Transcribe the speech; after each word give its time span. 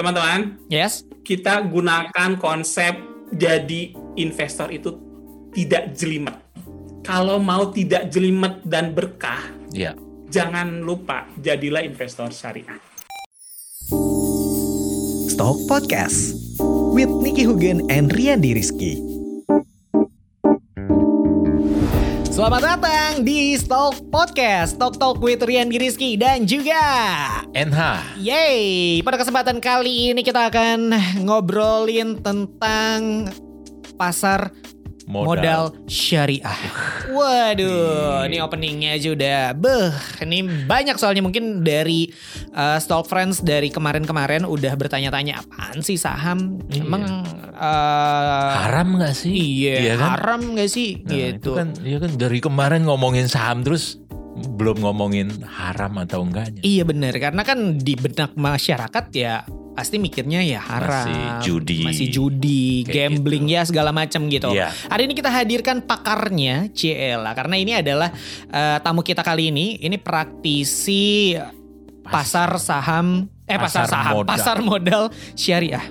teman-teman, 0.00 0.56
Yes. 0.72 1.04
kita 1.20 1.60
gunakan 1.68 2.40
konsep 2.40 2.96
jadi 3.30 3.92
investor 4.16 4.72
itu 4.72 4.96
tidak 5.52 5.92
jelimet. 5.92 6.40
Kalau 7.04 7.36
mau 7.36 7.68
tidak 7.68 8.08
jelimet 8.08 8.64
dan 8.64 8.96
berkah, 8.96 9.44
Ya. 9.68 9.92
jangan 10.32 10.80
lupa 10.80 11.28
jadilah 11.36 11.84
investor 11.84 12.32
syariah. 12.32 12.80
Stock 15.28 15.60
Podcast 15.68 16.32
with 16.96 17.12
Nicky 17.20 17.44
Hugen 17.44 17.84
and 17.92 18.08
Riandi 18.08 18.56
Rizky. 18.56 19.09
Selamat 22.40 22.64
datang 22.80 23.20
di 23.20 23.52
Stock 23.52 24.00
Podcast, 24.08 24.80
Talk 24.80 24.96
Talk 24.96 25.20
with 25.20 25.44
Rian 25.44 25.68
Rizky 25.68 26.16
dan 26.16 26.48
juga 26.48 26.80
NH. 27.52 28.16
Yeay, 28.16 29.04
pada 29.04 29.20
kesempatan 29.20 29.60
kali 29.60 30.16
ini 30.16 30.24
kita 30.24 30.48
akan 30.48 30.88
ngobrolin 31.28 32.16
tentang 32.24 33.28
pasar 34.00 34.56
modal, 35.10 35.74
syariah. 35.90 36.56
Waduh, 37.10 38.24
ini 38.30 38.38
openingnya 38.38 38.96
aja 38.96 39.08
udah 39.12 39.40
beh. 39.58 39.90
Ini 40.24 40.66
banyak 40.70 40.96
soalnya 40.96 41.20
mungkin 41.20 41.66
dari 41.66 42.08
uh, 42.54 42.78
Stock 42.78 43.10
Friends 43.10 43.42
dari 43.42 43.68
kemarin-kemarin 43.68 44.48
udah 44.48 44.72
bertanya-tanya 44.78 45.44
apaan 45.44 45.84
sih 45.84 46.00
saham? 46.00 46.62
Iya. 46.72 46.86
Emang 46.86 47.04
uh, 47.52 48.50
Haram 48.64 48.96
gak 48.96 49.12
sih? 49.12 49.36
Iya, 49.68 50.00
kan? 50.00 50.08
haram 50.16 50.42
gak 50.56 50.70
sih? 50.72 51.04
Nah, 51.04 51.12
itu 51.12 51.28
gitu. 51.36 51.50
kan, 51.58 51.68
iya 51.84 51.98
kan 52.00 52.10
dari 52.16 52.40
kemarin 52.40 52.88
ngomongin 52.88 53.28
saham 53.28 53.60
terus 53.60 53.99
belum 54.40 54.80
ngomongin 54.80 55.28
haram 55.44 55.94
atau 56.00 56.24
enggaknya. 56.24 56.60
Iya 56.60 56.82
bener, 56.84 57.14
karena 57.16 57.42
kan 57.44 57.76
di 57.76 57.94
benak 57.94 58.34
masyarakat 58.34 59.04
ya 59.12 59.44
pasti 59.70 59.96
mikirnya 59.96 60.44
ya 60.44 60.60
haram, 60.60 61.08
Masih 61.08 61.22
judi. 61.40 61.80
masih 61.86 62.06
judi, 62.10 62.84
Kayak 62.84 63.16
gambling 63.16 63.46
ya 63.48 63.62
segala 63.64 63.94
macam 63.94 64.28
gitu. 64.28 64.52
Iya. 64.52 64.68
Hari 64.90 65.08
ini 65.08 65.14
kita 65.14 65.30
hadirkan 65.30 65.80
pakarnya 65.80 66.68
Ciela 66.72 67.32
karena 67.32 67.56
ini 67.56 67.72
adalah 67.78 68.12
eh, 68.50 68.78
tamu 68.82 69.00
kita 69.00 69.24
kali 69.24 69.48
ini, 69.48 69.80
ini 69.80 69.96
praktisi 69.96 71.32
pasar 72.04 72.58
saham, 72.58 73.30
eh 73.46 73.56
pasar, 73.56 73.86
Pasar 73.86 73.94
saham, 73.94 74.14
modal. 74.20 74.28
pasar 74.28 74.56
modal 74.60 75.02
syariah. 75.32 75.84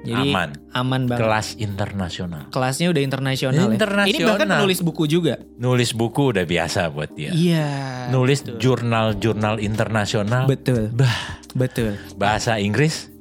Jadi 0.00 0.32
Aman. 0.32 0.56
aman 0.72 1.02
banget. 1.04 1.20
Kelas 1.20 1.48
internasional. 1.60 2.48
Kelasnya 2.48 2.88
udah 2.88 3.02
internasional. 3.04 3.68
ya. 3.68 3.76
Internasional. 3.76 4.16
Ini 4.16 4.18
bahkan 4.24 4.48
nulis 4.64 4.80
buku 4.80 5.04
juga. 5.04 5.36
Nulis 5.60 5.92
buku 5.92 6.32
udah 6.32 6.44
biasa 6.48 6.88
buat 6.88 7.12
dia. 7.12 7.30
Iya. 7.36 7.68
Nulis 8.08 8.40
jurnal-jurnal 8.56 9.60
internasional. 9.60 10.48
Betul. 10.48 10.88
Bah, 10.96 11.44
Betul. 11.52 12.00
bahasa 12.16 12.56
Inggris, 12.56 13.12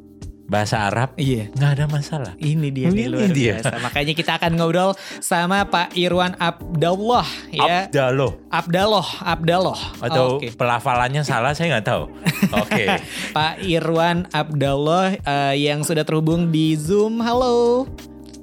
bahasa 0.50 0.90
Arab, 0.90 1.14
Iya. 1.16 1.54
nggak 1.54 1.72
ada 1.72 1.86
masalah. 1.86 2.34
Ini 2.36 2.68
dia 2.70 2.90
nih 2.90 3.06
Ini 3.06 3.06
luar 3.08 3.30
dia. 3.30 3.54
biasa. 3.62 3.78
Makanya 3.80 4.14
kita 4.18 4.32
akan 4.36 4.52
ngobrol 4.58 4.92
sama 5.22 5.64
Pak 5.64 5.94
Irwan 5.94 6.34
Abdallah 6.36 7.28
ya. 7.54 7.86
Abdaloh. 7.86 8.34
Abdallah, 8.50 9.08
Abdallah. 9.22 9.80
Atau 10.02 10.42
Oke. 10.42 10.50
pelafalannya 10.52 11.22
salah 11.22 11.54
saya 11.54 11.78
nggak 11.78 11.88
tahu. 11.88 12.04
Oke. 12.52 12.86
Pak 13.38 13.62
Irwan 13.62 14.26
Abdallah 14.30 15.14
eh, 15.16 15.56
yang 15.62 15.86
sudah 15.86 16.02
terhubung 16.02 16.50
di 16.50 16.74
Zoom. 16.74 17.22
Halo. 17.22 17.86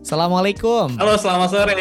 Assalamualaikum. 0.07 1.03
Halo, 1.03 1.19
selamat 1.19 1.49
sore. 1.51 1.75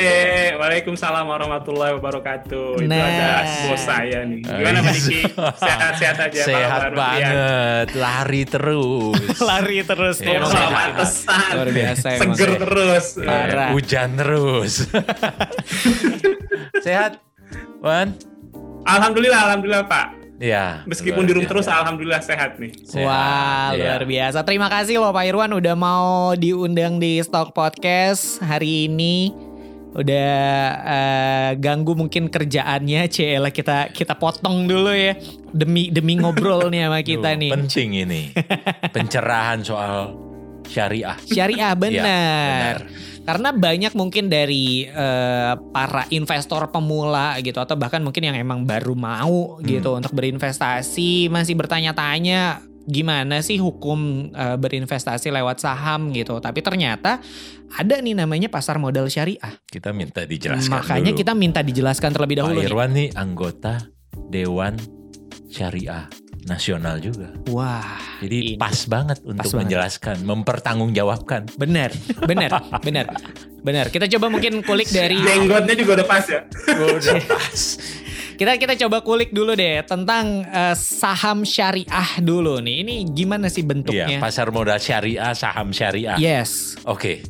Waalaikumsalam 0.57 1.29
warahmatullahi 1.29 1.93
wabarakatuh. 2.01 2.81
Itu 2.81 2.89
Nah. 2.89 3.05
ada 3.05 3.29
bos 3.69 3.85
saya 3.85 4.25
nih. 4.25 4.41
Gimana 4.41 4.81
Pak 4.81 4.93
Diki? 4.97 5.21
Sehat-sehat 5.61 6.17
aja. 6.25 6.41
Sehat 6.41 6.81
Pak? 6.89 6.89
Iya. 6.89 6.97
banget, 6.97 7.87
lari 7.93 8.41
terus. 8.49 9.37
Lari 9.53 9.77
terus 9.85 10.17
Iya, 10.25 10.41
nih. 10.41 10.41
Oh, 10.41 10.49
pantesan. 10.73 11.49
Luar 11.53 11.69
biasa 11.69 12.05
emang. 12.17 12.33
Seger 12.33 12.51
terus. 12.65 13.05
Parah. 13.21 13.69
Hujan 13.77 14.09
terus. 14.17 14.73
Sehat, 16.89 17.21
Wan? 17.77 18.17
Alhamdulillah, 18.89 19.53
alhamdulillah 19.53 19.85
Pak. 19.85 20.24
Ya. 20.35 20.83
Meskipun 20.83 21.23
luar 21.23 21.27
di 21.27 21.33
rumah 21.35 21.47
biasa. 21.47 21.53
terus, 21.55 21.67
alhamdulillah 21.71 22.21
sehat 22.21 22.51
nih. 22.59 22.71
Sehat, 22.83 23.07
Wah, 23.07 23.69
iya. 23.71 23.95
luar 23.95 24.03
biasa. 24.03 24.37
Terima 24.43 24.67
kasih 24.67 24.99
loh 24.99 25.15
Pak 25.15 25.25
Irwan 25.31 25.51
udah 25.55 25.75
mau 25.79 26.35
diundang 26.35 26.99
di 26.99 27.23
Stock 27.23 27.55
Podcast 27.55 28.43
hari 28.43 28.91
ini. 28.91 29.31
Udah 29.95 30.35
eh, 30.83 31.49
ganggu 31.55 31.95
mungkin 31.95 32.27
kerjaannya, 32.27 33.07
Cela 33.15 33.47
kita 33.47 33.95
kita 33.95 34.19
potong 34.19 34.67
dulu 34.67 34.91
ya 34.91 35.15
demi 35.55 35.87
demi 35.87 36.19
ngobrol 36.19 36.67
nih 36.67 36.91
sama 36.91 36.99
kita 36.99 37.29
Duh, 37.31 37.39
nih. 37.39 37.51
Penting 37.55 37.89
ini. 38.03 38.21
Pencerahan 38.95 39.63
soal 39.63 40.19
syariah. 40.67 41.15
Syariah 41.23 41.71
benar. 41.79 42.83
benar. 42.83 43.14
Karena 43.25 43.49
banyak 43.49 43.97
mungkin 43.97 44.29
dari 44.29 44.85
eh, 44.85 45.53
para 45.73 46.05
investor 46.13 46.69
pemula 46.69 47.41
gitu 47.41 47.57
atau 47.57 47.73
bahkan 47.73 47.99
mungkin 48.05 48.21
yang 48.29 48.37
emang 48.37 48.63
baru 48.69 48.93
mau 48.93 49.57
gitu 49.65 49.97
untuk 49.97 50.13
berinvestasi 50.13 51.33
masih 51.33 51.57
bertanya-tanya 51.57 52.61
gimana 52.85 53.41
sih 53.41 53.57
hukum 53.57 54.29
eh, 54.29 54.57
berinvestasi 54.61 55.33
lewat 55.33 55.57
saham 55.57 56.13
gitu. 56.13 56.37
Tapi 56.37 56.61
ternyata 56.61 57.17
ada 57.73 57.95
nih 57.97 58.13
namanya 58.13 58.47
pasar 58.47 58.77
modal 58.77 59.09
syariah. 59.09 59.57
Kita 59.65 59.89
minta 59.89 60.21
dijelaskan 60.21 60.69
Makanya 60.69 61.11
dulu. 61.11 61.19
kita 61.25 61.33
minta 61.33 61.59
dijelaskan 61.65 62.13
terlebih 62.13 62.37
Pak 62.37 62.41
dahulu 62.45 62.59
nih. 62.61 62.69
Irwan 62.69 62.91
nih 62.93 63.09
anggota 63.17 63.73
Dewan 64.29 64.77
Syariah 65.49 66.05
Nasional 66.45 67.01
juga. 67.01 67.33
Wah, 67.49 67.97
Jadi 68.21 68.53
ini. 68.53 68.57
pas 68.57 68.77
banget 68.85 69.17
untuk 69.21 69.49
banget. 69.49 69.59
menjelaskan, 69.65 70.21
mempertanggungjawabkan. 70.21 71.57
benar, 71.57 71.89
benar, 72.21 72.61
benar, 72.85 73.05
benar. 73.59 73.85
Kita 73.89 74.05
coba 74.05 74.29
mungkin 74.29 74.61
kulik 74.61 74.85
dari 74.87 75.17
Jenggotnya 75.17 75.73
juga 75.73 75.91
udah 75.97 76.07
pas 76.07 76.21
ya. 76.23 76.45
Udah 76.69 77.17
pas. 77.25 77.59
Kita 78.35 78.51
kita 78.59 78.75
coba 78.77 78.99
kulik 78.99 79.31
dulu 79.31 79.55
deh 79.55 79.79
tentang 79.83 80.43
eh, 80.43 80.75
saham 80.75 81.41
syariah 81.41 82.09
dulu 82.19 82.61
nih. 82.61 82.83
Ini 82.83 82.93
gimana 83.09 83.49
sih 83.49 83.61
Iya, 83.61 83.69
bentuknya? 83.71 84.17
pasar 84.19 84.51
modal 84.51 84.77
syariah, 84.77 85.33
saham 85.33 85.71
syariah. 85.71 86.13
yes, 86.15 86.77
Oke. 86.85 87.25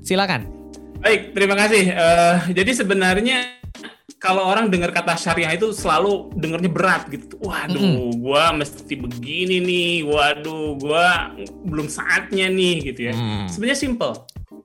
silakan. 0.00 0.44
Baik, 1.00 1.32
terima 1.32 1.56
kasih. 1.56 1.84
Eh, 1.88 2.34
jadi 2.52 2.70
sebenarnya 2.76 3.59
kalau 4.20 4.44
orang 4.44 4.68
dengar 4.68 4.92
kata 4.92 5.16
syariah 5.16 5.56
itu 5.56 5.72
selalu 5.72 6.28
dengarnya 6.36 6.68
berat 6.68 7.08
gitu. 7.08 7.40
Waduh, 7.40 8.12
gua 8.20 8.52
mesti 8.52 8.92
begini 8.92 9.64
nih. 9.64 9.94
Waduh, 10.04 10.76
gua 10.76 11.32
belum 11.64 11.88
saatnya 11.88 12.52
nih 12.52 12.92
gitu 12.92 13.08
ya. 13.08 13.16
Hmm. 13.16 13.48
Sebenarnya 13.48 13.80
simple. 13.80 14.14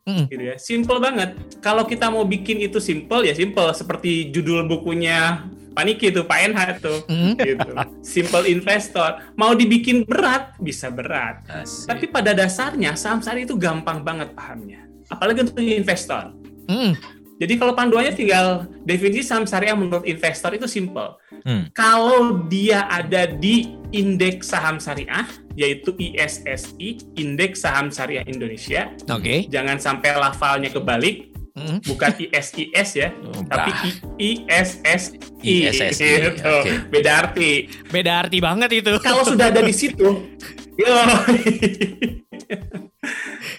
Mm. 0.05 0.25
Gitu 0.29 0.43
ya. 0.43 0.55
Simple 0.59 0.99
banget. 0.99 1.29
Kalau 1.63 1.87
kita 1.87 2.11
mau 2.11 2.27
bikin 2.27 2.61
itu 2.61 2.77
simple 2.77 3.25
ya 3.25 3.33
simple 3.33 3.73
seperti 3.73 4.29
judul 4.29 4.69
bukunya 4.69 5.49
Pak 5.75 5.83
Niki 5.83 6.07
tuh, 6.13 6.27
Pak 6.27 6.39
NH 6.51 6.61
tuh. 6.83 6.99
Mm. 7.07 7.33
Gitu. 7.39 7.71
Simple 8.03 8.45
investor. 8.51 9.23
Mau 9.39 9.55
dibikin 9.55 10.03
berat 10.03 10.53
bisa 10.61 10.91
berat. 10.91 11.41
Asik. 11.47 11.89
Tapi 11.89 12.05
pada 12.11 12.35
dasarnya 12.35 12.93
saham 12.99 13.23
syariah 13.23 13.47
itu 13.47 13.57
gampang 13.57 14.03
banget 14.05 14.35
pahamnya. 14.37 14.83
Apalagi 15.09 15.47
untuk 15.47 15.57
investor. 15.63 16.35
Mm. 16.69 16.93
Jadi 17.35 17.59
kalau 17.59 17.75
panduannya 17.75 18.15
tinggal 18.15 18.63
definisi 18.87 19.27
saham 19.27 19.43
syariah 19.43 19.75
menurut 19.75 20.07
investor 20.07 20.55
itu 20.55 20.71
simple. 20.71 21.19
Hmm. 21.43 21.67
Kalau 21.75 22.47
dia 22.47 22.87
ada 22.87 23.27
di 23.27 23.75
indeks 23.91 24.55
saham 24.55 24.79
syariah, 24.79 25.27
yaitu 25.55 25.95
ISSI, 25.95 27.15
Indeks 27.15 27.63
Saham 27.63 27.87
Syariah 27.87 28.27
Indonesia. 28.27 28.91
Oke. 29.07 29.47
Jangan 29.47 29.79
sampai 29.79 30.15
lafalnya 30.15 30.69
kebalik, 30.69 31.31
Mm. 31.55 31.79
bukan 31.87 32.11
ISIS 32.19 32.99
ya, 32.99 33.15
Oh, 33.31 33.39
tapi 33.47 33.71
ISSI. 34.19 35.15
ISSI, 35.39 36.35
Gitu. 36.35 36.43
oke. 36.43 36.91
Beda 36.91 37.23
arti. 37.23 37.71
Beda 37.87 38.27
arti 38.27 38.43
banget 38.43 38.83
itu. 38.83 38.91
Kalau 39.07 39.23
sudah 39.23 39.55
ada 39.55 39.63
di 39.63 39.71
situ, 39.71 40.35
yo. 40.75 40.91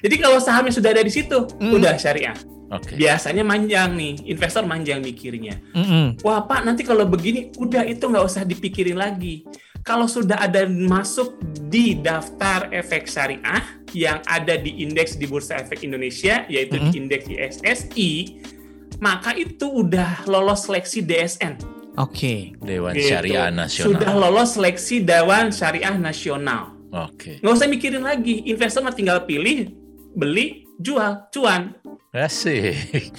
Jadi 0.04 0.14
kalau 0.20 0.36
sahamnya 0.36 0.76
sudah 0.76 0.92
ada 0.92 1.00
di 1.00 1.08
situ, 1.08 1.48
Hmm. 1.56 1.80
udah 1.80 1.96
syariah. 1.96 2.36
Oke. 2.66 2.98
Biasanya 2.98 3.46
manjang 3.46 3.94
nih, 3.94 4.26
investor 4.26 4.66
manjang 4.66 4.98
mikirnya. 4.98 5.62
Mm-mm. 5.70 6.18
Wah 6.26 6.42
Pak, 6.42 6.66
nanti 6.66 6.82
kalau 6.82 7.06
begini, 7.06 7.54
udah 7.54 7.86
itu 7.86 8.02
nggak 8.02 8.26
usah 8.26 8.42
dipikirin 8.42 8.98
lagi. 8.98 9.46
Kalau 9.86 10.10
sudah 10.10 10.42
ada 10.42 10.66
masuk 10.66 11.38
di 11.70 11.94
daftar 11.94 12.66
efek 12.74 13.06
syariah 13.06 13.62
yang 13.94 14.18
ada 14.26 14.58
di 14.58 14.82
indeks 14.82 15.14
di 15.14 15.30
Bursa 15.30 15.62
Efek 15.62 15.86
Indonesia, 15.86 16.42
yaitu 16.50 16.74
Mhm. 16.74 16.82
di 16.82 16.88
indeks 16.98 17.26
ISSI, 17.30 18.10
maka 18.98 19.30
itu 19.38 19.86
udah 19.86 20.26
lolos 20.26 20.66
seleksi 20.66 21.06
DSN. 21.06 21.54
Oke. 22.02 22.58
Dewan 22.58 22.98
Gitu. 22.98 23.14
Syariah 23.14 23.54
Nasional. 23.54 23.86
Sudah 23.94 24.10
lolos 24.10 24.48
seleksi 24.58 25.06
Dewan 25.06 25.54
Syariah 25.54 25.94
Nasional. 25.94 26.74
Oke. 26.90 27.38
Nggak 27.38 27.54
usah 27.54 27.68
mikirin 27.70 28.02
lagi, 28.02 28.42
investor 28.42 28.82
mah 28.82 28.90
tinggal 28.90 29.22
pilih, 29.22 29.70
beli, 30.18 30.65
jual, 30.78 31.28
cuan. 31.30 31.74
Asik. 32.10 33.12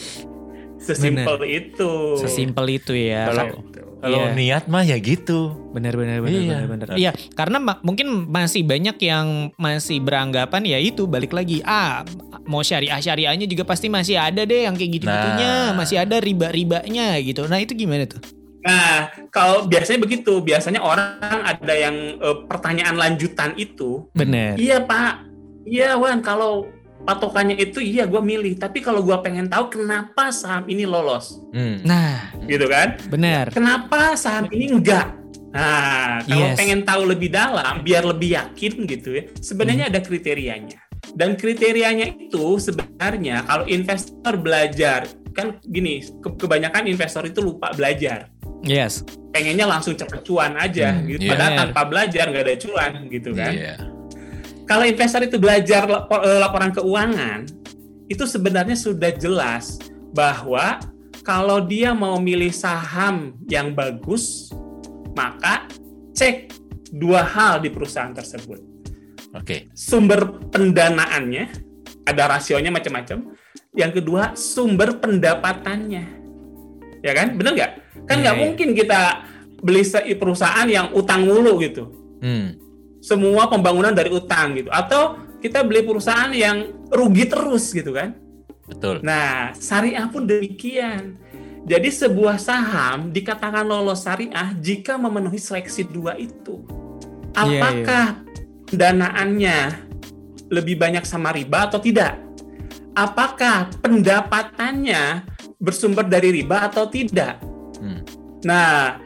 Sesimpel 0.77 1.38
itu. 1.44 1.92
Sesimpel 2.18 2.65
itu 2.71 2.94
ya. 2.94 3.27
Kalau. 3.27 3.45
Kalau 3.98 4.30
Iya. 4.30 4.38
niat 4.38 4.63
mah 4.69 4.86
ya 4.86 4.94
gitu. 4.98 5.57
Benar 5.74 5.98
benar 5.98 6.21
benar 6.21 6.38
Iya. 6.38 6.54
benar 6.54 6.65
benar. 6.69 6.88
Iya, 6.94 7.12
karena 7.33 7.57
ma- 7.57 7.81
mungkin 7.81 8.30
masih 8.30 8.62
banyak 8.62 8.94
yang 9.01 9.50
masih 9.57 9.98
beranggapan 9.98 10.62
ya 10.63 10.77
itu 10.77 11.09
balik 11.09 11.33
lagi. 11.33 11.65
Ah, 11.65 12.06
mau 12.45 12.62
syariah 12.62 13.01
syariahnya 13.01 13.50
juga 13.50 13.65
pasti 13.65 13.89
masih 13.89 14.13
ada 14.15 14.45
deh 14.45 14.69
yang 14.69 14.77
kayak 14.77 15.01
gitu-gitunya, 15.01 15.74
Nah. 15.74 15.75
masih 15.75 15.98
ada 15.98 16.21
riba-ribanya 16.21 17.18
gitu. 17.19 17.50
Nah, 17.50 17.57
itu 17.57 17.74
gimana 17.74 18.06
tuh? 18.06 18.21
Nah, 18.62 19.09
kalau 19.27 19.65
biasanya 19.65 19.98
begitu, 19.98 20.45
biasanya 20.45 20.77
orang 20.77 21.18
ada 21.42 21.74
yang 21.74 21.95
eh, 22.15 22.38
pertanyaan 22.45 22.95
lanjutan 22.95 23.57
itu, 23.57 24.06
Benar. 24.13 24.62
iya 24.62 24.77
Pak, 24.77 25.25
iya 25.65 25.98
Wan, 25.98 26.21
kalau 26.21 26.69
patokannya 27.07 27.56
itu 27.56 27.80
iya 27.80 28.04
gue 28.04 28.19
milih, 28.19 28.59
tapi 28.59 28.83
kalau 28.83 29.00
gue 29.00 29.15
pengen 29.18 29.48
tahu 29.48 29.71
kenapa 29.74 30.27
saham 30.30 30.68
ini 30.68 30.83
lolos, 30.83 31.39
Hmm. 31.50 31.80
Nah, 31.81 32.36
gitu 32.44 32.68
kan? 32.68 33.00
benar. 33.07 33.50
Kenapa 33.50 34.13
saham 34.13 34.51
ini 34.51 34.68
enggak? 34.69 35.15
Nah, 35.48 36.19
kalau 36.21 36.51
Yes. 36.51 36.57
pengen 36.59 36.83
tahu 36.83 37.07
lebih 37.07 37.31
dalam, 37.31 37.80
biar 37.80 38.04
lebih 38.04 38.36
yakin 38.36 38.83
gitu 38.83 39.15
ya, 39.15 39.24
sebenarnya 39.39 39.88
ada 39.88 39.98
kriterianya. 39.98 40.83
Dan 41.09 41.33
kriterianya 41.33 42.12
itu 42.19 42.59
sebenarnya 42.59 43.48
kalau 43.48 43.63
investor 43.65 44.36
belajar, 44.36 45.07
kan 45.31 45.56
gini, 45.63 46.04
ke- 46.19 46.36
kebanyakan 46.36 46.86
investor 46.86 47.24
itu 47.24 47.39
lupa 47.39 47.71
belajar. 47.71 48.27
Yes. 48.59 49.06
pengennya 49.30 49.69
langsung 49.69 49.94
cepet 49.94 50.25
cuan 50.25 50.57
aja 50.57 50.98
Hmm, 50.98 51.06
gitu. 51.06 51.21
iya. 51.21 51.30
Padahal 51.30 51.51
Benar. 51.54 51.62
tanpa 51.62 51.81
belajar 51.86 52.25
nggak 52.25 52.42
ada 52.42 52.56
cuan 52.57 52.92
gitu 53.07 53.30
kan. 53.31 53.54
Iya. 53.54 53.75
Kalau 54.68 54.84
investor 54.84 55.24
itu 55.24 55.40
belajar 55.40 55.88
lapo- 55.88 56.24
eh, 56.28 56.40
laporan 56.44 56.75
keuangan, 56.75 57.48
itu 58.12 58.24
sebenarnya 58.28 58.75
sudah 58.75 59.16
jelas 59.16 59.80
bahwa 60.12 60.80
kalau 61.24 61.64
dia 61.64 61.96
mau 61.96 62.19
milih 62.19 62.52
saham 62.52 63.36
yang 63.48 63.72
bagus, 63.72 64.52
maka 65.16 65.68
cek 66.16 66.52
dua 66.92 67.24
hal 67.24 67.64
di 67.64 67.72
perusahaan 67.72 68.12
tersebut. 68.12 68.60
Oke. 69.36 69.72
Sumber 69.75 70.40
pendanaannya, 70.52 71.52
ada 72.08 72.24
rasionya 72.31 72.72
macam-macam. 72.72 73.36
Yang 73.75 73.92
kedua, 74.04 74.36
sumber 74.36 75.00
pendapatannya. 75.00 76.06
Ya 77.04 77.12
kan? 77.16 77.36
Bener 77.36 77.56
nggak? 77.56 77.72
Kan 78.08 78.24
nggak 78.24 78.36
iya. 78.36 78.44
mungkin 78.48 78.69
kita 78.72 79.00
beli 79.64 79.84
perusahaan 80.16 80.68
yang 80.68 80.96
utang 80.96 81.28
mulu 81.28 81.60
gitu. 81.60 81.92
Hmm. 82.24 82.67
Semua 83.00 83.48
pembangunan 83.48 83.94
dari 83.94 84.10
utang 84.12 84.58
gitu. 84.58 84.70
Atau 84.74 85.20
kita 85.40 85.62
beli 85.62 85.86
perusahaan 85.86 86.34
yang 86.34 86.74
rugi 86.90 87.30
terus 87.30 87.70
gitu 87.72 87.94
kan. 87.94 88.18
Betul. 88.68 89.00
Nah, 89.06 89.56
syariah 89.56 90.08
pun 90.12 90.28
demikian. 90.28 91.16
Jadi 91.68 91.92
sebuah 91.92 92.40
saham 92.40 93.12
dikatakan 93.12 93.68
lolos 93.68 94.08
syariah 94.08 94.56
jika 94.60 94.96
memenuhi 94.96 95.40
seleksi 95.40 95.84
dua 95.84 96.16
itu. 96.16 96.64
Iya, 97.36 97.44
iya. 97.44 97.60
Apakah 97.60 98.06
pendanaannya 98.72 99.58
lebih 100.48 100.80
banyak 100.80 101.04
sama 101.04 101.36
riba 101.36 101.68
atau 101.68 101.80
tidak? 101.84 102.16
Apakah 102.96 103.70
pendapatannya 103.84 105.28
bersumber 105.60 106.08
dari 106.08 106.40
riba 106.42 106.72
atau 106.72 106.88
tidak? 106.88 107.38
Hmm. 107.78 108.02
Nah, 108.42 109.04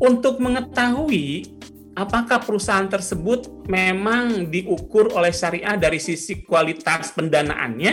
untuk 0.00 0.40
mengetahui 0.40 1.59
apakah 2.00 2.40
perusahaan 2.40 2.88
tersebut 2.88 3.68
memang 3.68 4.48
diukur 4.48 5.12
oleh 5.12 5.28
syariah 5.28 5.76
dari 5.76 6.00
sisi 6.00 6.40
kualitas 6.40 7.12
pendanaannya, 7.12 7.92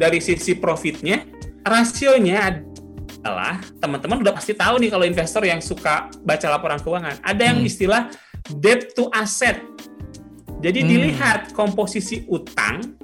dari 0.00 0.16
sisi 0.24 0.56
profitnya, 0.56 1.28
rasionya 1.60 2.48
adalah 2.48 3.60
teman-teman 3.76 4.24
udah 4.24 4.32
pasti 4.32 4.56
tahu 4.56 4.80
nih 4.80 4.88
kalau 4.88 5.04
investor 5.04 5.44
yang 5.44 5.60
suka 5.60 6.08
baca 6.24 6.46
laporan 6.48 6.80
keuangan, 6.80 7.20
ada 7.20 7.42
yang 7.44 7.60
Hmm. 7.60 7.68
istilah 7.68 8.02
debt 8.56 8.96
to 8.96 9.12
asset. 9.12 9.60
Jadi 10.64 10.80
Hmm. 10.80 10.88
dilihat 10.88 11.52
komposisi 11.52 12.24
utang 12.32 12.96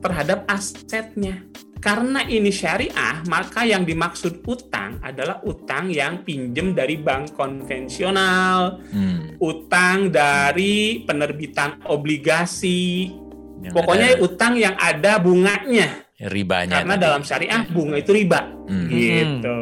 terhadap 0.00 0.48
asetnya. 0.48 1.44
Karena 1.78 2.26
ini 2.26 2.50
syariah, 2.50 3.22
maka 3.30 3.62
yang 3.62 3.86
dimaksud 3.86 4.42
utang 4.44 4.98
adalah 4.98 5.38
utang 5.46 5.88
yang 5.88 6.26
pinjem 6.26 6.74
dari 6.74 6.98
bank 6.98 7.38
konvensional, 7.38 8.82
Hmm. 8.90 9.38
utang 9.38 10.10
dari 10.10 11.06
penerbitan 11.06 11.86
obligasi, 11.86 13.14
Yang 13.62 13.74
pokoknya 13.74 14.08
ada 14.14 14.22
utang 14.22 14.52
yang 14.58 14.74
ada 14.74 15.12
bunganya. 15.18 15.88
ribanya. 16.18 16.82
Karena 16.82 16.98
tadi. 16.98 17.04
dalam 17.06 17.22
syariah 17.22 17.62
bunga 17.70 17.94
itu 17.94 18.10
riba, 18.10 18.40
Hmm. 18.66 18.88
gitu. 18.90 19.58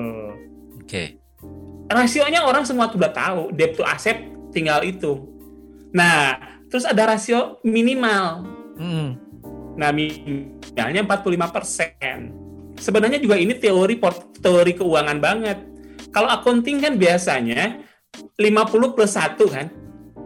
Oke. 0.81 1.05
Rasionya 1.87 2.49
orang 2.49 2.65
semua 2.65 2.89
sudah 2.89 3.13
tahu, 3.13 3.53
debt 3.53 3.77
to 3.77 3.85
asset 3.85 4.25
tinggal 4.51 4.81
itu. 4.81 5.21
Nah, 5.93 6.33
terus 6.73 6.89
ada 6.89 7.13
rasio 7.13 7.61
minimal. 7.61 8.49
Mm. 8.77 9.26
Nah, 9.77 9.93
minimalnya 9.93 11.05
45%. 11.05 12.81
Sebenarnya 12.81 13.21
juga 13.21 13.37
ini 13.41 13.57
teori 13.57 13.97
teori 14.41 14.73
keuangan 14.77 15.19
banget. 15.21 15.59
Kalau 16.13 16.29
accounting 16.33 16.81
kan 16.81 16.97
biasanya 16.97 17.81
50 18.41 18.97
plus 18.97 19.13
1 19.17 19.37
kan? 19.49 19.67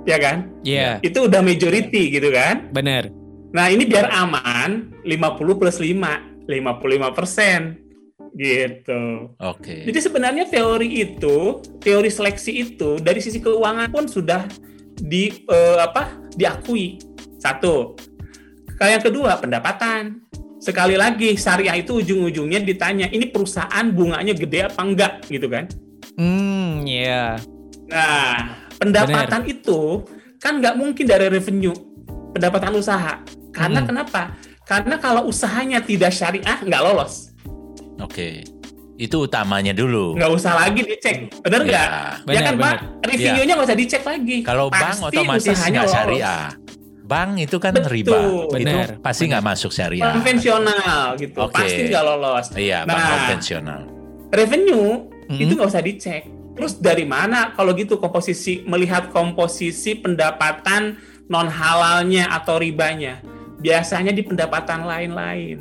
Ya 0.08 0.16
kan? 0.16 0.48
Iya, 0.64 0.98
Itu 1.02 1.28
udah 1.28 1.42
majority 1.42 2.14
gitu 2.14 2.30
kan? 2.32 2.70
benar. 2.72 3.10
Nah, 3.50 3.66
ini 3.66 3.82
biar 3.82 4.06
aman 4.14 4.94
50 5.02 5.58
plus 5.58 5.76
5, 5.82 6.46
55% 6.46 7.90
gitu. 8.38 9.34
Oke. 9.42 9.90
Jadi 9.90 9.98
sebenarnya 9.98 10.46
teori 10.46 11.02
itu, 11.02 11.58
teori 11.82 12.10
seleksi 12.10 12.52
itu 12.62 13.02
dari 13.02 13.18
sisi 13.18 13.42
keuangan 13.42 13.90
pun 13.90 14.06
sudah 14.06 14.46
di 14.94 15.46
eh, 15.50 15.78
apa? 15.82 16.14
diakui. 16.38 17.02
Satu. 17.42 17.98
Kalau 18.80 18.96
yang 18.96 19.04
kedua, 19.04 19.36
pendapatan. 19.36 20.24
Sekali 20.56 20.96
lagi, 20.96 21.36
syariah 21.36 21.76
itu 21.76 22.00
ujung-ujungnya 22.00 22.64
ditanya, 22.64 23.12
ini 23.12 23.28
perusahaan 23.28 23.84
bunganya 23.92 24.32
gede 24.32 24.72
apa 24.72 24.80
enggak 24.80 25.12
gitu 25.28 25.52
kan? 25.52 25.68
Hmm, 26.16 26.84
iya. 26.88 27.36
Nah, 27.92 28.56
pendapatan 28.80 29.44
itu 29.44 30.04
kan 30.40 30.64
nggak 30.64 30.80
mungkin 30.80 31.04
dari 31.04 31.28
revenue, 31.28 31.76
pendapatan 32.32 32.72
usaha. 32.76 33.20
Karena 33.52 33.84
Hmm. 33.84 33.88
kenapa? 33.88 34.22
Karena 34.64 34.96
kalau 34.96 35.28
usahanya 35.28 35.84
tidak 35.84 36.12
syariah, 36.16 36.56
nggak 36.60 36.80
lolos. 36.80 37.36
Oke. 38.00 38.44
Itu 38.96 39.24
utamanya 39.24 39.72
dulu. 39.72 40.16
Nggak 40.16 40.32
usah 40.40 40.56
lagi 40.60 40.84
dicek. 40.84 41.40
Bener 41.40 41.64
nggak? 41.64 41.88
Ya. 42.28 42.32
Ya, 42.36 42.40
kan, 42.44 42.54
Pak? 42.60 42.76
Reviewnya 43.00 43.52
nggak 43.56 43.68
usah 43.72 43.78
dicek 43.80 44.02
lagi. 44.04 44.44
Kalau 44.44 44.68
bank 44.68 45.04
otomatis 45.04 45.56
nggak 45.56 45.84
lolos. 45.84 45.92
syariah. 45.92 46.52
Bank 47.10 47.42
itu 47.42 47.56
kan 47.58 47.74
Betul. 47.74 47.90
riba. 47.90 48.18
Benar. 48.48 48.86
Itu 48.94 49.02
pasti 49.02 49.26
nggak 49.26 49.42
masuk 49.42 49.74
syariah. 49.74 50.14
Konvensional 50.14 51.18
gitu. 51.18 51.38
Oke. 51.42 51.58
Pasti 51.58 51.80
nggak 51.90 52.04
lolos. 52.06 52.46
Iya, 52.54 52.86
bank 52.86 52.94
Nah, 52.94 53.08
konvensional. 53.10 53.80
revenue 54.30 55.10
Mhm. 55.26 55.40
itu 55.42 55.52
nggak 55.58 55.68
usah 55.68 55.82
dicek. 55.82 56.22
Terus 56.54 56.78
dari 56.78 57.02
mana 57.02 57.50
kalau 57.50 57.74
gitu 57.74 57.98
komposisi 57.98 58.62
melihat 58.62 59.10
komposisi 59.10 59.98
pendapatan 59.98 60.94
non 61.26 61.50
halalnya 61.50 62.30
atau 62.30 62.62
ribanya? 62.62 63.18
Biasanya 63.58 64.14
di 64.14 64.22
pendapatan 64.22 64.86
lain-lain. 64.86 65.58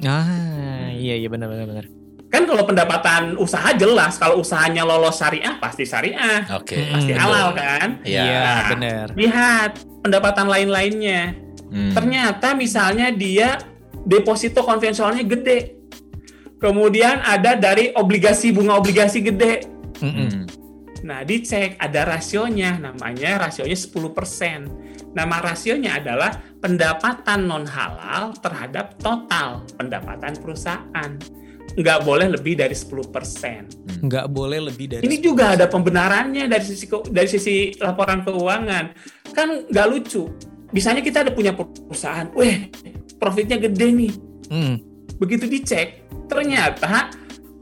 Ah, 0.00 0.92
iya 0.92 1.16
iya 1.16 1.26
benar 1.26 1.48
benar 1.48 1.66
benar. 1.66 1.86
Kan 2.28 2.44
kalau 2.44 2.60
pendapatan 2.68 3.40
usaha 3.40 3.72
jelas, 3.72 4.20
kalau 4.20 4.44
usahanya 4.44 4.84
lolos 4.84 5.16
syariah 5.16 5.56
pasti 5.56 5.88
syariah, 5.88 6.44
Oke. 6.52 6.76
Hmm, 6.76 6.92
pasti 6.92 7.12
betul. 7.16 7.22
halal 7.24 7.48
kan? 7.56 7.88
Iya. 8.04 8.22
Iya, 8.24 8.40
Nah, 8.44 8.68
benar. 8.76 9.06
Lihat 9.16 9.70
pendapatan 10.04 10.46
lain-lainnya. 10.46 11.22
Hmm. 11.72 11.92
Ternyata 11.96 12.52
misalnya 12.52 13.08
dia 13.08 13.56
deposito 14.04 14.60
konvensionalnya 14.60 15.24
gede. 15.24 15.80
Kemudian 16.58 17.22
ada 17.22 17.54
dari 17.56 17.96
obligasi 17.96 18.52
bunga 18.52 18.76
obligasi 18.76 19.24
gede. 19.24 19.64
Mm-mm. 20.04 20.28
Hmm. 20.28 20.44
Nah, 21.06 21.22
dicek 21.22 21.78
ada 21.78 22.04
rasionya, 22.04 22.76
namanya 22.76 23.46
rasionya 23.48 23.78
10%. 23.78 25.14
Nama 25.14 25.36
rasionya 25.40 26.02
adalah 26.02 26.34
pendapatan 26.58 27.46
non 27.46 27.64
halal 27.64 28.34
terhadap 28.42 28.98
total 28.98 29.62
pendapatan 29.78 30.34
perusahaan. 30.36 31.10
Nggak 31.78 31.98
boleh 32.02 32.26
lebih 32.34 32.58
dari 32.58 32.74
10%. 32.74 34.02
Nggak 34.02 34.26
boleh 34.34 34.58
lebih 34.66 34.86
dari. 34.90 35.02
Ini 35.06 35.16
juga 35.22 35.54
ada 35.54 35.70
pembenarannya 35.70 36.50
dari 36.50 36.64
sisi 36.66 36.90
dari 37.06 37.28
sisi 37.30 37.70
laporan 37.78 38.26
keuangan. 38.26 38.84
Kan 39.30 39.70
nggak 39.70 39.86
lucu. 39.86 40.26
Misalnya 40.74 41.00
kita 41.00 41.24
ada 41.24 41.32
punya 41.32 41.54
perusahaan, 41.54 42.28
weh, 42.34 42.68
profitnya 43.16 43.56
gede 43.56 43.88
nih. 43.88 44.12
Hmm. 44.52 44.74
Begitu 45.16 45.48
dicek, 45.48 46.04
ternyata 46.28 47.08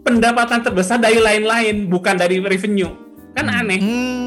pendapatan 0.02 0.64
terbesar 0.64 0.98
dari 0.98 1.22
lain-lain, 1.22 1.86
bukan 1.86 2.18
dari 2.18 2.42
revenue. 2.42 2.90
Kan 3.36 3.46
Hmm. 3.46 3.58
aneh. 3.62 3.78
Hmm. 3.78 4.25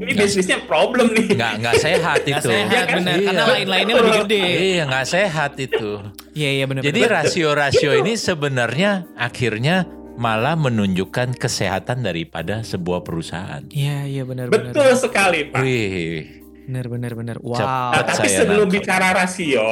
Ini 0.00 0.12
bisnisnya 0.16 0.58
problem 0.64 1.12
nih. 1.12 1.36
Nggak 1.36 1.52
nggak 1.60 1.74
sehat 1.78 2.18
Nggak 2.20 2.40
itu. 2.40 2.48
sehat 2.48 2.70
Iya 2.70 2.82
kan? 2.82 2.96
benar 2.96 3.14
Iya. 3.14 3.26
karena 3.28 3.44
lain-lainnya 3.46 3.94
lebih 3.94 4.14
gede. 4.24 4.42
Iya 4.48 4.82
nggak 4.88 5.06
sehat 5.06 5.52
itu. 5.56 5.90
Iya 6.32 6.50
iya 6.50 6.64
benar. 6.64 6.82
Jadi 6.82 7.00
benar. 7.00 7.14
rasio-rasio 7.20 7.90
ini 7.94 8.12
sebenarnya 8.14 8.90
akhirnya 9.14 9.76
malah 10.16 10.52
menunjukkan 10.54 11.32
kesehatan 11.34 12.00
daripada 12.00 12.60
sebuah 12.60 13.00
perusahaan. 13.00 13.64
Iya, 13.68 14.04
iya 14.04 14.22
benar 14.22 14.48
benar. 14.48 14.72
Betul 14.72 14.92
sekali, 14.94 15.48
Pak. 15.48 15.60
Wih, 15.60 16.44
Benar 16.64 16.86
benar 16.86 17.12
benar. 17.14 17.36
Wow. 17.40 17.56
Cepat. 17.56 17.90
Nah, 17.90 18.02
tapi 18.06 18.26
saya 18.26 18.38
sebelum 18.38 18.66
nangkep. 18.68 18.76
bicara 18.78 19.08
rasio, 19.10 19.70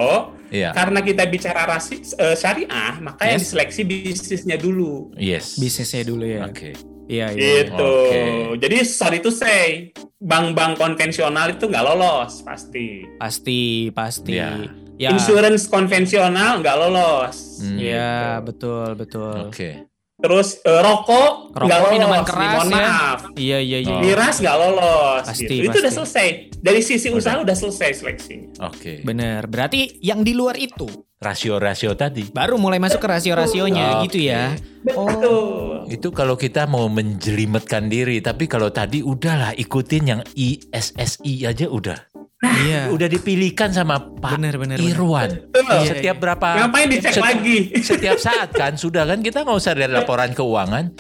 iya. 0.49 0.71
karena 0.73 0.99
kita 0.99 1.23
bicara 1.25 1.63
rasi, 1.65 2.01
eh, 2.01 2.35
syariah, 2.35 2.95
makanya 2.99 3.37
Yes. 3.37 3.43
diseleksi 3.45 3.81
bisnisnya 3.85 4.57
dulu. 4.57 5.13
Yes. 5.15 5.57
Bisnisnya 5.57 6.03
dulu 6.03 6.25
ya. 6.25 6.43
Oke. 6.45 6.75
Iya, 7.09 7.33
iya. 7.33 7.65
Gitu. 7.65 7.89
Oke. 7.89 8.25
Jadi 8.61 8.77
sorry 8.85 9.19
to 9.25 9.33
say, 9.33 9.91
bank-bank 10.21 10.77
konvensional 10.77 11.49
itu 11.57 11.65
nggak 11.65 11.85
lolos 11.89 12.45
pasti. 12.45 13.09
Pasti, 13.17 13.89
pasti. 13.97 14.37
Iya. 14.37 14.69
Ya. 15.01 15.15
Insurance 15.17 15.71
konvensional 15.73 16.61
nggak 16.61 16.77
lolos. 16.77 17.65
Hmm. 17.65 17.79
Iya, 17.81 18.45
betul, 18.45 18.93
betul. 18.93 19.49
Oke. 19.49 19.88
Terus 20.19 20.59
eh, 20.67 20.81
rokok 20.83 21.55
nggak 21.55 21.79
lolos. 21.79 21.93
minuman 21.95 22.23
keras 22.27 22.51
mohon 22.59 22.69
ya. 22.69 22.75
maaf. 22.75 23.19
Iya, 23.39 23.59
iya, 23.63 23.79
iya. 23.87 23.95
Oh. 23.95 24.03
Miras 24.03 24.43
nggak 24.43 24.57
lolos. 24.59 25.23
Pasti, 25.23 25.47
gitu. 25.47 25.55
Itu 25.55 25.69
pasti. 25.71 25.79
udah 25.79 25.93
selesai. 25.95 26.27
Dari 26.59 26.81
sisi 26.83 27.07
Udah. 27.07 27.19
usaha 27.23 27.37
udah 27.39 27.57
selesai 27.57 27.91
seleksinya. 28.03 28.49
Oke. 28.67 29.07
Benar. 29.07 29.47
Berarti 29.47 30.03
yang 30.03 30.27
di 30.27 30.35
luar 30.35 30.59
itu 30.59 30.91
Rasio-rasio 31.19 31.99
tadi. 31.99 32.31
baru 32.31 32.55
mulai 32.63 32.79
masuk 32.79 33.03
ke 33.03 33.11
rasio-rasionya 33.11 33.99
Oke. 33.99 34.11
gitu 34.11 34.31
ya. 34.31 34.55
Betul. 34.87 35.91
Itu 35.91 36.15
kalau 36.15 36.39
kita 36.39 36.71
mau 36.71 36.87
menjelimetkan 36.87 37.91
diri, 37.91 38.23
tapi 38.23 38.47
kalau 38.47 38.71
tadi 38.71 39.03
udahlah 39.03 39.51
ikutin 39.55 40.05
yang 40.07 40.21
ISSI 40.35 41.43
aja 41.43 41.67
udah. 41.67 42.08
Iya. 42.39 42.87
Udah 42.89 43.07
dipilihkan 43.07 43.71
sama 43.71 43.99
Pak 43.99 44.39
benar, 44.39 44.55
benar. 44.57 44.79
Irwan. 44.79 45.51
Betul. 45.51 45.75
Iya, 45.77 45.91
Setiap 45.91 46.17
berapa 46.19 46.49
Ngapain 46.57 46.87
dicek 46.87 47.13
set- 47.13 47.25
lagi? 47.25 47.59
Setiap 47.77 48.15
saat 48.17 48.49
kan 48.53 48.75
sudah 48.75 49.03
kan 49.05 49.19
kita 49.19 49.43
nggak 49.43 49.59
usah 49.59 49.75
lihat 49.75 49.91
laporan 49.93 50.31
keuangan. 50.31 50.95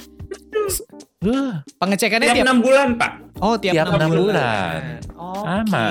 Wah, 1.18 1.66
Pengecekannya 1.76 2.30
Tiap 2.30 2.36
tiap, 2.36 2.46
enam 2.46 2.58
bulan, 2.58 2.88
Pak. 2.94 3.12
Oh, 3.38 3.54
tiap, 3.58 3.74
tiap 3.74 3.86
enam 3.88 3.98
enam 3.98 4.10
bulan. 4.12 4.22
bulan. 4.22 4.80
Oke, 5.18 5.46
Aman. 5.48 5.90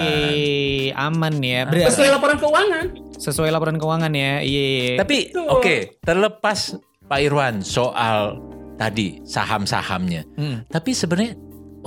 aman 0.96 1.34
ya. 1.38 1.60
Berarti 1.64 1.88
Sesuai 1.90 2.10
laporan 2.10 2.38
keuangan. 2.38 2.86
sesuai 3.18 3.50
laporan 3.50 3.76
keuangan 3.76 4.12
ya. 4.14 4.34
Iya. 4.40 4.64
iya. 4.64 4.96
Tapi 4.98 5.18
Betul. 5.28 5.48
oke, 5.50 5.76
terlepas 6.00 6.60
Pak 7.04 7.20
Irwan 7.20 7.60
soal 7.60 8.40
tadi 8.76 9.20
saham-sahamnya. 9.24 10.24
Hmm. 10.36 10.64
Tapi 10.66 10.92
sebenarnya 10.92 11.36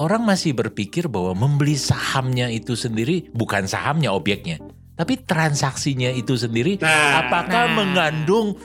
orang 0.00 0.25
masih 0.25 0.57
berpikir 0.57 1.12
bahwa 1.12 1.37
membeli 1.37 1.76
sahamnya 1.76 2.49
itu 2.49 2.73
sendiri 2.73 3.28
bukan 3.37 3.69
sahamnya 3.69 4.11
objeknya, 4.11 4.57
tapi 4.97 5.21
transaksinya 5.21 6.09
itu 6.09 6.40
sendiri 6.40 6.80
Nah. 6.80 7.21
apakah 7.21 7.69
Nah. 7.69 7.76
mengandung 7.85 8.57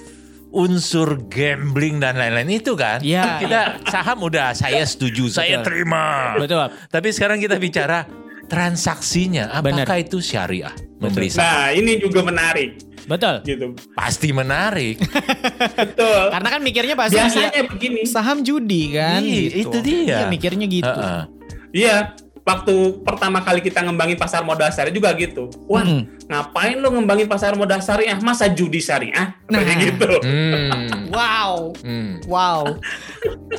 unsur 0.55 1.27
gambling 1.27 1.99
dan 1.99 2.15
lain-lain 2.15 2.63
itu 2.63 2.79
kan? 2.79 3.03
Ya. 3.03 3.35
Kita 3.43 3.83
saham 3.91 4.23
udah 4.23 4.55
saya 4.55 4.87
setuju, 4.87 5.27
saya 5.27 5.59
Betul. 5.59 5.67
terima. 5.67 6.39
Betul. 6.39 6.71
Tapi 6.87 7.11
sekarang 7.11 7.43
kita 7.43 7.59
bicara 7.59 8.07
transaksinya, 8.47 9.51
apakah 9.51 9.83
Benar. 9.83 9.99
itu 9.99 10.23
syariah 10.23 10.71
membeli 11.03 11.27
saham? 11.27 11.43
Nah, 11.43 11.67
ini 11.75 11.99
juga 11.99 12.23
menarik 12.23 12.79
Betul. 13.05 13.35
gitu. 13.43 13.65
Pasti 13.93 14.29
menarik. 14.29 14.97
Betul. 15.79 16.23
Karena 16.29 16.49
kan 16.49 16.61
mikirnya 16.61 16.95
pasti 16.95 17.15
Biasanya 17.15 17.51
ya, 17.51 17.63
begini. 17.63 18.01
saham 18.03 18.41
judi 18.41 18.93
kan 18.93 19.21
Iya, 19.21 19.41
gitu. 19.53 19.69
itu 19.71 19.77
dia. 19.81 20.01
Iya, 20.01 20.17
mikirnya 20.27 20.65
gitu. 20.65 20.89
Heeh. 20.89 21.21
Iya, 21.69 21.95
waktu 22.41 22.73
pertama 23.01 23.41
kali 23.41 23.59
kita 23.59 23.81
ngembangin 23.81 24.15
pasar 24.15 24.41
modal 24.41 24.69
syariah 24.69 24.91
juga 24.91 25.13
gitu. 25.13 25.49
Wah, 25.65 25.81
Mm. 25.81 26.25
ngapain 26.25 26.77
lo 26.77 26.89
ngembangin 26.89 27.25
pasar 27.25 27.53
modal 27.53 27.77
syariah? 27.79 28.17
Masa 28.17 28.45
judi 28.47 28.77
syariah? 28.77 29.33
Nah. 29.45 29.59
Kayak 29.59 29.77
gitu. 29.93 30.11
Hmm. 30.21 30.93
Wow. 31.15 31.71
Hmm. 31.79 32.19
Wow. 32.25 32.75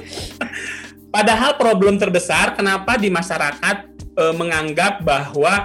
Padahal 1.09 1.57
problem 1.57 1.97
terbesar 1.97 2.53
kenapa 2.53 2.97
di 2.97 3.09
masyarakat 3.09 3.77
eh, 4.13 4.35
menganggap 4.35 5.01
bahwa 5.01 5.65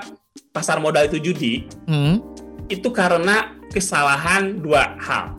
pasar 0.50 0.80
modal 0.80 1.04
itu 1.06 1.20
judi 1.22 1.68
Hmm. 1.84 2.24
itu 2.68 2.88
karena 2.90 3.52
kesalahan 3.72 4.60
dua 4.60 5.00
hal. 5.00 5.34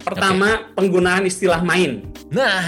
Pertama, 0.00 0.70
penggunaan 0.72 1.24
istilah 1.24 1.60
main. 1.60 2.04
Nah, 2.28 2.64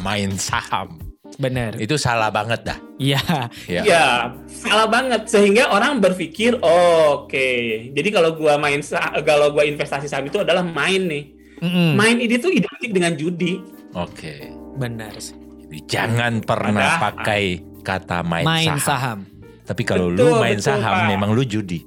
main 0.00 0.34
saham. 0.34 0.98
Benar. 1.38 1.78
Itu 1.78 1.96
salah 1.96 2.28
banget 2.28 2.66
dah. 2.66 2.78
Iya. 2.98 3.22
Ya. 3.70 3.82
Ya, 3.82 4.06
salah 4.46 4.86
banget 4.86 5.26
sehingga 5.26 5.70
orang 5.70 5.98
berpikir, 5.98 6.58
oh, 6.60 7.24
oke. 7.24 7.48
Jadi 7.90 8.08
kalau 8.10 8.34
gua 8.34 8.58
main 8.58 8.82
sa- 8.82 9.14
kalau 9.22 9.50
gua 9.50 9.62
investasi 9.62 10.06
saham 10.06 10.26
itu 10.26 10.38
adalah 10.38 10.62
main 10.62 11.06
nih. 11.06 11.24
Mm-mm. 11.62 11.94
Main 11.94 12.18
ini 12.18 12.36
tuh 12.36 12.50
identik 12.50 12.90
dengan 12.90 13.14
judi. 13.14 13.62
Oke. 13.94 14.50
Benar 14.76 15.14
sih. 15.18 15.38
Jadi 15.70 15.78
Jangan 15.86 16.42
pernah 16.42 16.98
Padahal- 16.98 17.02
pakai 17.14 17.42
kata 17.80 18.18
main, 18.22 18.44
Main 18.44 18.68
saham. 18.74 18.82
saham. 18.82 19.18
Tapi 19.62 19.82
kalau 19.86 20.10
lu 20.10 20.18
Betul, 20.18 20.36
main 20.42 20.58
betul, 20.58 20.66
saham, 20.68 20.94
Pak. 20.98 21.08
memang 21.08 21.30
lu 21.30 21.42
judi. 21.42 21.80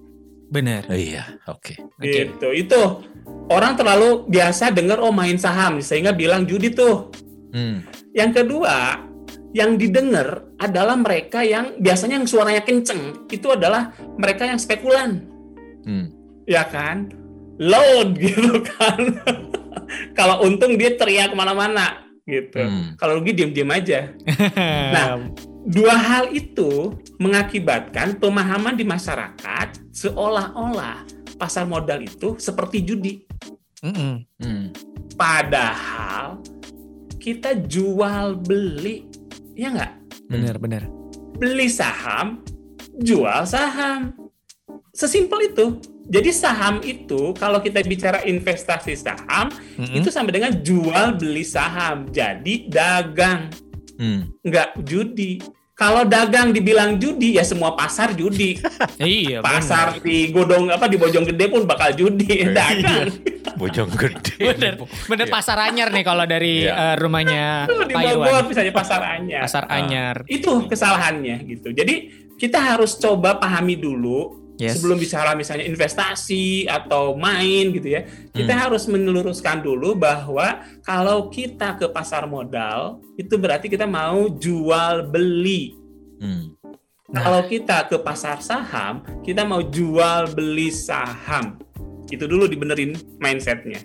Benar. 0.55 0.87
Oh, 0.87 0.95
iya, 0.95 1.35
oke. 1.51 1.75
Oke. 1.99 2.31
Gitu. 2.31 2.47
Itu 2.55 3.03
orang 3.51 3.75
terlalu 3.75 4.23
biasa 4.31 4.71
dengar 4.71 5.03
oh 5.03 5.11
main 5.11 5.35
saham 5.35 5.83
sehingga 5.83 6.15
bilang 6.15 6.47
judi 6.47 6.71
tuh. 6.71 7.11
Hmm. 7.51 7.83
Yang 8.15 8.31
kedua, 8.39 9.03
yang 9.51 9.75
didengar 9.75 10.47
adalah 10.59 10.95
mereka 10.95 11.43
yang 11.43 11.75
biasanya 11.79 12.23
yang 12.23 12.27
suaranya 12.27 12.63
kenceng 12.63 13.27
itu 13.27 13.47
adalah 13.51 13.91
mereka 14.15 14.47
yang 14.47 14.59
spekulan, 14.59 15.27
Hmm. 15.83 16.07
ya 16.47 16.63
kan? 16.71 17.11
Load 17.59 18.15
gitu 18.23 18.63
kan. 18.63 19.19
Kalau 20.15 20.43
untung 20.47 20.79
dia 20.79 20.95
teriak 20.95 21.31
ke 21.31 21.35
mana-mana 21.35 22.07
gitu. 22.23 22.63
Hmm. 22.63 22.95
Kalau 22.95 23.19
rugi 23.19 23.35
diam-diam 23.35 23.71
aja. 23.75 24.11
Nah, 24.95 25.31
dua 25.65 25.97
hal 25.97 26.29
itu 26.29 26.93
mengakibatkan 27.17 28.21
pemahaman 28.21 28.77
di 28.77 28.85
masyarakat 28.85 29.67
seolah-olah 29.89 31.01
pasar 31.41 31.65
modal 31.65 32.05
itu 32.05 32.37
seperti 32.37 32.85
judi. 32.85 33.13
Mm-mm. 33.81 34.23
Hmm. 34.39 34.65
Padahal 35.17 36.39
kita 37.19 37.57
jual 37.65 38.37
beli, 38.37 39.09
ya 39.57 39.73
nggak? 39.73 39.93
Benar, 40.29 40.55
benar. 40.61 40.83
Beli 41.35 41.67
saham, 41.67 42.45
jual 43.01 43.43
saham. 43.49 44.13
Sesimpel 44.95 45.51
itu. 45.51 45.81
Jadi 46.05 46.29
saham 46.29 46.85
itu 46.85 47.33
kalau 47.33 47.57
kita 47.57 47.81
bicara 47.81 48.21
investasi 48.21 48.93
saham 48.93 49.49
Mm-mm. 49.81 49.97
itu 49.97 50.13
sama 50.13 50.29
dengan 50.29 50.53
jual 50.61 51.17
beli 51.17 51.41
saham. 51.41 52.05
Jadi 52.13 52.69
dagang, 52.69 53.49
Hmm. 53.95 54.27
nggak 54.43 54.85
judi. 54.85 55.39
Kalau 55.75 56.07
dagang 56.07 56.55
dibilang 56.55 56.95
judi 56.95 57.35
ya 57.35 57.43
semua 57.43 57.75
pasar 57.75 58.15
judi. 58.15 58.55
Iya, 58.95 59.43
pasar 59.43 59.99
di 59.99 60.31
Godong 60.31 60.71
apa 60.71 60.87
di 60.87 60.95
Bojonggede 60.95 61.51
pun 61.51 61.67
bakal 61.67 61.91
judi 61.91 62.47
dagang. 62.47 63.11
Bojong 63.59 63.91
gede. 63.91 64.55
Bener, 64.55 64.73
bener 65.05 65.27
pasar 65.27 65.59
anyar 65.67 65.91
nih 65.91 66.03
kalau 66.03 66.23
dari 66.23 66.63
Iya. 66.63 66.71
eh, 66.71 66.95
rumahnya 66.95 67.45
Tuh, 67.69 67.83
di 67.83 67.91
Pak 67.91 68.03
Bogor 68.07 68.43
misalnya 68.47 68.71
pasar 68.71 69.01
anyar. 69.03 69.41
Pasar 69.43 69.63
anyar. 69.67 70.15
Itu 70.31 70.63
kesalahannya 70.63 71.43
gitu. 71.43 71.75
Jadi 71.75 71.95
kita 72.39 72.59
harus 72.59 72.95
coba 72.95 73.35
pahami 73.35 73.75
dulu 73.75 74.44
Yes. 74.55 74.79
sebelum 74.79 74.95
bicara 74.95 75.35
misalnya 75.35 75.67
investasi 75.67 76.63
atau 76.63 77.11
main 77.19 77.75
gitu 77.75 77.91
ya. 77.91 78.07
Kita 78.31 78.55
Hmm. 78.55 78.61
harus 78.67 78.87
meluruskan 78.87 79.59
dulu 79.59 79.99
bahwa 79.99 80.63
kalau 80.79 81.27
kita 81.27 81.75
ke 81.75 81.91
pasar 81.91 82.23
modal 82.23 83.03
itu 83.19 83.35
berarti 83.35 83.67
kita 83.67 83.83
mau 83.83 84.31
jual 84.31 85.11
beli. 85.11 85.75
Hmm. 86.23 86.55
Nah. 87.11 87.21
Kalau 87.21 87.41
kita 87.45 87.85
ke 87.91 87.99
pasar 87.99 88.39
saham, 88.39 89.03
kita 89.21 89.43
mau 89.43 89.59
jual 89.59 90.31
beli 90.31 90.71
saham. 90.71 91.59
Itu 92.07 92.23
dulu 92.25 92.47
dibenerin 92.47 92.95
mindsetnya. 93.19 93.83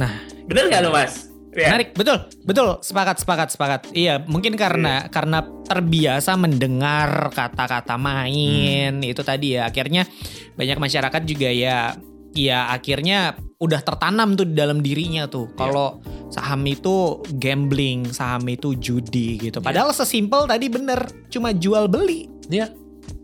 Nah. 0.00 0.24
bener 0.48 0.72
nggak 0.72 0.82
lo 0.88 0.90
mas? 0.96 1.28
Ya. 1.58 1.74
Menarik, 1.74 1.90
betul, 1.98 2.16
betul, 2.46 2.68
sepakat, 2.80 3.16
sepakat, 3.18 3.48
sepakat. 3.50 3.80
Iya, 3.90 4.22
mungkin 4.30 4.54
karena 4.54 5.10
karena 5.10 5.42
terbiasa 5.66 6.38
mendengar 6.38 7.34
kata-kata 7.34 7.98
main 7.98 9.02
itu 9.02 9.22
tadi 9.26 9.58
ya, 9.58 9.66
akhirnya 9.66 10.06
banyak 10.54 10.78
masyarakat 10.78 11.22
juga 11.26 11.50
ya, 11.50 11.98
ya 12.30 12.70
akhirnya 12.70 13.34
udah 13.58 13.82
tertanam 13.82 14.38
tuh 14.38 14.46
di 14.46 14.54
dalam 14.54 14.78
dirinya 14.78 15.26
tuh. 15.26 15.50
Kalau 15.58 15.98
saham 16.30 16.62
itu 16.70 17.26
gambling, 17.42 18.06
saham 18.14 18.46
itu 18.46 18.78
judi 18.78 19.34
gitu. 19.42 19.58
Padahal 19.58 19.90
sesimpel 19.90 20.46
tadi 20.46 20.70
bener, 20.70 21.10
cuma 21.26 21.50
jual 21.50 21.90
beli, 21.90 22.30
Ya, 22.48 22.72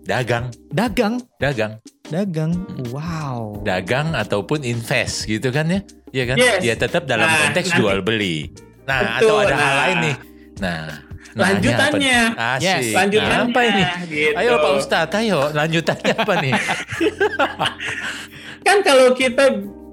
dagang, 0.04 0.52
dagang, 0.70 1.14
dagang, 1.40 1.72
dagang. 2.06 2.52
Hmm. 2.52 2.84
Wow. 2.92 3.64
dagang 3.64 4.12
ataupun 4.12 4.60
invest 4.62 5.24
gitu 5.24 5.48
kan 5.48 5.66
ya? 5.66 5.80
Iya 6.12 6.24
kan? 6.28 6.36
Yes. 6.36 6.60
Ya 6.62 6.74
tetap 6.76 7.08
dalam 7.08 7.26
Nah, 7.26 7.48
konteks 7.48 7.72
nanti- 7.72 7.80
jual 7.80 7.98
beli. 8.04 8.52
Nah, 8.84 9.16
Betul, 9.18 9.28
atau 9.32 9.34
ada 9.42 9.54
hal 9.56 9.64
nah. 9.64 9.76
lain 9.80 9.96
nih. 9.98 10.16
Nah, 10.60 10.80
nanya 11.34 11.44
Lanjutannya. 11.48 12.20
apa? 12.30 12.46
Asik. 12.54 12.66
Yes, 12.68 12.84
Lanjutannya. 12.92 13.38
Apa 13.50 13.60
ini? 13.64 13.82
Gitu. 14.06 14.36
Ayo 14.36 14.52
Pak 14.60 14.72
Ustadz, 14.78 15.14
ayo 15.18 15.38
lanjutannya 15.50 16.12
apa 16.14 16.34
nih? 16.38 16.52
Kan 18.66 18.78
kalau 18.80 19.12
kita 19.12 19.44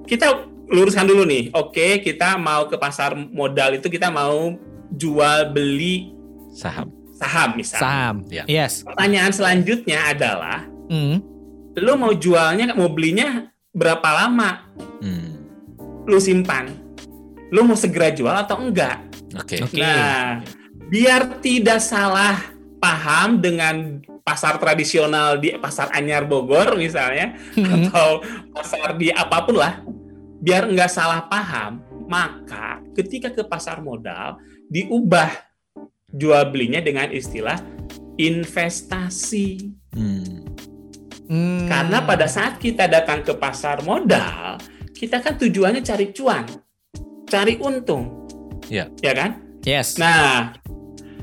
kita 0.06 0.28
luruskan 0.68 1.08
dulu 1.08 1.24
nih. 1.24 1.50
Oke, 1.56 2.00
kita 2.00 2.36
mau 2.36 2.68
ke 2.68 2.76
pasar 2.76 3.16
modal 3.16 3.80
itu 3.80 3.88
kita 3.88 4.12
mau 4.12 4.54
jual 4.92 5.52
beli 5.52 6.12
Saham. 6.52 6.92
Saham 7.22 7.50
misalnya. 7.54 7.84
Saham. 7.86 8.16
Ya. 8.28 8.44
Yes. 8.50 8.82
Pertanyaan 8.82 9.32
selanjutnya 9.32 10.00
adalah, 10.10 10.66
Hmm. 10.90 11.22
lu 11.78 11.94
mau 11.96 12.12
jualnya, 12.12 12.74
mau 12.74 12.90
belinya 12.90 13.48
berapa 13.72 14.26
lama? 14.26 14.66
Hmm. 15.00 15.38
Lu 16.10 16.18
simpan. 16.18 16.74
Lu 17.54 17.62
mau 17.62 17.78
segera 17.78 18.10
jual 18.10 18.34
atau 18.34 18.58
enggak? 18.58 18.98
Oke. 19.38 19.62
Oke. 19.62 19.80
Nah, 19.80 20.42
biar 20.90 21.40
tidak 21.40 21.80
salah 21.80 22.42
paham 22.82 23.38
dengan 23.38 24.02
pasar 24.26 24.58
tradisional 24.58 25.38
di 25.38 25.54
pasar 25.56 25.94
Anyar 25.94 26.26
Bogor 26.26 26.74
misalnya, 26.76 27.38
Hmm. 27.54 27.88
atau 27.88 28.20
pasar 28.52 28.98
di 28.98 29.14
apa 29.14 29.46
pun 29.46 29.62
lah, 29.62 29.80
biar 30.42 30.66
nggak 30.68 30.90
salah 30.90 31.30
paham, 31.30 31.80
maka 32.10 32.82
ketika 32.98 33.30
ke 33.32 33.46
pasar 33.46 33.80
modal 33.80 34.42
diubah 34.68 35.30
jual 36.12 36.52
belinya 36.52 36.80
dengan 36.80 37.10
istilah 37.10 37.58
investasi. 38.16 39.72
Hmm. 39.96 40.44
Hmm. 41.32 41.64
Karena 41.66 42.04
pada 42.04 42.28
saat 42.28 42.60
kita 42.60 42.92
datang 42.92 43.24
ke 43.24 43.32
pasar 43.34 43.80
modal, 43.88 44.60
kita 44.92 45.24
kan 45.24 45.40
tujuannya 45.40 45.80
cari 45.80 46.12
cuan, 46.12 46.44
cari 47.26 47.56
untung, 47.58 48.28
Ya. 48.68 48.92
ya 49.00 49.16
kan? 49.16 49.40
Yes. 49.64 49.96
Nah, 49.96 50.52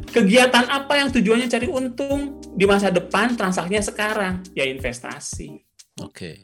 kegiatan 0.09 0.65
apa 0.65 0.97
yang 0.97 1.13
tujuannya 1.13 1.47
cari 1.47 1.69
untung 1.69 2.41
di 2.57 2.65
masa 2.65 2.89
depan, 2.89 3.37
transaksinya 3.37 3.85
sekarang? 3.85 4.41
Ya 4.57 4.65
investasi. 4.65 5.61
Oke. 6.01 6.41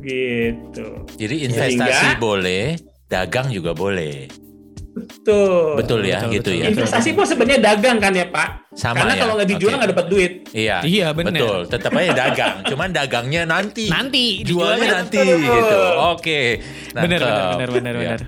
Gitu. 0.00 0.88
Jadi 1.20 1.36
investasi 1.44 1.80
Sehingga- 1.80 2.20
boleh, 2.20 2.76
dagang 3.08 3.52
juga 3.52 3.76
boleh. 3.76 4.28
Betul. 4.94 5.74
Betul 5.74 6.00
ya, 6.06 6.22
betul, 6.22 6.32
gitu 6.32 6.50
betul. 6.50 6.62
ya. 6.62 6.66
Investasi 6.70 7.08
pun 7.12 7.26
sebenarnya 7.26 7.60
dagang 7.60 7.98
kan 7.98 8.14
ya 8.14 8.26
Pak? 8.30 8.48
Sama 8.72 9.02
Karena 9.02 9.12
ya. 9.12 9.20
kalau 9.20 9.32
nggak 9.34 9.48
dijual 9.50 9.74
nggak 9.74 9.90
dapat 9.90 10.06
duit. 10.06 10.32
Iya. 10.50 10.76
Iya, 10.80 11.06
bener. 11.10 11.32
Betul, 11.34 11.58
tetap 11.66 11.90
aja 11.92 12.12
dagang. 12.14 12.56
Cuman 12.62 12.88
dagangnya 12.90 13.42
nanti. 13.42 13.90
Nanti 13.90 14.46
Jualnya 14.46 15.02
nanti 15.02 15.18
Betul. 15.18 15.42
gitu. 15.42 15.78
Oke. 16.08 16.40
Bener, 16.92 17.18
bener, 17.18 17.20
Nangkep. 17.20 17.50
bener, 17.50 17.68
bener, 17.70 17.92
Ya. 17.92 18.00
bener. 18.00 18.20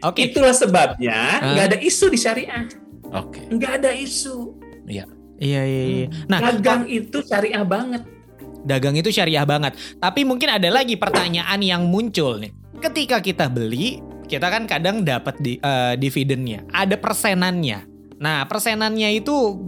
Oke. 0.00 0.20
Itulah 0.26 0.50
sebabnya 0.50 1.18
nggak 1.40 1.66
ada 1.70 1.78
isu 1.78 2.06
di 2.08 2.18
syariah. 2.18 2.64
Oke. 3.06 3.40
Nggak 3.46 3.72
ada 3.78 3.90
isu. 3.94 4.58
Iya. 4.84 5.04
Iya, 5.36 5.62
iya, 5.64 5.82
iya. 5.86 6.06
Nah, 6.26 6.38
Dagang 6.52 6.84
itu 6.84 7.22
syariah 7.22 7.64
banget. 7.64 8.02
dagang 8.60 8.92
itu 8.92 9.08
syariah 9.08 9.46
banget. 9.46 9.72
Tapi 9.96 10.20
mungkin 10.20 10.52
ada 10.52 10.68
lagi 10.68 10.92
pertanyaan 10.94 11.56
yang 11.64 11.88
muncul 11.88 12.36
nih. 12.36 12.52
Ketika 12.76 13.20
kita 13.20 13.48
beli, 13.48 14.04
kita 14.30 14.46
kan 14.46 14.70
kadang 14.70 15.02
dapat 15.02 15.34
di 15.42 15.58
eh, 15.58 15.98
dividennya, 15.98 16.62
ada 16.70 16.94
persenannya. 16.94 17.82
Nah, 18.22 18.46
persenannya 18.46 19.10
itu 19.18 19.58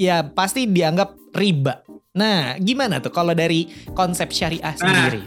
ya 0.00 0.24
pasti 0.24 0.64
dianggap 0.64 1.36
riba. 1.36 1.84
Nah, 2.16 2.56
gimana 2.56 2.98
tuh 2.98 3.12
kalau 3.12 3.36
dari 3.36 3.68
konsep 3.92 4.32
syariah 4.32 4.72
sendiri? 4.72 5.22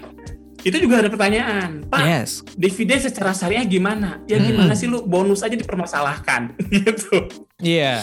Itu 0.61 0.77
juga 0.77 1.01
ada 1.01 1.09
pertanyaan. 1.09 1.85
Pak, 1.89 2.01
yes. 2.05 2.31
dividen 2.53 3.01
secara 3.01 3.33
syariah 3.33 3.65
gimana? 3.65 4.21
Ya 4.29 4.37
Hmm. 4.37 4.45
gimana 4.49 4.73
sih 4.77 4.85
lu 4.85 5.05
bonus 5.05 5.41
aja 5.41 5.57
dipermasalahkan 5.57 6.53
gitu. 6.81 7.29
Iya. 7.61 8.01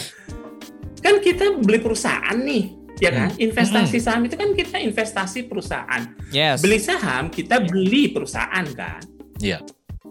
Kan 0.99 1.23
kita 1.23 1.55
beli 1.55 1.79
perusahaan 1.79 2.35
nih, 2.35 2.75
ya 2.99 3.11
kan? 3.15 3.31
Hmm. 3.31 3.45
Investasi 3.47 3.97
saham 4.03 4.27
itu 4.27 4.35
kan 4.35 4.51
kita 4.51 4.75
investasi 4.75 5.47
perusahaan. 5.47 6.03
Yes. 6.35 6.59
Beli 6.59 6.79
saham 6.83 7.31
kita 7.31 7.63
beli 7.63 8.11
perusahaan 8.11 8.65
kan. 8.75 8.99
Iya. 9.39 9.63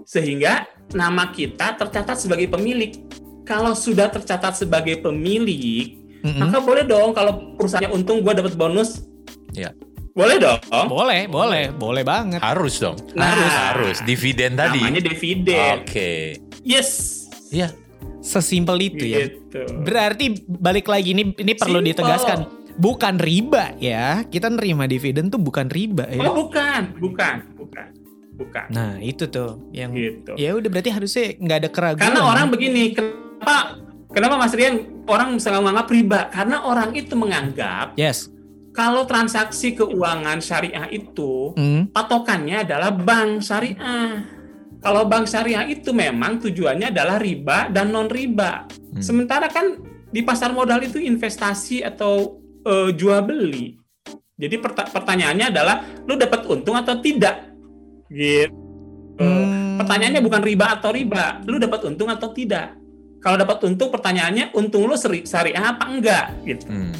Sehingga 0.08 0.64
nama 0.96 1.28
kita 1.28 1.76
tercatat 1.76 2.16
sebagai 2.16 2.48
pemilik. 2.48 2.96
Kalau 3.44 3.76
sudah 3.76 4.08
tercatat 4.08 4.56
sebagai 4.56 5.04
pemilik, 5.04 6.00
Mm-mm. 6.24 6.48
maka 6.48 6.64
boleh 6.64 6.88
dong 6.88 7.12
kalau 7.12 7.52
perusahaannya 7.60 7.92
untung 7.92 8.24
gua 8.24 8.32
dapat 8.32 8.56
bonus. 8.56 9.04
Iya. 9.52 9.76
Boleh 10.16 10.40
dong. 10.40 10.58
Boleh, 10.88 11.28
boleh, 11.28 11.70
boleh 11.76 12.02
banget. 12.08 12.40
Harus 12.40 12.80
dong. 12.80 12.96
Nah. 13.12 13.36
harus, 13.36 13.52
harus. 13.52 13.96
Dividen 14.08 14.56
tadi. 14.56 14.80
Namanya 14.80 15.04
dividen. 15.04 15.84
Oke. 15.84 16.40
Yes. 16.64 17.22
Iya. 17.52 17.70
Sesimpel 18.24 18.80
itu 18.88 19.04
ya. 19.04 19.28
Gitu. 19.28 19.62
Berarti 19.84 20.40
balik 20.48 20.88
lagi 20.88 21.12
ini 21.12 21.36
ini 21.36 21.52
perlu 21.52 21.84
Simple. 21.84 21.88
ditegaskan 21.94 22.38
bukan 22.80 23.14
riba 23.20 23.78
ya. 23.78 24.24
Kita 24.24 24.50
nerima 24.50 24.88
dividen 24.90 25.30
tuh 25.30 25.38
bukan 25.38 25.68
riba 25.70 26.08
ya. 26.10 26.26
Oh 26.26 26.48
bukan, 26.48 26.98
bukan, 26.98 27.34
bukan, 27.54 27.86
bukan. 28.38 28.66
Nah, 28.70 28.94
itu 29.02 29.26
tuh 29.26 29.68
yang 29.74 29.90
Gitu. 29.90 30.38
ya 30.38 30.54
udah 30.54 30.68
berarti 30.70 30.90
harusnya 30.94 31.34
nggak 31.36 31.58
ada 31.58 31.70
keraguan. 31.70 32.04
Karena 32.06 32.22
orang 32.22 32.46
begini, 32.48 32.94
kenapa 32.94 33.76
kenapa 34.08 34.34
Mas 34.38 34.54
Rian 34.54 34.76
orang 35.04 35.36
selalu 35.36 35.62
menganggap 35.66 35.88
riba? 35.90 36.20
Karena 36.30 36.56
orang 36.62 36.90
itu 36.94 37.12
menganggap 37.12 37.98
Yes. 37.98 38.30
kalau 38.70 39.02
transaksi 39.04 39.74
keuangan 39.74 40.38
syariah 40.38 40.86
itu 40.88 41.52
Hmm. 41.52 41.90
patokannya 41.90 42.62
adalah 42.62 42.94
bank 42.94 43.42
syariah. 43.42 44.22
Kalau 44.78 45.10
bank 45.10 45.26
syariah 45.26 45.66
itu 45.66 45.90
memang 45.90 46.38
tujuannya 46.38 46.94
adalah 46.94 47.18
riba 47.18 47.66
dan 47.68 47.90
non 47.90 48.06
riba. 48.06 48.70
Hmm. 48.94 49.02
Sementara 49.02 49.50
kan 49.50 49.74
di 50.08 50.22
pasar 50.22 50.54
modal 50.54 50.78
itu 50.80 50.96
investasi 50.96 51.82
atau 51.82 52.38
eh, 52.62 52.90
jual 52.92 53.24
beli. 53.24 53.74
Jadi 54.38 54.54
perta- 54.56 54.86
pertanyaannya 54.86 55.46
adalah 55.48 55.76
lu 56.04 56.14
dapat 56.14 56.46
untung 56.46 56.76
atau 56.76 56.94
tidak? 57.00 57.47
Gitu. 58.08 58.52
Hmm. 59.18 59.76
Pertanyaannya 59.78 60.22
bukan 60.22 60.42
riba 60.42 60.78
atau 60.78 60.90
riba, 60.90 61.42
lu 61.44 61.58
dapat 61.58 61.80
untung 61.86 62.08
atau 62.08 62.30
tidak? 62.30 62.74
Kalau 63.18 63.34
dapat 63.34 63.58
untung, 63.66 63.90
pertanyaannya 63.90 64.54
untung 64.54 64.86
lu 64.86 64.94
seri- 64.94 65.26
syariah 65.26 65.74
apa 65.74 65.84
enggak? 65.90 66.26
Gitu. 66.46 66.64
Hmm. 66.66 66.94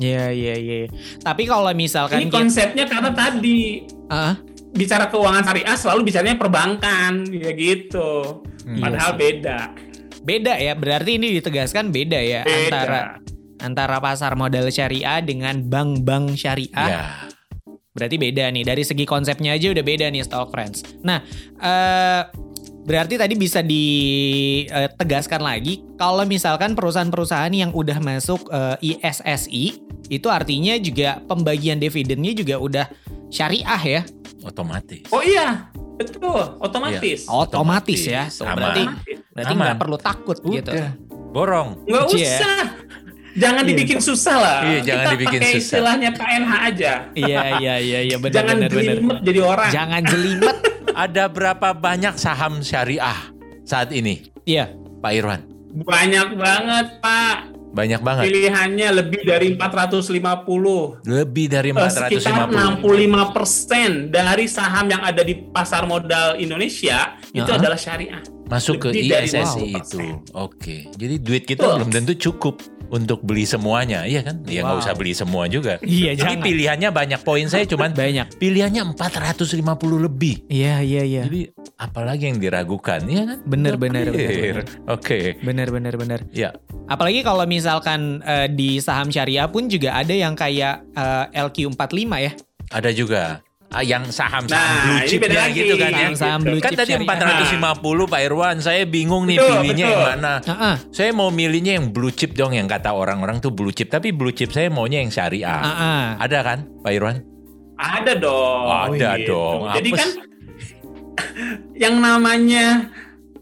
Iya, 0.00 0.32
iya, 0.32 0.54
iya. 0.56 0.76
Tapi 1.20 1.44
kalau 1.44 1.68
misalkan 1.76 2.24
Ini 2.24 2.32
kita- 2.32 2.38
konsepnya 2.40 2.84
karena 2.88 3.10
tadi 3.12 3.84
Ah, 4.08 4.38
bicara 4.72 5.06
keuangan 5.06 5.44
syariah 5.44 5.76
selalu 5.76 6.00
bicaranya 6.08 6.38
perbankan, 6.38 7.26
ya 7.28 7.50
gitu. 7.52 8.40
Hmm. 8.64 8.80
Padahal 8.80 9.12
beda. 9.14 9.58
beda 10.20 10.54
ya. 10.56 10.72
Berarti 10.74 11.16
ini 11.16 11.32
ditegaskan 11.36 11.88
beda 11.90 12.20
ya 12.20 12.44
Beda. 12.44 12.60
antara 12.60 13.00
antara 13.60 13.96
pasar 13.98 14.36
modal 14.36 14.68
syariah 14.68 15.20
dengan 15.20 15.64
bank-bank 15.64 16.32
syariah. 16.32 16.88
Ya. 16.88 17.04
Berarti 17.90 18.16
beda 18.22 18.46
nih 18.54 18.62
dari 18.62 18.86
segi 18.86 19.02
konsepnya 19.02 19.58
aja 19.58 19.74
udah 19.74 19.82
beda 19.82 20.06
nih 20.14 20.22
Stock 20.22 20.54
Friends. 20.54 20.86
Nah, 21.02 21.22
eh 21.58 22.22
berarti 22.80 23.20
tadi 23.20 23.34
bisa 23.36 23.60
ditegaskan 23.60 25.42
lagi 25.44 25.84
kalau 26.00 26.24
misalkan 26.24 26.72
perusahaan-perusahaan 26.72 27.52
yang 27.52 27.70
udah 27.74 27.98
masuk 28.00 28.48
eh, 28.50 28.96
ISSI 28.96 29.84
itu 30.10 30.26
artinya 30.26 30.74
juga 30.80 31.22
pembagian 31.26 31.78
dividennya 31.78 32.32
juga 32.34 32.56
udah 32.58 32.86
syariah 33.30 33.82
ya. 33.82 34.02
Otomatis. 34.42 35.06
Oh 35.12 35.22
iya, 35.22 35.68
betul, 35.98 36.58
otomatis. 36.62 37.28
Otomatis 37.28 38.00
ya. 38.06 38.26
Otomatis. 38.26 38.42
Aman. 38.42 38.56
Berarti 38.56 38.82
Otomatis. 38.86 39.18
berarti 39.30 39.54
Aman. 39.54 39.64
nggak 39.66 39.78
perlu 39.78 39.96
takut 39.98 40.36
gitu. 40.40 40.70
Udah. 40.72 40.90
Borong. 41.30 41.68
Nggak 41.86 42.02
Kecil 42.10 42.26
ya. 42.26 42.38
Jangan 43.32 43.62
Iya. 43.62 43.70
dibikin 43.70 43.98
susah 43.98 44.36
lah. 44.36 44.58
Iya, 44.62 44.78
jangan 44.80 44.98
Kita 45.00 45.12
dibikin 45.12 45.40
pakai 45.40 45.52
susah. 45.52 45.60
istilahnya 45.62 46.10
KNH 46.10 46.52
aja. 46.64 46.92
Iya 47.12 47.40
iya 47.58 47.74
iya 47.78 47.98
iya 48.02 48.16
benar 48.16 48.34
Jangan 48.36 48.56
benar 48.56 48.68
benar. 48.68 48.82
jelimet 48.82 49.18
jadi 49.22 49.40
orang. 49.40 49.70
Jangan 49.70 50.02
jelimet. 50.04 50.56
Ada 51.06 51.24
berapa 51.26 51.68
banyak 51.72 52.14
saham 52.16 52.52
syariah 52.60 53.18
saat 53.62 53.90
ini, 53.90 54.26
Iya. 54.42 54.74
Pak 54.98 55.12
Irwan? 55.12 55.40
Banyak 55.72 56.28
banget, 56.34 56.86
Pak. 56.98 57.36
Banyak 57.70 58.02
banget. 58.02 58.26
Pilihannya 58.26 58.88
lebih 58.92 59.22
dari 59.22 59.54
450. 59.54 60.98
Lebih 61.04 61.46
dari 61.48 61.70
Eh, 61.70 61.86
sekitar 61.86 62.50
450. 62.50 62.82
65% 62.82 64.10
dari 64.10 64.44
saham 64.44 64.86
yang 64.88 65.00
ada 65.00 65.22
di 65.22 65.38
pasar 65.46 65.86
modal 65.86 66.34
Indonesia 66.34 67.14
itu 67.28 67.46
Ya. 67.46 67.54
adalah 67.54 67.78
syariah. 67.78 68.18
Masuk 68.44 68.82
ke 68.82 68.86
Lebih 68.90 69.06
dari 69.08 69.26
ISSI 69.28 69.62
50%. 69.62 69.78
itu. 69.78 69.98
Oke. 70.34 70.76
Jadi 70.90 71.14
duit 71.16 71.44
kita 71.44 71.62
Betul. 71.62 71.74
belum 71.78 71.90
tentu 71.92 72.12
cukup 72.20 72.58
untuk 72.90 73.22
beli 73.22 73.42
semuanya, 73.42 74.02
iya 74.02 74.20
kan? 74.20 74.42
Ya 74.44 74.60
nggak 74.60 74.76
Wow. 74.76 74.82
usah 74.82 74.94
beli 74.94 75.14
semua 75.14 75.46
juga. 75.46 75.78
Iya 75.80 76.12
Jadi 76.12 76.34
jangan. 76.36 76.44
pilihannya 76.44 76.90
banyak. 76.90 77.20
Poin 77.22 77.46
saya 77.46 77.64
cuman 77.64 77.94
Banyak. 77.94 78.36
pilihannya 78.36 78.82
450 78.92 79.56
lebih. 79.98 80.42
Iya 80.46 80.82
iya 80.82 81.02
iya. 81.02 81.22
Jadi 81.24 81.48
apalagi 81.76 82.28
yang 82.28 82.38
diragukan, 82.38 83.00
iya 83.06 83.22
kan? 83.24 83.38
Bener, 83.42 83.74
bener, 83.78 84.10
bener, 84.10 84.28
bener. 84.28 84.56
Oke. 84.86 85.38
Benar 85.40 85.70
benar 85.70 85.94
benar. 85.94 86.20
Ya. 86.30 86.50
Apalagi 86.86 87.22
kalau 87.22 87.46
misalkan 87.46 88.20
eh, 88.20 88.46
di 88.46 88.78
saham 88.78 89.08
syariah 89.08 89.46
pun 89.46 89.66
juga 89.66 89.94
ada 89.94 90.12
yang 90.12 90.34
kayak 90.34 90.82
eh, 90.90 91.24
LQ45 91.38 92.10
ya. 92.18 92.32
Ada 92.70 92.90
juga 92.90 93.42
ah, 93.70 93.80
yang 93.80 94.04
saham-saham 94.06 94.66
Nah, 94.66 94.82
blue 94.82 94.98
ini 94.98 95.08
chip 95.08 95.20
beda 95.22 95.32
ya 95.32 95.42
lagi. 95.46 95.58
gitu 95.58 95.74
kan 95.74 95.90
ya. 95.90 95.96
Saham-saham 95.96 96.40
blue 96.42 96.60
Kan 96.60 96.72
tadi 96.74 96.92
syariah. 96.92 97.06
450 97.78 98.12
Pak 98.12 98.20
Irwan, 98.20 98.56
saya 98.58 98.82
bingung 98.84 99.24
nih 99.24 99.36
Betul, 99.38 99.50
pilihnya 99.56 99.86
betul. 99.86 99.94
yang 99.94 100.08
mana. 100.18 100.32
Heeh. 100.42 100.74
Saya 100.90 101.10
mau 101.10 101.28
milihnya 101.30 101.72
yang 101.78 101.86
blue 101.88 102.10
chip 102.10 102.34
dong 102.34 102.52
yang 102.52 102.66
kata 102.66 102.90
orang-orang 102.90 103.38
tuh 103.38 103.50
blue 103.50 103.70
chip, 103.70 103.88
tapi 103.88 104.10
blue 104.10 104.30
chip 104.30 104.50
saya 104.50 104.68
maunya 104.68 104.98
yang 104.98 105.08
syariah. 105.08 105.54
Heeh. 105.56 106.02
Ada 106.18 106.38
kan, 106.42 106.58
Pak 106.82 106.92
Irwan? 106.92 107.16
Ada 107.74 108.12
dong. 108.14 108.66
Ada 108.68 109.10
gitu. 109.16 109.32
dong. 109.32 109.60
Jadi 109.72 109.90
Apa 109.90 109.98
kan 109.98 110.08
yang 111.84 111.96
namanya 111.96 112.90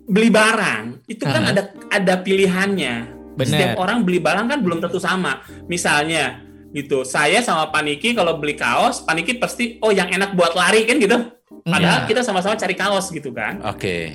beli 0.09 0.31
barang 0.31 1.05
itu 1.05 1.21
kan 1.21 1.43
Aha. 1.43 1.51
ada 1.53 1.63
ada 1.91 2.15
pilihannya. 2.21 2.95
Benar. 3.35 3.47
Setiap 3.49 3.71
orang 3.79 4.03
beli 4.03 4.19
barang 4.19 4.47
kan 4.47 4.59
belum 4.63 4.79
tentu 4.79 4.99
sama. 4.99 5.39
Misalnya 5.67 6.43
gitu, 6.71 7.01
saya 7.03 7.41
sama 7.41 7.69
Paniki 7.69 8.13
kalau 8.13 8.37
beli 8.37 8.53
kaos, 8.53 9.01
Paniki 9.01 9.35
pasti 9.35 9.79
oh 9.79 9.89
yang 9.89 10.09
enak 10.09 10.33
buat 10.33 10.53
lari 10.53 10.85
kan 10.85 10.97
gitu. 10.97 11.17
Padahal 11.65 12.05
Iya. 12.05 12.09
kita 12.09 12.21
sama-sama 12.21 12.55
cari 12.55 12.73
kaos 12.73 13.09
gitu 13.09 13.29
kan. 13.31 13.61
Oke. 13.63 14.13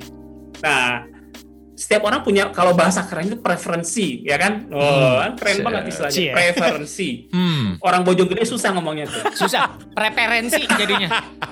Nah, 0.58 1.06
setiap 1.74 2.02
orang 2.02 2.22
punya 2.22 2.50
kalau 2.50 2.70
bahasa 2.70 3.02
keren 3.02 3.26
itu 3.26 3.38
preferensi, 3.38 4.22
ya 4.22 4.38
kan? 4.38 4.70
Oh, 4.70 5.18
kan 5.18 5.34
keren 5.34 5.54
Cie. 5.54 5.62
banget 5.62 5.82
istilahnya, 5.86 6.14
Cie. 6.14 6.30
preferensi. 6.30 7.08
Hmm, 7.28 7.66
Orang 7.78 8.02
Bojonggede 8.02 8.42
susah 8.44 8.70
ngomongnya 8.70 9.06
tuh. 9.06 9.22
Susah, 9.34 9.66
preferensi 9.90 10.62
jadinya. 10.64 11.08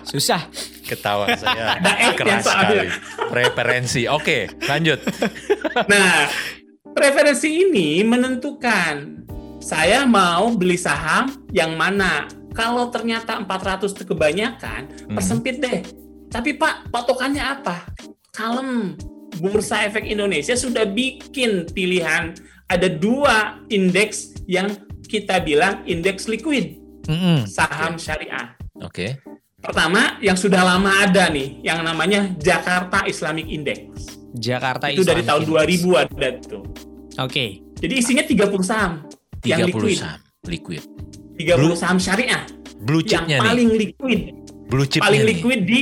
Susah. 0.07 0.47
ketawa 0.83 1.25
saya 1.35 1.79
yang 2.03 2.15
keras 2.15 2.45
sekali. 2.45 2.87
Preferensi. 3.29 4.03
Oke, 4.07 4.47
lanjut. 4.63 5.03
Nah, 5.89 6.29
preferensi 6.93 7.49
ini 7.49 8.05
menentukan 8.05 9.25
saya 9.63 10.03
mau 10.03 10.51
beli 10.53 10.75
saham 10.75 11.31
yang 11.55 11.79
mana. 11.79 12.27
Kalau 12.53 12.91
ternyata 12.91 13.39
400 13.41 13.95
itu 13.95 14.05
kebanyakan, 14.05 15.09
Hmm. 15.09 15.17
persempit 15.17 15.63
deh. 15.63 15.81
Tapi 16.29 16.59
Pak, 16.59 16.91
patokannya 16.91 17.41
apa? 17.41 17.87
Kalem. 18.35 18.99
Bursa 19.41 19.89
Efek 19.89 20.05
Indonesia 20.05 20.53
sudah 20.53 20.85
bikin 20.85 21.65
pilihan 21.73 22.37
ada 22.69 22.85
dua 22.85 23.65
indeks 23.73 24.37
yang 24.45 24.69
kita 25.09 25.41
bilang 25.41 25.81
indeks 25.89 26.29
liquid 26.29 26.77
Mm-mm. 27.09 27.49
saham 27.49 27.97
syariah. 27.97 28.53
Oke. 28.85 29.17
Pertama, 29.57 30.21
yang 30.21 30.37
sudah 30.37 30.61
lama 30.61 31.07
ada 31.07 31.33
nih, 31.33 31.65
yang 31.65 31.81
namanya 31.81 32.29
Jakarta 32.37 33.09
Islamic 33.09 33.49
Index. 33.49 33.79
Jakarta 34.37 34.93
Itu 34.93 35.01
dari 35.01 35.25
Islamic 35.25 35.29
tahun 35.29 35.43
Index. 35.49 35.81
2000 35.81 35.97
ada 35.97 36.29
tuh. 36.45 36.63
Oke. 37.17 37.45
Jadi 37.81 37.95
isinya 37.97 38.25
30 38.25 38.61
saham 38.63 38.93
yang 39.45 39.59
30 39.61 39.69
liquid. 39.69 39.97
saham 39.97 40.21
liquid. 40.45 40.83
30 41.35 41.57
Blue- 41.57 41.75
saham 41.75 41.99
syariah 41.99 42.43
Blue 42.79 43.01
yang 43.01 43.23
chipnya 43.23 43.37
nih. 43.37 43.45
paling 43.45 43.69
liquid, 43.73 44.21
Blue 44.67 44.87
chipnya 44.87 45.05
paling 45.05 45.21
nih. 45.21 45.31
liquid 45.33 45.61
di 45.63 45.81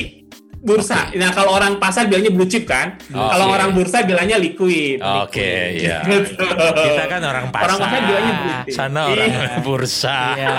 bursa. 0.60 1.08
Nah, 1.14 1.32
kalau 1.32 1.56
orang 1.56 1.76
pasar 1.76 2.04
bilangnya 2.04 2.28
blue 2.28 2.44
chip 2.44 2.68
kan. 2.68 3.00
Oke. 3.00 3.16
Kalau 3.32 3.46
orang 3.48 3.72
bursa 3.72 4.04
bilangnya 4.04 4.36
liquid. 4.36 5.00
Oke, 5.00 5.40
Liquid. 5.72 5.80
ya. 5.80 5.98
Gitu. 6.04 6.36
Kita 6.84 7.04
kan 7.08 7.20
orang 7.22 7.46
pasar. 7.48 7.64
Orang 7.64 7.78
pasar 7.80 8.00
bilangnya 8.04 8.34
blue 8.36 8.56
chip. 8.60 8.74
Sana 8.74 9.00
orang 9.06 9.24
Iya. 9.26 9.44
bursa. 9.64 10.18
Iya. 10.36 10.56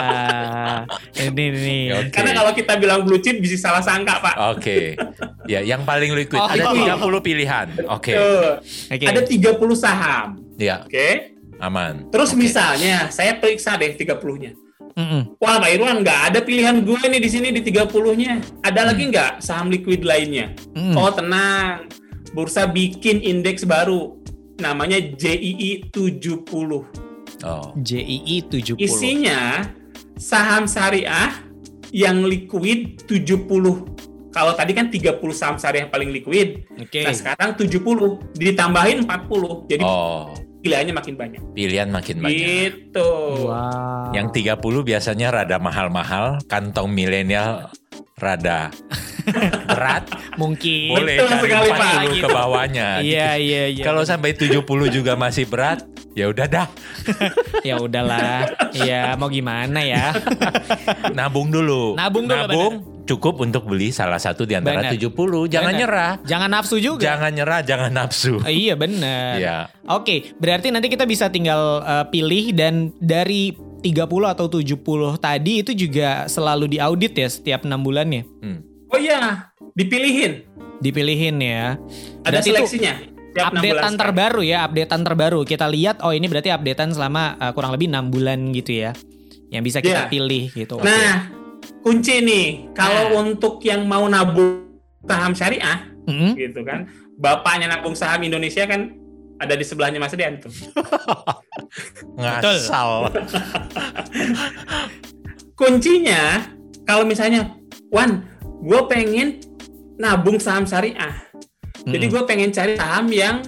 Ini 1.21 1.45
nih. 1.53 1.83
Oke. 1.93 2.09
Karena 2.09 2.31
kalau 2.33 2.51
kita 2.51 2.73
bilang 2.75 3.05
blue 3.05 3.21
chip 3.21 3.37
bisa 3.37 3.61
salah 3.61 3.79
sangka, 3.79 4.17
Pak. 4.19 4.35
Oke. 4.51 4.97
Ya, 5.45 5.61
yang 5.61 5.83
paling 5.83 6.09
liquid 6.11 6.33
Oh, 6.35 6.49
ada 6.49 6.73
liquid. 6.73 6.97
30 6.97 7.21
pilihan. 7.21 7.67
Oke. 7.87 8.13
Tuh. 8.15 8.51
Oke. 8.89 9.05
Ada 9.05 9.21
30 9.21 9.53
saham. 9.75 10.41
Ya, 10.57 10.81
Oke. 10.81 11.30
Aman. 11.61 12.09
Terus 12.09 12.33
Oke. 12.33 12.41
misalnya 12.41 13.07
saya 13.09 13.37
periksa 13.37 13.77
deh 13.77 13.93
30-nya. 13.93 14.51
Mm-mm. 14.91 15.39
Wah, 15.39 15.55
Pak 15.55 15.71
Irwan 15.71 16.03
nggak 16.03 16.21
ada 16.27 16.39
pilihan 16.41 16.83
gue 16.83 16.99
nih 16.99 17.21
di 17.21 17.29
sini 17.29 17.47
di 17.49 17.63
30-nya. 17.63 18.41
Ada 18.59 18.81
Hmm. 18.81 18.87
lagi 18.91 19.03
nggak 19.07 19.31
saham 19.39 19.71
liquid 19.71 20.03
lainnya? 20.03 20.51
Mm. 20.75 20.99
Oh, 20.99 21.07
tenang. 21.07 21.87
Bursa 22.31 22.67
bikin 22.67 23.23
indeks 23.23 23.63
baru. 23.63 24.19
Namanya 24.59 24.99
JII 24.99 25.87
70. 25.89 26.83
Oh. 27.41 27.71
JII 27.73 28.35
70. 28.43 28.75
Isinya 28.77 29.63
saham 30.19 30.67
syariah 30.67 31.39
yang 31.89 32.21
liquid 32.21 33.07
70. 33.07 33.87
Kalau 34.31 34.53
tadi 34.55 34.71
kan 34.71 34.87
30 34.87 35.17
saham 35.31 35.55
syariah 35.55 35.87
paling 35.87 36.11
liquid. 36.11 36.67
Oke. 36.75 37.03
Nah, 37.03 37.11
sekarang 37.11 37.55
70 37.55 38.19
ditambahin 38.33 39.03
40. 39.03 39.67
Jadi 39.67 39.83
Oh, 39.83 40.31
pilihannya 40.61 40.93
makin 40.93 41.13
banyak. 41.17 41.41
pilihan 41.51 41.89
makin 41.89 42.15
banyak. 42.17 42.37
Gitu. 42.37 43.11
Wow. 43.45 44.13
Yang 44.13 44.27
30 44.55 44.57
biasanya 44.85 45.27
rada 45.33 45.57
mahal-mahal, 45.57 46.37
kantong 46.45 46.89
milenial 46.89 47.69
rada 48.15 48.69
berat. 49.69 50.05
mungkin. 50.37 50.93
Boleh 50.93 51.17
Betul 51.17 51.29
cari 51.29 51.41
sekali, 51.43 51.69
40 51.69 51.81
Pak. 51.81 52.03
ke 52.21 52.27
bawahnya. 52.29 52.87
Iya, 53.01 53.29
iya, 53.35 53.63
iya. 53.69 53.83
Kalau 53.83 54.01
sampai 54.01 54.33
70 54.33 54.61
juga 54.87 55.13
masih 55.13 55.45
berat, 55.45 55.81
ya 56.13 56.29
udah 56.29 56.45
dah, 56.45 56.67
ya 57.67 57.75
udahlah. 57.77 58.45
Ya 58.77 59.17
mau 59.17 59.27
gimana 59.27 59.81
ya? 59.81 60.13
nabung 61.11 61.49
dulu. 61.49 61.97
Nabung 61.97 62.25
dulu, 62.25 62.37
Nabung 62.45 62.73
cukup 63.11 63.43
untuk 63.43 63.67
beli 63.67 63.91
salah 63.91 64.17
satu 64.17 64.47
di 64.47 64.55
antara 64.55 64.87
Benar. 64.87 64.95
70. 64.95 65.51
Jangan 65.51 65.73
Benar. 65.75 65.79
nyerah. 65.83 66.11
Jangan 66.23 66.49
nafsu 66.49 66.75
juga. 66.79 67.03
Jangan 67.03 67.31
nyerah, 67.35 67.59
jangan 67.61 67.91
nafsu. 67.91 68.39
Oh, 68.39 68.47
iya 68.63 68.73
bener. 68.79 69.35
Ya. 69.37 69.57
Oke, 69.91 70.31
berarti 70.39 70.71
nanti 70.71 70.87
kita 70.87 71.03
bisa 71.03 71.27
tinggal 71.27 71.83
uh, 71.83 72.05
pilih 72.07 72.55
dan 72.55 72.95
dari 72.97 73.51
30 73.81 73.97
atau 74.31 74.45
70 74.47 74.77
tadi 75.17 75.53
itu 75.65 75.71
juga 75.73 76.29
selalu 76.29 76.69
diaudit 76.71 77.13
ya 77.17 77.27
setiap 77.27 77.65
enam 77.65 77.81
bulannya. 77.81 78.23
Hmm. 78.39 78.59
Oh 78.87 78.99
iya, 78.99 79.49
dipilihin. 79.73 80.45
Dipilihin 80.79 81.37
ya. 81.39 81.77
Ada 82.21 82.39
Berarti 82.41 82.49
itu 82.49 82.57
seleksinya. 82.57 82.93
Tiap 83.31 83.55
bulan 83.55 83.63
updatean 83.63 83.95
terbaru 83.95 84.41
ya, 84.43 84.57
updatean 84.67 85.01
terbaru. 85.07 85.39
Kita 85.47 85.65
lihat 85.65 86.03
oh 86.03 86.11
ini 86.11 86.27
berarti 86.27 86.51
updatean 86.51 86.91
selama 86.91 87.39
uh, 87.39 87.51
kurang 87.55 87.71
lebih 87.71 87.87
enam 87.87 88.11
bulan 88.11 88.51
gitu 88.51 88.75
ya. 88.75 88.91
Yang 89.47 89.63
bisa 89.67 89.77
kita 89.79 90.01
Iya. 90.07 90.11
pilih 90.11 90.43
gitu. 90.51 90.75
Nah, 90.79 91.40
kunci 91.81 92.21
nih, 92.21 92.47
kalau 92.77 93.11
Nah. 93.11 93.17
untuk 93.25 93.57
yang 93.65 93.89
mau 93.89 94.05
nabung 94.05 94.69
saham 95.05 95.33
syariah, 95.33 95.89
Mm-mm. 96.05 96.37
gitu 96.37 96.61
kan, 96.61 96.85
bapaknya 97.17 97.73
nabung 97.73 97.97
saham 97.97 98.21
Indonesia 98.21 98.65
kan 98.69 98.93
ada 99.41 99.57
di 99.57 99.65
sebelahnya 99.65 99.97
Mas 99.97 100.13
Dian 100.13 100.37
tuh. 100.37 100.53
Ngasal. 102.21 103.09
Kuncinya, 105.59 106.45
kalau 106.85 107.05
misalnya, 107.05 107.49
Wan, 107.89 108.29
gue 108.61 108.81
pengen 108.85 109.41
nabung 109.97 110.37
saham 110.37 110.69
syariah. 110.69 111.17
Jadi 111.81 112.05
Mm-mm. 112.05 112.13
gue 112.13 112.23
pengen 112.29 112.53
cari 112.53 112.77
saham 112.77 113.09
yang 113.09 113.41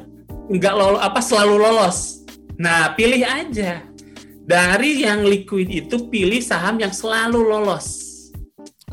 nggak 0.49 0.73
lolo, 0.73 0.97
apa 0.97 1.21
selalu 1.21 1.61
lolos. 1.61 2.25
Nah, 2.57 2.97
pilih 2.97 3.21
aja. 3.21 3.85
Dari 4.43 5.07
yang 5.07 5.23
liquid 5.23 5.71
itu 5.71 6.11
pilih 6.11 6.43
saham 6.43 6.75
yang 6.81 6.91
selalu 6.91 7.39
lolos. 7.39 8.02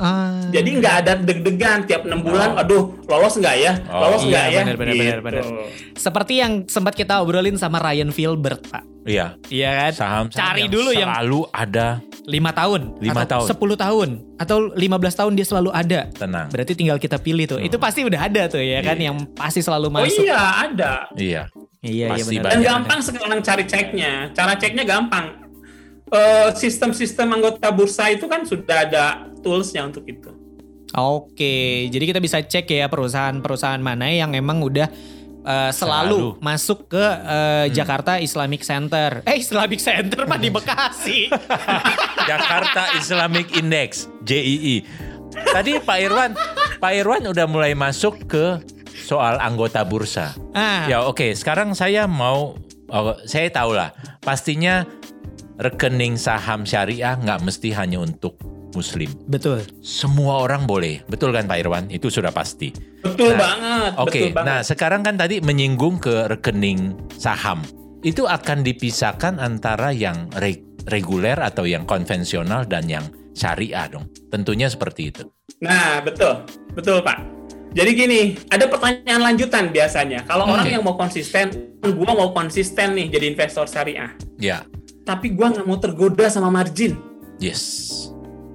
Ah. 0.01 0.41
Jadi 0.49 0.81
nggak 0.81 0.95
ada 0.99 1.13
deg-degan 1.15 1.85
tiap 1.85 2.09
enam 2.09 2.21
bulan. 2.21 2.57
Oh. 2.57 2.63
Aduh, 2.65 2.83
lolos 3.05 3.37
nggak 3.37 3.55
ya? 3.55 3.73
Oh. 3.87 4.01
Lolos 4.01 4.23
Iya, 4.23 4.29
nggak 4.31 4.45
ya? 4.47 4.59
benar, 4.59 4.75
benar, 4.75 4.95
benar, 4.97 5.19
benar. 5.21 5.45
seperti 5.93 6.35
yang 6.35 6.53
sempat 6.65 6.97
kita 6.97 7.21
obrolin 7.21 7.55
sama 7.55 7.77
Ryan 7.79 8.09
Filbert, 8.09 8.65
Pak. 8.65 8.85
Iya, 9.01 9.37
Iya 9.49 9.69
kan? 9.75 9.93
saham, 9.93 10.25
saham 10.29 10.41
Cari 10.47 10.61
yang 10.63 10.73
dulu 10.73 10.91
yang 10.93 11.09
selalu 11.09 11.41
ada 11.51 11.87
lima 12.23 12.51
tahun, 12.51 12.81
Lima 12.99 13.25
atau 13.25 13.45
tahun. 13.45 13.47
10 13.49 13.77
tahun, 13.79 14.09
atau 14.37 14.57
15 14.71 14.81
tahun 15.15 15.33
dia 15.35 15.47
selalu 15.47 15.71
ada. 15.71 16.01
tenang. 16.11 16.49
Berarti 16.49 16.73
tinggal 16.75 16.97
kita 16.97 17.17
pilih 17.17 17.45
tuh. 17.47 17.59
Itu 17.59 17.77
pasti 17.77 18.01
udah 18.03 18.21
ada 18.23 18.45
tuh 18.47 18.61
ya 18.61 18.81
kan, 18.81 18.97
Iya. 18.97 19.09
yang 19.09 19.17
pasti 19.33 19.61
selalu 19.61 19.89
Oh 19.89 19.95
masuk. 19.99 20.21
iya, 20.23 20.41
ada. 20.65 20.93
Iya. 21.13 21.43
Iya, 21.81 22.07
iya 22.07 22.07
Pasti 22.13 22.37
benar. 22.37 22.51
Dan 22.51 22.61
gampang 22.61 23.01
sekarang 23.01 23.41
cari 23.41 23.65
ceknya. 23.65 24.13
Cara 24.31 24.53
ceknya 24.55 24.85
gampang. 24.85 25.27
Eh, 26.11 26.49
Sistem-sistem 26.53 27.31
anggota 27.33 27.71
bursa 27.71 28.11
itu 28.11 28.27
kan 28.27 28.43
sudah 28.43 28.85
ada 28.85 29.30
toolsnya 29.41 29.83
untuk 29.83 30.05
itu. 30.05 30.31
Oke, 30.91 31.87
jadi 31.87 32.05
kita 32.05 32.19
bisa 32.19 32.39
cek 32.39 32.67
ya 32.67 32.87
perusahaan-perusahaan 32.87 33.79
mana 33.79 34.11
yang 34.11 34.35
emang 34.35 34.59
udah 34.59 34.91
uh, 35.41 35.71
selalu, 35.71 36.35
Selalu. 36.35 36.43
masuk 36.43 36.91
ke 36.91 36.99
uh, 36.99 37.71
Jakarta 37.71 38.19
Islamic 38.19 38.61
Center. 38.61 39.23
Eh 39.23 39.39
Islamic 39.39 39.79
Center 39.79 40.27
mah 40.27 40.35
di 40.35 40.51
Bekasi. 40.57 41.31
Jakarta 42.31 42.99
Islamic 42.99 43.55
Index 43.55 44.11
JII. 44.23 44.83
Tadi 45.31 45.79
Pak 45.79 45.99
Irwan, 46.01 46.31
Pak 46.77 46.93
Irwan 46.93 47.23
udah 47.31 47.47
mulai 47.47 47.73
masuk 47.73 48.27
ke 48.27 48.59
soal 48.91 49.39
anggota 49.39 49.87
bursa. 49.87 50.35
ah, 50.53 50.91
Ya 50.91 51.07
oke, 51.07 51.39
sekarang 51.39 51.71
saya 51.73 52.11
mau, 52.11 52.59
oh, 52.91 53.15
saya 53.23 53.47
tahu 53.47 53.79
lah, 53.79 53.95
pastinya 54.19 54.83
rekening 55.55 56.19
saham 56.19 56.67
syariah 56.67 57.15
nggak 57.15 57.41
mesti 57.41 57.71
hanya 57.71 58.03
untuk 58.03 58.35
muslim. 58.73 59.11
betul. 59.27 59.63
Semua 59.81 60.43
orang 60.43 60.65
boleh, 60.65 61.03
betul 61.07 61.31
kan 61.31 61.45
Pak 61.45 61.59
Irwan? 61.59 61.85
Itu 61.89 62.09
sudah 62.09 62.31
pasti. 62.31 62.71
Betul 63.01 63.35
Nah, 63.35 63.39
banget. 63.39 63.93
Oke, 63.97 64.11
betul 64.11 64.35
banget. 64.37 64.47
nah 64.47 64.61
sekarang 64.61 65.01
kan 65.01 65.15
tadi 65.17 65.41
menyinggung 65.41 65.97
ke 65.97 66.29
rekening 66.29 66.95
saham. 67.15 67.61
Itu 68.01 68.25
akan 68.25 68.65
dipisahkan 68.65 69.37
antara 69.37 69.93
yang 69.93 70.31
re- 70.35 70.65
reguler 70.89 71.37
atau 71.37 71.69
yang 71.69 71.85
konvensional 71.85 72.65
dan 72.65 72.89
yang 72.89 73.05
syariah 73.33 73.87
dong. 73.87 74.09
Tentunya 74.29 74.67
seperti 74.67 75.13
itu. 75.13 75.23
Nah, 75.61 76.01
betul. 76.01 76.41
Betul, 76.73 77.05
Pak. 77.05 77.19
Jadi 77.71 77.91
gini, 77.93 78.21
ada 78.49 78.67
pertanyaan 78.67 79.23
lanjutan 79.23 79.71
biasanya. 79.71 80.25
Kalau 80.25 80.43
Oke. 80.45 80.59
orang 80.59 80.69
yang 80.69 80.83
mau 80.83 80.97
konsisten, 80.97 81.53
gua 81.79 82.13
mau 82.13 82.35
konsisten 82.35 82.99
nih 82.99 83.15
jadi 83.15 83.31
investor 83.31 83.65
syariah. 83.65 84.11
Ya, 84.37 84.67
Tapi 85.01 85.31
gua 85.31 85.51
nggak 85.51 85.67
mau 85.67 85.79
tergoda 85.79 86.27
sama 86.27 86.51
margin. 86.51 86.99
yes. 87.39 87.97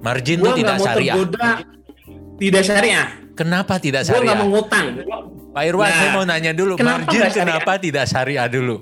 Margin 0.06 0.38
Gua 0.38 0.48
itu 0.48 0.58
tidak 0.62 0.76
syariah. 0.78 1.14
tergoda 1.14 1.50
tidak 2.36 2.62
syariah. 2.62 3.06
Kenapa 3.34 3.74
tidak 3.76 4.02
Gua 4.02 4.10
nggak 4.12 4.22
syariah? 4.22 4.36
mau 4.38 4.48
ngutang. 4.48 4.86
Pak 5.50 5.64
Irwan, 5.64 5.82
Nah, 5.82 5.96
saya 5.96 6.10
mau 6.12 6.24
nanya 6.24 6.52
dulu, 6.52 6.72
kenapa 6.76 7.00
margin 7.02 7.16
syariah? 7.18 7.32
kenapa 7.34 7.72
tidak 7.76 8.04
syariah 8.06 8.46
dulu? 8.46 8.76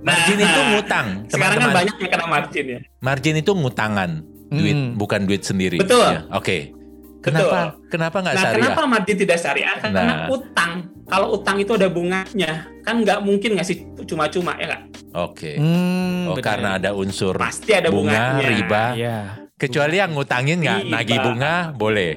margin 0.00 0.36
Nah, 0.36 0.46
itu 0.48 0.60
ngutang, 0.68 1.06
Sekarang 1.26 1.58
kan 1.58 1.70
banyak 1.72 1.96
yang 1.96 2.10
kena 2.10 2.26
margin 2.26 2.64
ya. 2.64 2.78
Margin 2.98 3.34
itu 3.36 3.50
ngutangan, 3.52 4.10
duit 4.48 4.74
Hmm. 4.74 4.94
bukan 4.94 5.20
duit 5.22 5.42
sendiri. 5.42 5.78
Betul. 5.78 6.06
Ya, 6.08 6.22
Oke. 6.32 6.70
Kenapa 7.18 7.78
kenapa 7.86 8.18
nggak 8.18 8.34
Nah, 8.34 8.42
syariah? 8.44 8.62
kenapa 8.64 8.82
margin 8.84 9.16
tidak 9.16 9.38
syariah? 9.38 9.74
Karena 9.78 10.02
Nah. 10.02 10.26
utang. 10.28 10.72
Kalau 11.02 11.26
utang 11.32 11.56
itu 11.58 11.70
ada 11.70 11.86
bunganya, 11.86 12.52
kan 12.80 12.94
nggak 12.98 13.18
mungkin 13.20 13.50
ngasih 13.54 13.76
cuma-cuma 14.02 14.54
ya 14.56 14.66
nggak? 14.70 14.82
Oke. 15.12 15.54
Hmm, 15.54 16.30
Oh, 16.30 16.38
karena 16.38 16.78
ada 16.78 16.94
unsur 16.94 17.34
Pasti 17.34 17.70
ada 17.70 17.90
bunga, 17.90 18.38
bunganya. 18.38 18.46
riba. 18.48 18.84
Iya. 18.94 19.18
Kecuali 19.62 19.94
yang 19.94 20.10
ngutangin 20.10 20.58
nggak 20.58 20.80
Riba. 20.82 20.92
nagih 20.92 21.18
bunga 21.22 21.54
boleh. 21.72 22.12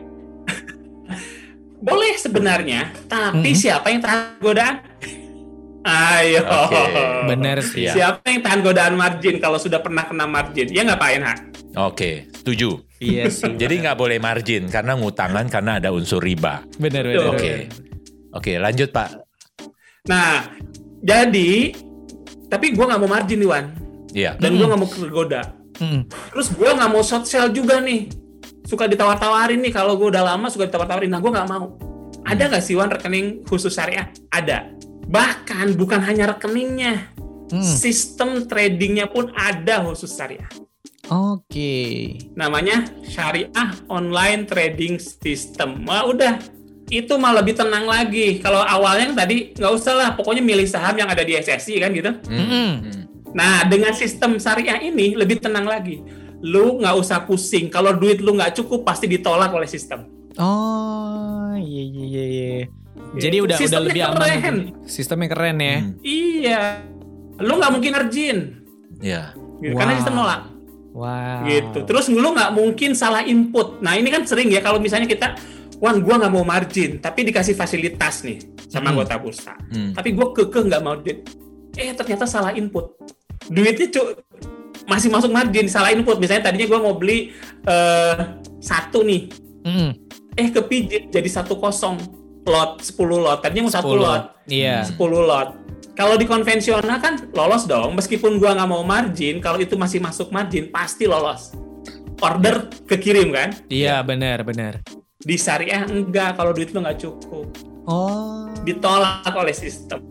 Boleh 1.78 2.18
sebenarnya, 2.18 2.90
tapi 3.06 3.54
Mhm. 3.54 3.58
siapa 3.58 3.94
yang 3.94 4.02
tahan 4.02 4.42
godaan? 4.42 4.76
Ayo. 5.86 6.42
Oke. 6.42 6.82
Benar 7.30 7.62
sih. 7.62 7.86
Iya. 7.86 7.94
Siapa 7.94 8.26
yang 8.26 8.42
tahan 8.42 8.66
godaan 8.66 8.98
margin 8.98 9.38
kalau 9.38 9.62
sudah 9.62 9.78
pernah 9.78 10.02
kena 10.02 10.26
margin? 10.26 10.74
Ya 10.74 10.82
nggak 10.82 10.98
Pak 10.98 11.10
Enha? 11.14 11.34
Oke, 11.78 12.26
setuju. 12.34 12.82
Iya 12.98 13.30
sih. 13.30 13.54
Jadi 13.62 13.86
nggak 13.86 13.94
boleh 13.94 14.18
margin 14.18 14.66
karena 14.66 14.98
ngutangan 14.98 15.46
karena 15.46 15.78
ada 15.78 15.94
unsur 15.94 16.18
riba. 16.18 16.66
benar 16.76 17.06
benar. 17.06 17.30
Oke. 17.30 17.54
benar. 17.70 17.86
Oke, 18.34 18.52
lanjut 18.58 18.90
Pak. 18.90 19.10
Nah, 20.06 20.50
jadi 21.00 21.72
tapi 22.46 22.74
gue 22.74 22.84
nggak 22.84 23.00
mau 23.00 23.08
margin 23.08 23.40
nih 23.40 23.48
Wan, 23.48 23.66
Iya. 24.12 24.36
dan 24.36 24.54
gue 24.54 24.60
Mhm. 24.60 24.70
nggak 24.70 24.82
mau 24.82 24.90
tergoda. 24.90 25.42
Mm-mm. 25.80 26.02
Terus 26.34 26.48
gue 26.52 26.70
nggak 26.70 26.90
mau 26.92 27.04
short 27.04 27.26
sell 27.28 27.52
juga 27.52 27.80
nih. 27.84 28.08
Suka 28.66 28.90
ditawar-tawarin 28.90 29.62
nih 29.62 29.74
kalau 29.74 29.96
gue 29.96 30.10
udah 30.10 30.36
lama 30.36 30.50
suka 30.50 30.66
ditawar-tawarin. 30.68 31.12
Nah 31.12 31.22
gue 31.22 31.32
nggak 31.32 31.50
mau. 31.50 31.78
Ada 32.26 32.50
nggak 32.50 32.64
sih 32.64 32.74
Wan 32.74 32.90
rekening 32.90 33.46
khusus 33.46 33.70
syariah? 33.70 34.10
Ada. 34.34 34.74
Bahkan 35.06 35.78
bukan 35.78 36.02
hanya 36.02 36.34
rekeningnya, 36.34 37.14
Mm. 37.46 37.62
sistem 37.62 38.50
tradingnya 38.50 39.06
pun 39.06 39.30
ada 39.38 39.86
khusus 39.86 40.10
syariah. 40.10 40.50
Oke. 41.14 42.18
Namanya 42.34 42.90
Syariah 43.06 43.70
Online 43.86 44.50
Trading 44.50 44.98
System. 44.98 45.86
Wah 45.86 46.10
udah, 46.10 46.42
itu 46.90 47.14
mah 47.22 47.38
lebih 47.38 47.54
tenang 47.54 47.86
lagi. 47.86 48.42
Kalau 48.42 48.66
awalnya 48.66 49.14
tadi 49.14 49.54
nggak 49.54 49.74
usah 49.78 49.94
lah, 49.94 50.10
pokoknya 50.18 50.42
milih 50.42 50.66
saham 50.66 50.98
yang 50.98 51.06
ada 51.06 51.22
di 51.22 51.38
SSI 51.38 51.78
kan 51.78 51.94
gitu. 51.94 52.10
Hmm, 52.26 52.82
hmm. 52.82 53.02
Nah, 53.36 53.68
dengan 53.68 53.92
sistem 53.92 54.40
syariah 54.40 54.80
ini 54.80 55.12
lebih 55.14 55.38
tenang 55.38 55.68
lagi. 55.68 56.00
Lu 56.40 56.80
nggak 56.80 56.96
usah 56.96 57.20
pusing. 57.22 57.68
Kalau 57.68 57.92
duit 57.92 58.20
lu 58.20 58.32
nggak 58.34 58.56
cukup, 58.56 58.82
pasti 58.82 59.06
ditolak 59.06 59.52
oleh 59.52 59.68
sistem. 59.68 60.08
Oh, 60.36 61.52
iya 61.54 61.84
iya 61.84 62.04
iya. 62.06 62.24
iya. 62.26 62.66
Jadi 63.16 63.38
udah 63.38 63.46
udah 63.46 63.58
Sistemnya 63.58 63.86
lebih 63.86 64.02
aman. 64.02 64.16
keren. 64.16 64.58
Sistemnya 64.86 65.28
keren 65.30 65.58
ya. 65.58 65.76
Hmm, 65.78 65.92
Iya. 66.02 66.62
Lu 67.38 67.54
nggak 67.56 67.72
mungkin 67.72 67.92
margin. 67.92 68.38
Iya. 69.00 69.36
Gitu, 69.58 69.72
Karena 69.74 69.92
Wow. 69.92 70.00
sistem 70.00 70.16
nolak. 70.16 70.42
Wow. 70.92 71.40
Gitu. 71.46 71.80
Terus 71.84 72.06
lu 72.10 72.30
nggak 72.30 72.52
mungkin 72.52 72.92
salah 72.94 73.24
input. 73.24 73.80
Nah, 73.80 73.96
ini 73.96 74.08
kan 74.08 74.24
sering 74.24 74.48
ya 74.48 74.60
kalau 74.60 74.80
misalnya 74.80 75.06
kita 75.06 75.36
Wan, 75.76 76.00
gua 76.00 76.16
nggak 76.16 76.32
mau 76.32 76.48
margin, 76.48 77.04
tapi 77.04 77.28
dikasih 77.28 77.52
fasilitas 77.52 78.24
nih 78.24 78.40
sama 78.66 78.80
Hmm. 78.82 78.92
anggota 78.96 79.20
bursa. 79.20 79.60
Hmm. 79.70 79.92
Tapi 79.92 80.16
gue 80.16 80.28
kekeh 80.34 80.64
nggak 80.66 80.80
mau 80.80 80.96
duit. 80.96 81.28
Eh, 81.76 81.92
ternyata 81.92 82.24
salah 82.24 82.56
input. 82.56 82.96
Duitnya 83.48 83.88
cu 83.90 84.02
masih 84.86 85.10
masuk 85.10 85.30
margin, 85.30 85.66
salah 85.66 85.90
input. 85.90 86.18
Misalnya 86.18 86.50
tadinya 86.50 86.66
gua 86.68 86.80
mau 86.82 86.94
beli 86.94 87.34
eh, 87.64 88.16
satu 88.60 89.02
nih, 89.02 89.30
Mm. 89.62 89.92
eh 90.36 90.50
kepijit 90.50 91.10
jadi 91.10 91.26
satu 91.28 91.56
kosong 91.56 91.98
lot 92.44 92.78
10 92.78 92.94
lot 93.18 93.42
tadinya 93.42 93.66
mau 93.66 93.74
satu 93.74 93.90
10. 93.92 93.98
lot 94.00 94.24
Iya. 94.46 94.86
10 94.86 94.94
lot 95.20 95.50
kalau 95.94 96.14
di 96.14 96.26
konvensional 96.26 96.86
kan 97.00 97.18
lolos 97.32 97.66
dong 97.66 97.94
meskipun 97.94 98.38
gua 98.38 98.54
nggak 98.54 98.68
mau 98.68 98.84
margin 98.84 99.40
kalau 99.40 99.58
itu 99.58 99.74
masih 99.74 99.98
masuk 99.98 100.30
margin 100.30 100.70
pasti 100.70 101.06
lolos 101.06 101.58
order 102.20 102.70
kekirim 102.86 103.34
kan 103.34 103.58
Iya 103.66 104.02
benar 104.02 104.42
benar. 104.42 104.86
di 105.18 105.34
syariah 105.34 105.82
enggak 105.84 106.38
kalau 106.38 106.54
duit 106.54 106.70
lu 106.70 106.80
nggak 106.80 107.00
cukup 107.00 107.50
Oh. 107.86 108.46
ditolak 108.62 109.26
oleh 109.32 109.54
sistem 109.54 110.06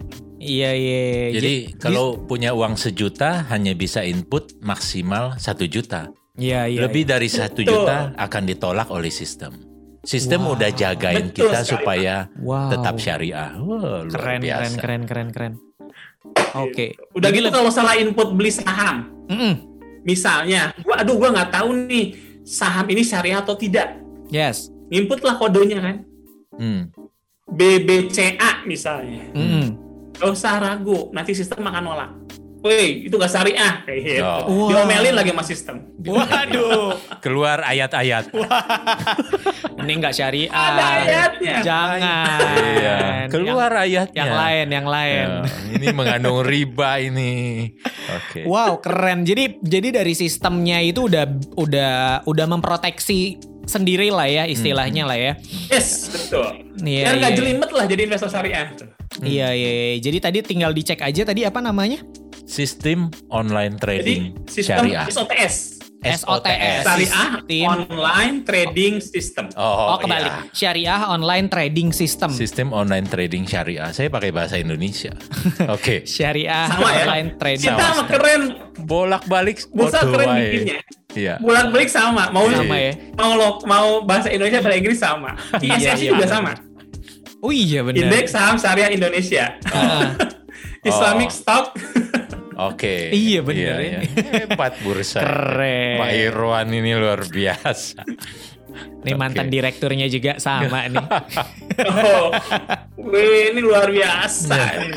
Iya 0.45 0.71
iya. 0.77 1.01
Jadi 1.33 1.55
kalau 1.75 2.21
punya 2.21 2.53
uang 2.53 2.77
sejuta 2.77 3.49
hanya 3.49 3.73
bisa 3.73 4.05
input 4.05 4.61
maksimal 4.61 5.35
satu 5.37 5.65
juta. 5.65 6.13
Iya 6.37 6.69
iya. 6.69 6.85
Lebih 6.85 7.09
dari 7.09 7.27
satu 7.27 7.65
juta 7.65 8.13
akan 8.13 8.43
ditolak 8.45 8.93
oleh 8.93 9.09
sistem. 9.09 9.57
Sistem 10.05 10.45
Wow. 10.45 10.53
udah 10.53 10.69
jagain 10.69 11.33
Betul 11.33 11.49
kita 11.49 11.65
sekali, 11.65 11.71
supaya 11.73 12.15
Wow. 12.37 12.69
tetap 12.69 12.95
syariah. 13.01 13.57
Wah, 13.57 14.05
luar 14.05 14.13
keren 14.13 14.41
biasa. 14.43 14.61
keren 14.61 14.73
keren 14.77 15.03
keren 15.03 15.29
keren. 15.31 15.53
Oke. 16.55 16.93
udah 17.15 17.29
Jadi 17.29 17.39
gitu 17.41 17.49
kalau 17.49 17.69
salah 17.69 17.97
input 17.97 18.33
beli 18.33 18.49
saham 18.49 19.09
Mm-mm. 19.27 19.55
misalnya 20.03 20.73
gua 20.81 21.01
aduh 21.01 21.17
gua 21.17 21.33
nggak 21.33 21.51
tahu 21.53 21.69
nih 21.85 22.07
saham 22.43 22.85
ini 22.87 23.01
syariah 23.01 23.41
atau 23.41 23.55
tidak 23.55 23.97
Yes. 24.29 24.69
input 24.89 25.21
lah 25.21 25.35
kodenya 25.35 25.81
kan 25.81 25.97
Hmm. 26.55 26.89
BBCA 27.47 28.65
misalnya 28.65 29.31
Mm-mm. 29.33 29.77
Gak 30.25 30.33
usah 30.33 30.57
ragu, 30.57 31.13
nanti 31.13 31.37
sistem 31.37 31.69
akan 31.69 31.83
nolak. 31.85 32.11
Woi, 32.65 33.05
itu 33.05 33.21
gak 33.21 33.29
syariah 33.29 33.85
kayak 33.85 34.01
gitu. 34.01 34.25
Oh. 34.25 34.73
Wah. 34.73 34.89
Diomelin 34.89 35.13
lagi 35.13 35.31
sama 35.37 35.45
sistem. 35.45 35.77
Waduh. 36.01 36.97
Keluar 37.25 37.61
ayat-ayat. 37.61 38.33
Ini 39.85 39.93
nggak 40.01 40.15
syariah. 40.17 40.49
Ada 40.49 40.85
ayatnya. 41.05 41.57
Jangan. 41.61 42.41
Iya. 42.57 42.99
Keluar 43.29 43.69
Yang, 43.69 43.85
ayatnya. 43.85 44.17
yang 44.17 44.33
lain, 44.33 44.67
yang 44.73 44.87
lain. 44.89 45.29
Ya, 45.29 45.77
ini 45.77 45.87
mengandung 45.93 46.41
riba 46.41 47.05
ini. 47.05 47.33
Oke. 48.09 48.49
Wow, 48.49 48.81
keren. 48.81 49.29
Jadi 49.29 49.61
jadi 49.61 50.01
dari 50.01 50.17
sistemnya 50.17 50.81
itu 50.81 51.05
udah 51.05 51.25
udah 51.61 52.25
udah 52.25 52.47
memproteksi 52.49 53.37
sendiri 53.65 54.09
lah 54.09 54.27
ya 54.27 54.45
istilahnya 54.45 55.05
lah 55.05 55.17
ya. 55.17 55.33
Yes, 55.69 56.09
betul. 56.09 56.65
Iya, 56.81 57.03
Biar 57.05 57.15
nggak 57.19 57.33
iya. 57.33 57.39
jelimet 57.39 57.71
lah 57.71 57.85
jadi 57.85 58.03
investor 58.05 58.31
syariah. 58.31 58.67
Iya, 59.21 59.49
iya, 59.51 59.71
iya. 59.91 59.97
Jadi 59.99 60.19
tadi 60.19 60.39
tinggal 60.41 60.71
dicek 60.71 61.01
aja 61.01 61.23
tadi 61.23 61.43
apa 61.43 61.59
namanya? 61.59 62.03
Sistem 62.45 63.09
online 63.29 63.75
Jadi 63.75 63.83
trading 63.83 64.23
sistem 64.47 64.85
syariah. 64.85 65.07
SOTS. 65.09 65.57
SOTS. 66.05 66.85
Syariah 66.85 67.41
Sistem. 67.41 67.65
Online 67.65 68.37
Trading 68.45 68.95
System. 69.01 69.45
Oh, 69.57 69.97
Oh, 69.97 69.99
kebalik. 69.99 70.29
iya. 70.29 70.45
Syariah 70.53 71.01
Online 71.09 71.47
Trading 71.49 71.89
System. 71.97 72.29
Sistem 72.29 72.69
online 72.71 73.09
trading 73.09 73.49
syariah. 73.49 73.89
Saya 73.89 74.13
pakai 74.13 74.29
bahasa 74.29 74.61
Indonesia. 74.61 75.17
Oke. 75.75 76.05
Syariah 76.05 76.69
Sama 76.69 76.93
ya. 76.93 77.03
Online 77.09 77.29
Trading 77.41 77.73
Kita 77.73 77.87
System. 77.89 78.07
keren. 78.13 78.43
Bolak-balik. 78.85 79.65
Bursa 79.73 80.05
podo 80.05 80.13
keren 80.13 80.29
bikinnya. 80.37 80.79
Iya. 81.15 81.35
Bulan 81.39 81.71
balik 81.71 81.89
sama. 81.89 82.29
Mau 82.29 82.45
Sama 82.47 82.75
ya. 82.75 82.93
mau 83.15 83.31
lo, 83.35 83.49
mau 83.65 83.87
bahasa 84.03 84.29
Indonesia 84.29 84.59
bahasa 84.59 84.77
Inggris 84.77 84.99
sama. 84.99 85.31
Iya, 85.59 85.95
ISSI 85.95 86.05
iya, 86.05 86.11
juga 86.11 86.27
benar. 86.27 86.31
sama. 86.31 86.53
Oh 87.39 87.53
iya 87.53 87.81
benar. 87.81 88.09
Indeks 88.09 88.31
saham 88.33 88.57
syariah 88.57 88.91
Indonesia. 88.91 89.45
Ah, 89.69 90.17
Islamic 90.89 91.29
Oh. 91.29 91.35
Stock. 91.35 91.67
Oke. 92.55 93.11
Iya, 93.11 93.43
bener 93.43 93.77
ya. 93.81 94.01
Hebat 94.47 94.79
bursa. 94.81 95.21
Keren. 95.21 95.99
Pak 95.99 96.11
Irwan 96.15 96.69
ini 96.71 96.93
luar 96.95 97.21
biasa. 97.25 98.05
nih 99.05 99.15
mantan 99.15 99.47
Oke. 99.47 99.53
direkturnya 99.53 100.07
juga 100.09 100.39
sama 100.39 100.87
nih. 100.89 101.07
Oh, 101.85 102.31
ini 103.13 103.61
luar 103.61 103.91
biasa. 103.91 104.57
ini. 104.81 104.91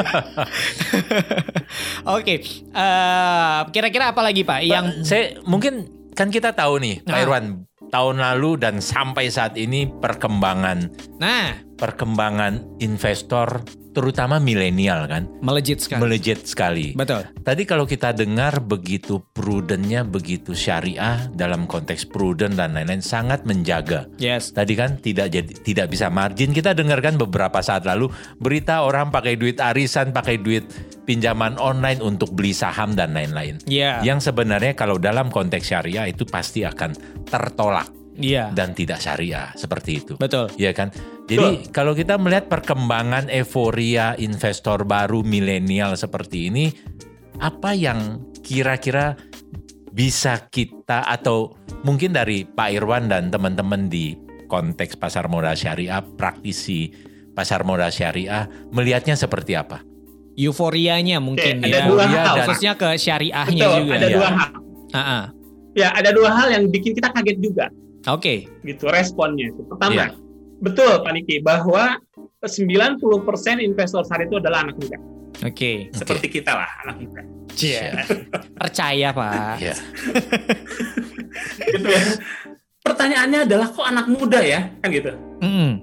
Oke, 2.16 2.36
eh, 2.40 3.60
kira-kira 3.70 4.14
apa 4.14 4.22
lagi 4.24 4.42
Pak? 4.42 4.60
Yang 4.64 4.86
Saya 5.04 5.24
mungkin 5.44 5.97
kan 6.18 6.34
kita 6.34 6.50
tahu 6.58 6.82
nih 6.82 7.06
Pak 7.06 7.14
Nah. 7.14 7.22
Irwan 7.22 7.46
tahun 7.94 8.18
lalu 8.20 8.58
dan 8.58 8.82
sampai 8.82 9.30
saat 9.30 9.54
ini 9.54 9.86
perkembangan 9.86 10.90
nah 11.22 11.62
perkembangan 11.78 12.82
investor 12.82 13.62
terutama 13.98 14.38
milenial 14.38 15.10
kan 15.10 15.26
melejit 15.42 15.82
sekali. 15.82 16.02
melejit 16.06 16.46
sekali. 16.46 16.94
Betul. 16.94 17.26
Tadi 17.42 17.66
kalau 17.66 17.90
kita 17.90 18.14
dengar 18.14 18.62
begitu 18.62 19.18
prudennya, 19.34 20.06
begitu 20.06 20.54
syariah 20.54 21.26
dalam 21.34 21.66
konteks 21.66 22.06
prudent 22.06 22.54
dan 22.54 22.78
lain-lain 22.78 23.02
sangat 23.02 23.42
menjaga. 23.50 24.06
Yes. 24.22 24.54
Tadi 24.54 24.78
kan 24.78 25.02
tidak 25.02 25.34
jadi 25.34 25.50
tidak 25.66 25.90
bisa 25.90 26.14
margin. 26.14 26.54
Kita 26.54 26.78
dengarkan 26.78 27.18
beberapa 27.18 27.58
saat 27.66 27.90
lalu 27.90 28.14
berita 28.38 28.86
orang 28.86 29.10
pakai 29.10 29.34
duit 29.34 29.58
arisan, 29.58 30.14
pakai 30.14 30.38
duit 30.38 30.70
pinjaman 31.10 31.58
online 31.58 31.98
untuk 32.06 32.38
beli 32.38 32.54
saham 32.54 32.94
dan 32.94 33.18
lain-lain. 33.18 33.58
Iya. 33.66 34.06
Yang 34.06 34.30
sebenarnya 34.30 34.78
kalau 34.78 35.02
dalam 35.02 35.34
konteks 35.34 35.74
syariah 35.74 36.06
itu 36.06 36.22
pasti 36.30 36.62
akan 36.62 36.94
tertolak 37.26 37.90
Iya. 38.18 38.50
dan 38.52 38.74
tidak 38.74 39.00
syariah 39.00 39.54
seperti 39.54 39.92
itu. 40.02 40.14
Betul. 40.18 40.50
Iya 40.58 40.74
kan? 40.74 40.90
Jadi 41.28 41.70
kalau 41.70 41.92
kita 41.92 42.16
melihat 42.18 42.48
perkembangan 42.48 43.28
euforia 43.30 44.16
investor 44.18 44.84
baru 44.84 45.22
milenial 45.22 45.94
seperti 45.94 46.50
ini, 46.50 46.72
apa 47.38 47.76
yang 47.76 48.24
kira-kira 48.42 49.14
bisa 49.92 50.50
kita 50.50 51.04
atau 51.04 51.58
mungkin 51.82 52.14
dari 52.14 52.46
Pak 52.46 52.70
Irwan 52.72 53.10
dan 53.10 53.28
teman-teman 53.28 53.90
di 53.90 54.16
konteks 54.48 54.96
pasar 54.96 55.28
modal 55.28 55.54
syariah, 55.54 56.00
praktisi 56.00 56.90
pasar 57.36 57.62
modal 57.62 57.92
syariah 57.92 58.48
melihatnya 58.72 59.14
seperti 59.14 59.54
apa? 59.54 59.84
Euforianya 60.38 61.18
mungkin 61.18 61.60
Oke, 61.60 61.66
ada 61.66 61.78
ya. 61.82 61.86
dua 61.90 62.02
Euforia 62.06 62.22
hal. 62.22 62.36
dan- 62.38 62.48
Khususnya 62.48 62.74
ke 62.78 62.90
syariahnya 62.96 63.66
Betul, 63.66 63.80
juga. 63.84 63.94
ada 63.94 64.08
ya. 64.08 64.16
dua 64.16 64.30
hal. 64.30 64.50
Ah, 64.88 65.00
ah. 65.02 65.24
Ya, 65.76 65.90
ada 65.94 66.10
dua 66.10 66.30
hal 66.34 66.48
yang 66.50 66.64
bikin 66.70 66.94
kita 66.94 67.10
kaget 67.12 67.38
juga 67.38 67.66
Oke. 68.08 68.48
gitu 68.64 68.88
responnya. 68.88 69.52
Pertama, 69.68 69.94
Iya. 69.94 70.08
betul 70.60 71.04
Pak 71.04 71.12
Niki 71.12 71.40
bahwa 71.40 72.00
90% 72.40 73.60
investor 73.60 74.02
syariah 74.02 74.26
itu 74.26 74.38
adalah 74.38 74.64
anak 74.64 74.76
muda. 74.80 74.98
Oke. 75.44 75.92
Seperti 75.92 76.28
kita 76.32 76.56
lah, 76.56 76.70
anak 76.82 76.96
muda. 77.00 77.22
Iya. 77.54 78.08
Percaya, 78.62 79.08
Pak. 79.12 79.56
Iya. 79.60 79.76
gitu 81.74 81.88
ya. 81.88 82.04
Pertanyaannya 82.82 83.40
adalah 83.44 83.68
kok 83.68 83.84
anak 83.84 84.08
muda 84.08 84.40
ya? 84.40 84.72
Kan 84.80 84.90
gitu. 84.90 85.12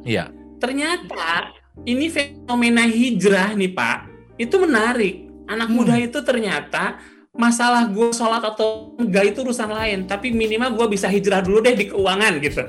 Iya. 0.02 0.32
Ternyata 0.56 1.52
ini 1.84 2.08
fenomena 2.08 2.82
hijrah 2.82 3.52
nih 3.52 3.70
Pak, 3.70 3.98
itu 4.38 4.54
menarik. 4.56 5.14
Anak 5.44 5.68
Hmm. 5.68 5.76
muda 5.76 6.00
itu 6.00 6.16
ternyata 6.24 6.96
masalah 7.35 7.90
gue 7.90 8.14
sholat 8.14 8.42
atau 8.42 8.94
enggak 8.97 9.35
itu 9.35 9.42
urusan 9.42 9.70
lain, 9.70 9.99
tapi 10.07 10.31
minimal 10.31 10.79
gue 10.79 10.87
bisa 10.94 11.11
hijrah 11.11 11.42
dulu 11.42 11.59
deh 11.61 11.75
di 11.75 11.90
keuangan 11.90 12.38
gitu. 12.38 12.62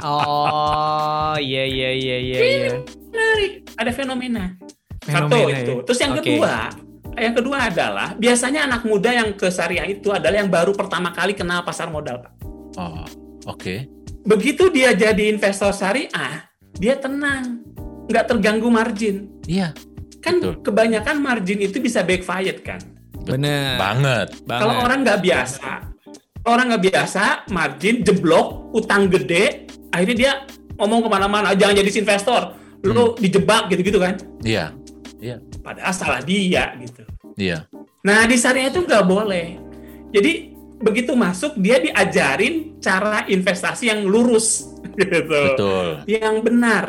Oh, 0.00 1.36
iya 1.36 1.64
iya 1.64 1.90
iya 1.92 2.16
iya 2.20 2.38
iya. 2.40 2.70
Menarik, 3.12 3.52
ada 3.76 3.90
fenomena. 3.92 4.44
Satu 5.04 5.32
Fenomena 5.32 5.58
itu. 5.60 5.72
ya. 5.80 5.84
Terus 5.84 6.00
yang 6.00 6.12
Oke. 6.12 6.20
kedua, 6.24 6.52
yang 7.16 7.34
kedua 7.36 7.56
adalah 7.68 8.08
biasanya 8.16 8.60
anak 8.68 8.82
muda 8.84 9.10
yang 9.12 9.32
ke 9.36 9.48
syariah 9.48 9.88
itu 9.88 10.08
adalah 10.12 10.36
yang 10.40 10.50
baru 10.52 10.72
pertama 10.76 11.12
kali 11.12 11.32
kenal 11.36 11.64
pasar 11.64 11.88
modal, 11.88 12.24
Pak. 12.24 12.32
Oh, 12.76 13.04
oke. 13.48 13.88
Begitu 14.28 14.68
dia 14.68 14.92
jadi 14.92 15.32
investor 15.32 15.72
syariah, 15.72 16.48
dia 16.76 16.94
tenang, 17.00 17.64
nggak 18.08 18.24
terganggu 18.28 18.68
margin. 18.68 19.28
Iya. 19.48 19.72
Kan 20.20 20.40
Betul. 20.40 20.54
kebanyakan 20.64 21.16
margin 21.20 21.58
itu 21.64 21.80
bisa 21.80 22.04
backfired 22.04 22.60
kan. 22.64 22.80
Bener. 23.34 23.76
Banget. 23.76 24.28
Banget. 24.48 24.62
Kalau 24.64 24.74
orang 24.84 24.98
nggak 25.04 25.20
biasa, 25.20 25.70
orang 26.48 26.64
nggak 26.72 26.84
biasa, 26.88 27.24
margin 27.52 27.96
jeblok, 28.06 28.72
utang 28.72 29.12
gede, 29.12 29.68
akhirnya 29.92 30.16
dia 30.16 30.32
ngomong 30.78 31.04
ke 31.04 31.08
mana-mana, 31.10 31.52
jangan 31.58 31.74
jadi 31.76 31.90
investor, 32.00 32.42
lu 32.86 33.18
dijebak 33.18 33.68
gitu-gitu 33.68 33.98
kan. 33.98 34.14
Iya. 34.40 34.72
Padahal 35.60 35.92
salah 35.92 36.22
dia 36.22 36.72
gitu. 36.78 37.02
Iya. 37.34 37.66
Nah 38.06 38.24
di 38.24 38.38
syariah 38.38 38.70
itu 38.70 38.86
nggak 38.86 39.04
boleh. 39.04 39.58
Jadi 40.14 40.54
begitu 40.78 41.18
masuk 41.18 41.58
dia 41.58 41.82
diajarin 41.82 42.78
cara 42.78 43.26
investasi 43.26 43.90
yang 43.90 44.06
lurus, 44.06 44.70
gitu. 44.98 45.26
Betul. 45.26 45.86
Yang 46.06 46.36
benar. 46.46 46.84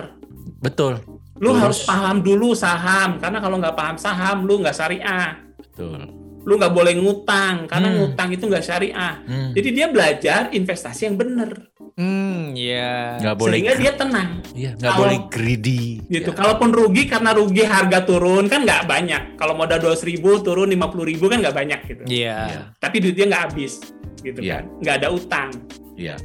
Betul. 0.62 1.02
Lu 1.40 1.56
Lurus. 1.56 1.62
harus 1.64 1.80
paham 1.88 2.20
dulu 2.20 2.52
saham, 2.52 3.16
karena 3.18 3.40
kalau 3.40 3.58
nggak 3.58 3.76
paham 3.76 3.96
saham, 3.96 4.44
lu 4.44 4.60
nggak 4.60 4.76
syariah. 4.76 5.40
Betul. 5.56 6.19
Lu 6.44 6.56
nggak 6.56 6.72
boleh 6.72 6.94
ngutang, 6.96 7.68
karena 7.68 7.88
Hmm. 7.90 7.98
ngutang 8.00 8.30
itu 8.32 8.44
nggak 8.44 8.64
syariah. 8.64 9.16
Hmm. 9.24 9.52
Jadi 9.52 9.70
dia 9.70 9.88
belajar 9.88 10.42
investasi 10.50 11.02
yang 11.06 11.16
benar, 11.16 11.52
Hmm, 12.00 12.56
iya. 12.56 13.20
Nggak 13.20 13.36
boleh. 13.36 13.52
sehingga 13.60 13.74
dia 13.76 13.92
tenang. 13.92 14.30
Iya. 14.56 14.72
Nggak 14.72 14.88
Kalau- 14.88 15.02
boleh 15.04 15.20
greedy. 15.28 15.84
Gitu. 16.08 16.32
Ya. 16.32 16.36
Kalaupun 16.36 16.70
rugi 16.72 17.04
karena 17.06 17.36
rugi 17.36 17.64
harga 17.64 18.00
turun 18.02 18.48
kan 18.48 18.64
nggak 18.64 18.88
banyak. 18.88 19.24
Kalau 19.36 19.52
modal 19.52 19.84
200 19.84 20.08
ribu 20.08 20.40
turun 20.40 20.72
50 20.72 21.04
ribu 21.04 21.28
kan 21.28 21.44
nggak 21.44 21.52
banyak 21.54 21.80
gitu. 21.86 22.04
Iya. 22.08 22.38
Iya. 22.48 22.62
Tapi 22.80 22.96
duitnya 23.04 23.26
nggak 23.28 23.44
habis, 23.46 23.84
gitu 24.18 24.40
Iya. 24.40 24.54
kan? 24.56 24.64
Nggak 24.80 24.96
ada 24.96 25.08
utang. 25.12 25.50
Iya. 25.94 26.16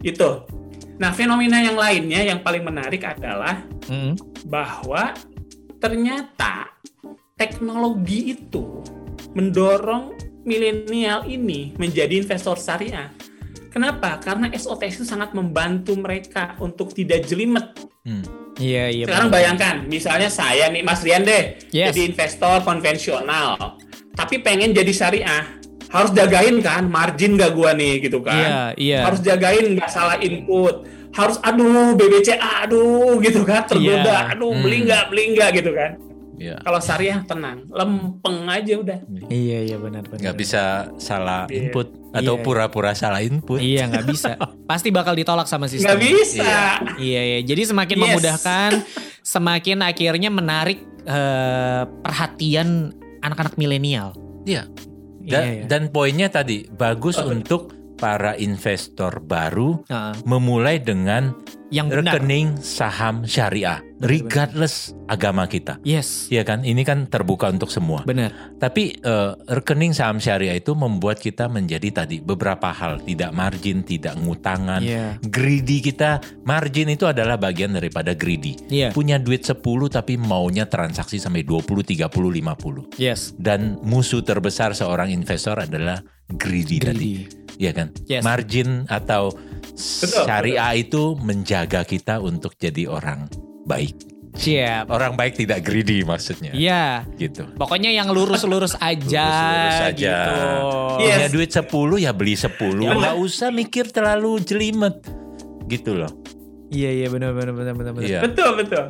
Itu. 0.00 0.48
Nah 0.96 1.12
fenomena 1.12 1.60
yang 1.60 1.76
lainnya 1.76 2.24
yang 2.24 2.40
paling 2.40 2.64
menarik 2.64 3.04
adalah 3.04 3.68
Mm. 3.84 4.16
bahwa 4.48 5.12
ternyata 5.78 6.72
teknologi 7.36 8.32
itu 8.32 8.82
mendorong 9.32 10.16
milenial 10.42 11.28
ini 11.28 11.76
menjadi 11.76 12.16
investor 12.16 12.56
syariah. 12.56 13.12
Kenapa? 13.68 14.16
Karena 14.18 14.48
SOTX 14.48 15.02
itu 15.02 15.06
sangat 15.06 15.36
membantu 15.36 15.92
mereka 15.94 16.56
untuk 16.58 16.96
tidak 16.96 17.28
jelimet. 17.28 17.76
Hmm. 18.02 18.24
Iya, 18.58 18.90
iya. 18.90 19.04
Sekarang 19.06 19.28
bener. 19.30 19.36
bayangkan, 19.38 19.74
misalnya 19.86 20.26
saya 20.32 20.66
nih 20.72 20.82
Mas 20.82 21.04
Rian 21.04 21.22
deh, 21.22 21.60
Yes. 21.70 21.92
jadi 21.94 22.10
investor 22.10 22.64
konvensional, 22.64 23.78
tapi 24.18 24.42
pengen 24.42 24.74
jadi 24.74 24.90
syariah, 24.90 25.44
harus 25.88 26.10
jagain 26.10 26.58
kan 26.58 26.90
margin 26.90 27.38
gak 27.38 27.54
gua 27.54 27.70
nih 27.70 28.02
gitu 28.02 28.18
kan? 28.18 28.34
Iya, 28.34 28.58
iya. 28.74 28.98
Harus 29.06 29.20
jagain 29.22 29.78
nggak 29.78 29.90
salah 29.92 30.18
input, 30.18 30.88
harus 31.14 31.38
aduh 31.38 31.94
BBCA 31.94 32.66
aduh 32.66 33.20
gitu 33.22 33.46
kan 33.46 33.62
tergoda, 33.62 34.26
Iya. 34.26 34.34
aduh 34.34 34.50
Hmm. 34.50 34.62
beli 34.64 34.76
nggak 34.90 35.04
beli 35.12 35.24
nggak 35.38 35.50
gitu 35.54 35.70
kan? 35.76 35.90
Iya. 36.38 36.56
Kalau 36.62 36.78
syariah 36.78 37.18
tenang, 37.22 37.66
lempeng 37.68 38.46
aja 38.46 38.74
udah. 38.74 38.98
Iya, 39.26 39.58
iya 39.64 39.76
benar 39.76 40.06
benar. 40.06 40.22
Nggak 40.22 40.36
bisa 40.38 40.62
salah 40.96 41.44
Iya. 41.46 41.68
input 41.68 41.90
atau 42.10 42.34
Iya. 42.34 42.42
pura-pura 42.42 42.94
salah 42.94 43.20
input. 43.20 43.58
Iya, 43.58 43.90
nggak 43.90 44.06
bisa. 44.06 44.38
Pasti 44.70 44.88
bakal 44.88 45.14
ditolak 45.14 45.50
sama 45.50 45.66
sistem. 45.66 45.92
Nggak 45.92 46.00
bisa. 46.00 46.50
Iya, 46.96 47.20
iya. 47.26 47.38
Jadi 47.42 47.62
semakin 47.66 47.96
Yes. 47.98 48.04
memudahkan, 48.06 48.70
semakin 49.20 49.78
akhirnya 49.82 50.30
menarik 50.30 50.78
eh, 51.04 51.82
perhatian 52.04 52.92
anak-anak 53.20 53.56
milenial. 53.56 54.12
Iya. 54.44 54.68
Iya, 55.18 55.32
Dan, 55.32 55.44
iya. 55.44 55.62
dan 55.64 55.82
poinnya 55.88 56.28
tadi 56.28 56.68
bagus 56.68 57.16
Oh. 57.16 57.28
untuk 57.28 57.72
para 57.98 58.38
investor 58.38 59.18
baru 59.20 59.82
Heeh. 59.90 60.22
memulai 60.24 60.78
dengan 60.78 61.34
yang 61.68 61.92
benar. 61.92 62.16
rekening 62.16 62.56
saham 62.64 63.28
syariah, 63.28 63.84
regardless 64.00 64.96
agama 65.04 65.44
kita. 65.44 65.76
Yes, 65.84 66.24
Iya 66.32 66.40
kan? 66.40 66.64
Ini 66.64 66.80
kan 66.80 67.04
terbuka 67.12 67.44
untuk 67.52 67.68
semua. 67.68 68.00
benar. 68.08 68.32
Tapi 68.56 68.96
eh, 68.96 69.32
rekening 69.52 69.92
saham 69.92 70.16
syariah 70.16 70.56
itu 70.56 70.72
membuat 70.72 71.20
kita 71.20 71.44
menjadi 71.44 71.92
tadi 71.92 72.24
beberapa 72.24 72.72
hal, 72.72 73.04
tidak 73.04 73.36
margin, 73.36 73.84
tidak 73.84 74.16
ngutangan. 74.16 74.80
Iya. 74.80 75.20
Greedy 75.28 75.84
kita, 75.84 76.24
margin 76.40 76.88
itu 76.88 77.04
adalah 77.04 77.36
bagian 77.36 77.76
daripada 77.76 78.16
greedy. 78.16 78.56
Iya. 78.72 78.96
Punya 78.96 79.20
duit 79.20 79.44
10 79.44 79.60
tapi 79.92 80.16
maunya 80.16 80.64
transaksi 80.64 81.20
sampai 81.20 81.44
20, 81.44 81.84
30, 81.84 82.08
50. 82.08 82.96
Yes. 82.96 83.36
Dan 83.36 83.76
musuh 83.84 84.24
terbesar 84.24 84.72
seorang 84.72 85.12
investor 85.12 85.60
adalah 85.60 86.00
greedy, 86.32 86.80
tadi. 86.80 87.28
Iya 87.58 87.70
kan? 87.74 87.90
Yes. 88.06 88.22
Margin 88.22 88.86
atau 88.86 89.34
Betul, 89.74 90.22
syariah 90.24 90.74
itu 90.74 91.18
menjaga 91.18 91.82
kita 91.82 92.18
untuk 92.18 92.54
jadi 92.54 92.86
orang 92.86 93.26
baik. 93.66 93.94
Siap. 94.38 94.86
Orang 94.86 95.18
baik 95.18 95.34
tidak 95.34 95.66
greedy 95.66 96.06
maksudnya. 96.06 96.54
Iya. 96.54 97.02
Gitu. 97.18 97.42
Pokoknya 97.58 97.90
yang 97.90 98.06
lurus-lurus 98.08 98.78
aja 98.82 99.26
Lurus-lurus 99.26 99.80
aja. 99.82 99.94
gitu. 99.98 100.34
Yes. 101.02 101.16
Punya 101.18 101.28
duit 101.34 101.50
10 101.50 102.04
ya 102.06 102.10
beli 102.14 102.34
10. 102.38 102.54
Ya, 102.78 103.12
usah 103.18 103.50
mikir 103.50 103.90
terlalu 103.90 104.38
jelimet. 104.38 105.02
Gitu 105.66 105.98
loh. 105.98 106.10
Iya, 106.70 106.90
iya 106.94 107.06
benar 107.08 107.34
benar 107.34 107.50
benar 107.50 107.74
benar. 107.74 107.92
benar. 107.92 108.06
Iya. 108.06 108.20
Betul 108.22 108.50
betul. 108.56 108.84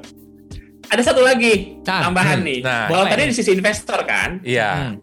Ada 0.89 1.13
satu 1.13 1.21
lagi 1.21 1.81
Nah, 1.85 2.01
tambahan 2.09 2.41
hmm, 2.41 2.49
nih. 2.49 2.59
nah. 2.61 2.85
Kalau 2.89 3.05
tadi 3.07 3.23
di 3.25 3.35
sisi 3.35 3.51
investor 3.53 4.01
kan, 4.05 4.41
Iya. 4.41 4.71
Hmm. 4.73 4.95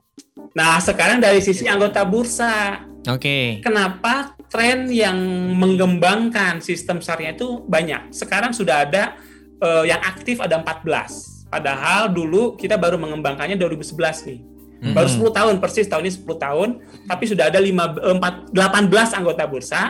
nah 0.51 0.77
sekarang 0.77 1.17
dari 1.19 1.41
sisi 1.41 1.65
anggota 1.65 2.05
bursa. 2.05 2.85
Oke. 3.11 3.61
Kenapa 3.61 4.33
tren 4.49 4.89
yang 4.89 5.17
mengembangkan 5.53 6.59
sistem 6.59 6.99
syariah 6.99 7.37
itu 7.37 7.61
banyak? 7.65 8.09
Sekarang 8.09 8.51
sudah 8.51 8.85
ada 8.87 9.13
eh, 9.61 9.83
yang 9.89 10.01
aktif 10.01 10.41
ada 10.41 10.61
14. 10.61 11.49
Padahal 11.49 12.09
dulu 12.11 12.57
kita 12.57 12.75
baru 12.75 12.97
mengembangkannya 12.97 13.55
2011 13.55 14.27
nih. 14.27 14.39
Hmm. 14.85 14.93
Baru 14.93 15.07
10 15.07 15.31
tahun 15.31 15.53
persis 15.63 15.87
tahun 15.87 16.03
ini 16.09 16.13
10 16.13 16.35
tahun, 16.35 16.69
tapi 17.07 17.23
sudah 17.25 17.47
ada 17.47 17.59
5 17.61 17.69
eh, 18.01 18.15
4 18.17 18.53
18 18.53 19.17
anggota 19.17 19.43
bursa, 19.47 19.81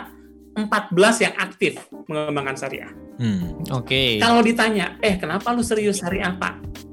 14 0.55 1.23
yang 1.25 1.33
aktif 1.35 1.79
mengembangkan 2.07 2.55
syariah. 2.55 2.91
Hmm. 3.19 3.59
Oke. 3.75 4.19
Kalau 4.19 4.39
ditanya, 4.43 4.99
"Eh, 5.03 5.15
kenapa 5.19 5.51
lu 5.51 5.63
serius 5.63 5.99
syariah, 5.99 6.31
Pak?" 6.35 6.84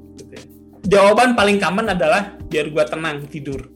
Jawaban 0.83 1.31
paling 1.31 1.63
common 1.63 1.87
adalah 1.87 2.35
biar 2.43 2.67
gua 2.67 2.83
tenang 2.83 3.23
tidur. 3.31 3.71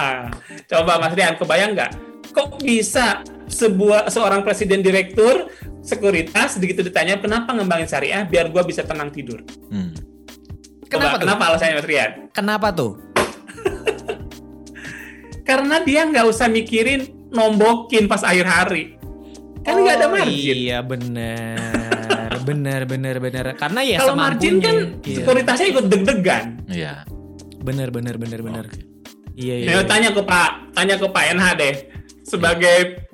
Coba 0.70 0.92
Mas 1.02 1.12
Rian, 1.12 1.34
kebayang 1.34 1.74
nggak? 1.74 1.90
Kok 2.30 2.62
bisa 2.62 3.26
sebuah 3.50 4.06
seorang 4.08 4.46
presiden 4.46 4.80
direktur 4.80 5.50
sekuritas 5.84 6.56
begitu 6.56 6.80
ditanya 6.80 7.20
kenapa 7.20 7.52
ngembangin 7.52 7.90
syariah 7.90 8.22
biar 8.24 8.54
gua 8.54 8.62
bisa 8.62 8.86
tenang 8.86 9.10
tidur? 9.10 9.42
Hmm. 9.68 9.92
Coba, 10.86 11.10
Kenapa 11.10 11.14
tuh? 11.18 11.22
Kenapa 11.26 11.42
alasannya 11.50 11.74
Mas 11.74 11.88
Rian? 11.90 12.10
Kenapa 12.30 12.68
tuh? 12.70 12.92
Karena 15.48 15.82
dia 15.82 16.06
nggak 16.06 16.26
usah 16.30 16.46
mikirin 16.46 17.10
nombokin 17.34 18.06
pas 18.06 18.22
akhir 18.22 18.46
hari. 18.46 18.94
Kan 19.66 19.82
nggak 19.82 19.96
ada 19.98 20.06
Oh, 20.06 20.12
margin. 20.14 20.54
Iya 20.54 20.78
benar. 20.86 21.73
Benar 22.44 22.84
benar 22.84 23.16
benar. 23.18 23.44
Karena 23.56 23.80
ya 23.80 23.98
Kalau 24.04 24.14
margin 24.14 24.60
kan 24.60 24.76
Iya. 25.02 25.16
sekuritasnya 25.24 25.66
ikut 25.72 25.84
deg-degan. 25.88 26.44
Iya. 26.68 27.02
Benar 27.64 27.88
benar 27.90 28.20
benar 28.20 28.40
benar. 28.44 28.64
Oke. 28.68 28.84
Iya 29.34 29.54
iya. 29.64 29.68
Ayo 29.74 29.82
tanya 29.88 30.14
ke 30.14 30.22
Pak, 30.22 30.50
tanya 30.76 30.94
ke 30.94 31.06
Pak 31.10 31.24
NH 31.34 31.46
deh. 31.58 31.74
Sebagai 32.24 33.04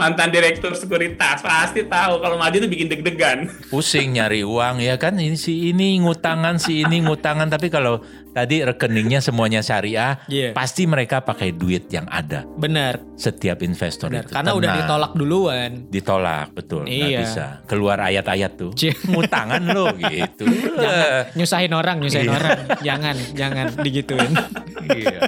mantan 0.00 0.32
direktur 0.32 0.72
sekuritas 0.72 1.44
pasti 1.44 1.84
tahu 1.84 2.24
kalau 2.24 2.40
maju 2.40 2.56
itu 2.56 2.68
bikin 2.68 2.88
deg-degan. 2.88 3.48
Pusing 3.68 4.16
nyari 4.16 4.40
uang 4.40 4.80
ya 4.80 4.96
kan 4.96 5.20
ini 5.20 5.36
si 5.36 5.68
ini 5.68 6.00
ngutangan 6.00 6.56
si 6.56 6.80
ini 6.84 7.04
ngutangan 7.04 7.52
tapi 7.52 7.68
kalau 7.68 8.00
tadi 8.30 8.62
rekeningnya 8.62 9.18
semuanya 9.18 9.58
syariah, 9.58 10.22
Iya. 10.26 10.54
pasti 10.54 10.84
mereka 10.84 11.20
pakai 11.20 11.50
duit 11.50 11.86
yang 11.88 12.06
ada. 12.06 12.46
Benar. 12.46 13.02
Setiap 13.14 13.60
investor 13.60 14.08
Benar. 14.08 14.24
itu 14.24 14.32
Karena 14.32 14.50
udah 14.52 14.68
Tenang. 14.68 14.78
ditolak 14.80 15.12
duluan. 15.12 15.70
Ditolak 15.86 16.46
betul, 16.52 16.82
Iya. 16.86 17.18
bisa. 17.20 17.46
Keluar 17.66 17.98
ayat-ayat 18.00 18.52
tuh. 18.54 18.70
Cie. 18.72 18.94
Ngutangan 19.04 19.62
lo 19.66 19.90
gitu. 20.00 20.46
Jangan 20.76 21.34
nyusahin 21.34 21.72
orang, 21.72 21.96
nyusahin 21.98 22.26
Iya. 22.26 22.36
orang. 22.36 22.58
Jangan, 22.80 23.16
jangan 23.34 23.66
digituin. 23.78 24.32
Iya. 24.80 25.18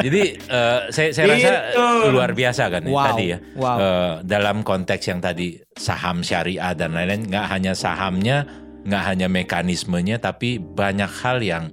Jadi 0.00 0.22
eh, 0.36 0.78
saya 0.90 1.08
saya 1.10 1.26
rasa 1.32 1.52
Gitu. 1.70 2.10
luar 2.10 2.30
biasa 2.32 2.62
kan 2.68 2.82
ya 2.82 2.92
Wow. 2.92 3.06
tadi 3.08 3.24
ya. 3.26 3.38
Wow. 3.54 3.76
Eh, 3.76 4.12
dalam 4.22 4.56
konteks 4.60 5.04
yang 5.06 5.20
tadi 5.20 5.56
saham 5.72 6.20
syariah 6.20 6.74
dan 6.74 6.92
lain-lain 6.92 7.24
nggak 7.26 7.46
hanya 7.48 7.72
sahamnya, 7.72 8.44
nggak 8.84 9.02
hanya 9.06 9.26
mekanismenya 9.26 10.18
tapi 10.18 10.58
banyak 10.58 11.08
hal 11.22 11.40
yang 11.40 11.64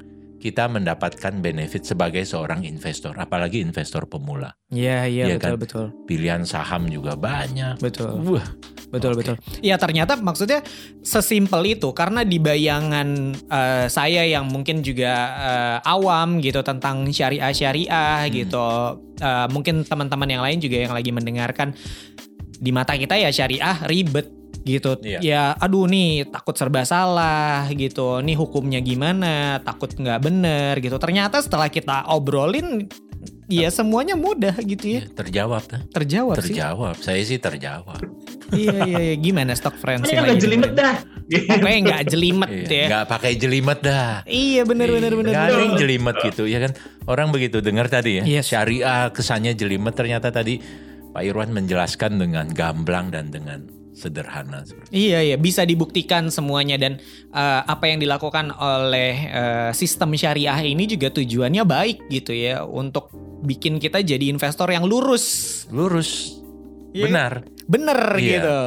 kita 0.41 0.65
mendapatkan 0.65 1.37
benefit 1.37 1.85
sebagai 1.85 2.25
seorang 2.25 2.65
investor, 2.65 3.13
apalagi 3.13 3.61
investor 3.61 4.09
pemula. 4.09 4.57
Iya, 4.73 5.05
iya, 5.05 5.23
Iya 5.29 5.37
betul, 5.37 5.45
kan? 5.45 5.61
betul. 5.61 5.85
Pilihan 6.09 6.41
saham 6.43 6.89
juga 6.89 7.13
banyak. 7.13 7.77
Betul. 7.77 8.17
Wah, 8.25 8.47
Betul 8.91 9.15
Oke. 9.15 9.19
betul. 9.23 9.35
Iya 9.63 9.79
ternyata 9.79 10.19
maksudnya 10.19 10.59
sesimpel 10.99 11.79
itu 11.79 11.95
karena 11.95 12.27
di 12.27 12.43
bayangan 12.43 13.07
eh, 13.47 13.85
saya 13.87 14.27
yang 14.27 14.51
mungkin 14.51 14.83
juga 14.83 15.13
eh, 15.39 15.77
awam 15.87 16.43
gitu 16.43 16.59
tentang 16.59 17.07
syariah 17.07 17.55
syariah 17.55 18.27
Hmm. 18.27 18.33
gitu. 18.35 18.67
Eh, 19.15 19.47
mungkin 19.47 19.87
teman-teman 19.87 20.27
yang 20.27 20.43
lain 20.43 20.59
juga 20.59 20.75
yang 20.83 20.91
lagi 20.91 21.07
mendengarkan 21.15 21.71
di 22.51 22.69
mata 22.69 22.93
kita 22.93 23.15
ya 23.15 23.31
syariah 23.31 23.79
ribet 23.87 24.27
gitu. 24.63 24.97
Iya. 25.01 25.19
Ya 25.21 25.43
aduh 25.57 25.85
nih 25.89 26.29
takut 26.29 26.53
serba 26.55 26.85
salah 26.85 27.65
gitu. 27.73 28.21
Nih 28.21 28.37
hukumnya 28.37 28.79
gimana? 28.79 29.59
Takut 29.61 29.89
nggak 29.91 30.19
bener 30.21 30.73
gitu. 30.79 30.97
Ternyata 30.97 31.41
setelah 31.41 31.67
kita 31.67 32.05
obrolin 32.09 32.85
ya 33.51 33.67
semuanya 33.67 34.15
mudah 34.15 34.55
gitu 34.63 34.97
ya. 34.97 35.01
ya, 35.03 35.11
terjawab 35.11 35.63
kan? 35.67 35.81
Terjawab, 35.91 36.39
sih. 36.39 36.55
Terjawab. 36.55 36.95
Saya 37.03 37.21
sih 37.27 37.37
terjawab. 37.37 37.99
iya 38.55 38.77
iya 38.87 38.99
iya. 39.11 39.15
Gimana 39.19 39.51
stock 39.55 39.75
friends 39.75 40.07
Pokoknya 40.07 40.15
yang 40.15 40.23
nggak 40.23 40.37
lagi 40.39 40.45
jelimet 40.47 40.71
dah. 40.71 40.95
Pokoknya 41.31 41.79
nggak 41.83 42.01
jelimet 42.13 42.49
Iya, 42.51 42.67
ya. 42.71 42.85
Nggak 42.87 43.05
pakai 43.11 43.31
jelimet 43.35 43.79
dah. 43.83 44.09
Iya 44.23 44.61
benar 44.63 44.87
benar 44.87 45.11
Iya, 45.11 45.17
benar. 45.19 45.31
nggak 45.35 45.45
ada 45.51 45.59
yang 45.59 45.75
jelimet 45.75 46.15
gitu 46.31 46.43
ya 46.47 46.59
kan. 46.63 46.71
Orang 47.09 47.27
begitu 47.35 47.57
dengar 47.59 47.91
tadi 47.91 48.21
ya. 48.21 48.23
Yes. 48.23 48.47
Syariah 48.47 49.11
kesannya 49.11 49.51
jelimet 49.57 49.93
ternyata 49.99 50.31
tadi 50.31 50.61
Pak 51.11 51.23
Irwan 51.27 51.51
menjelaskan 51.51 52.23
dengan 52.23 52.47
gamblang 52.55 53.11
dan 53.11 53.35
dengan 53.35 53.80
sederhana. 54.01 54.65
seperti 54.65 54.89
Iya 54.89 55.19
iya 55.21 55.37
bisa 55.37 55.61
dibuktikan 55.61 56.33
semuanya 56.33 56.81
dan 56.81 56.97
eh, 57.29 57.61
apa 57.61 57.85
yang 57.85 58.01
dilakukan 58.01 58.49
oleh 58.57 59.13
eh, 59.29 59.71
sistem 59.77 60.17
syariah 60.17 60.57
ini 60.65 60.89
juga 60.89 61.13
tujuannya 61.13 61.61
baik 61.61 62.09
gitu 62.09 62.33
ya 62.33 62.65
untuk 62.65 63.13
bikin 63.45 63.77
kita 63.77 64.01
jadi 64.01 64.33
investor 64.33 64.73
yang 64.73 64.89
lurus. 64.89 65.65
Lurus. 65.69 66.41
Iya 66.91 67.05
Benar. 67.07 67.31
Bener 67.69 67.99
Iya. 68.17 68.31
gitu. 68.33 68.59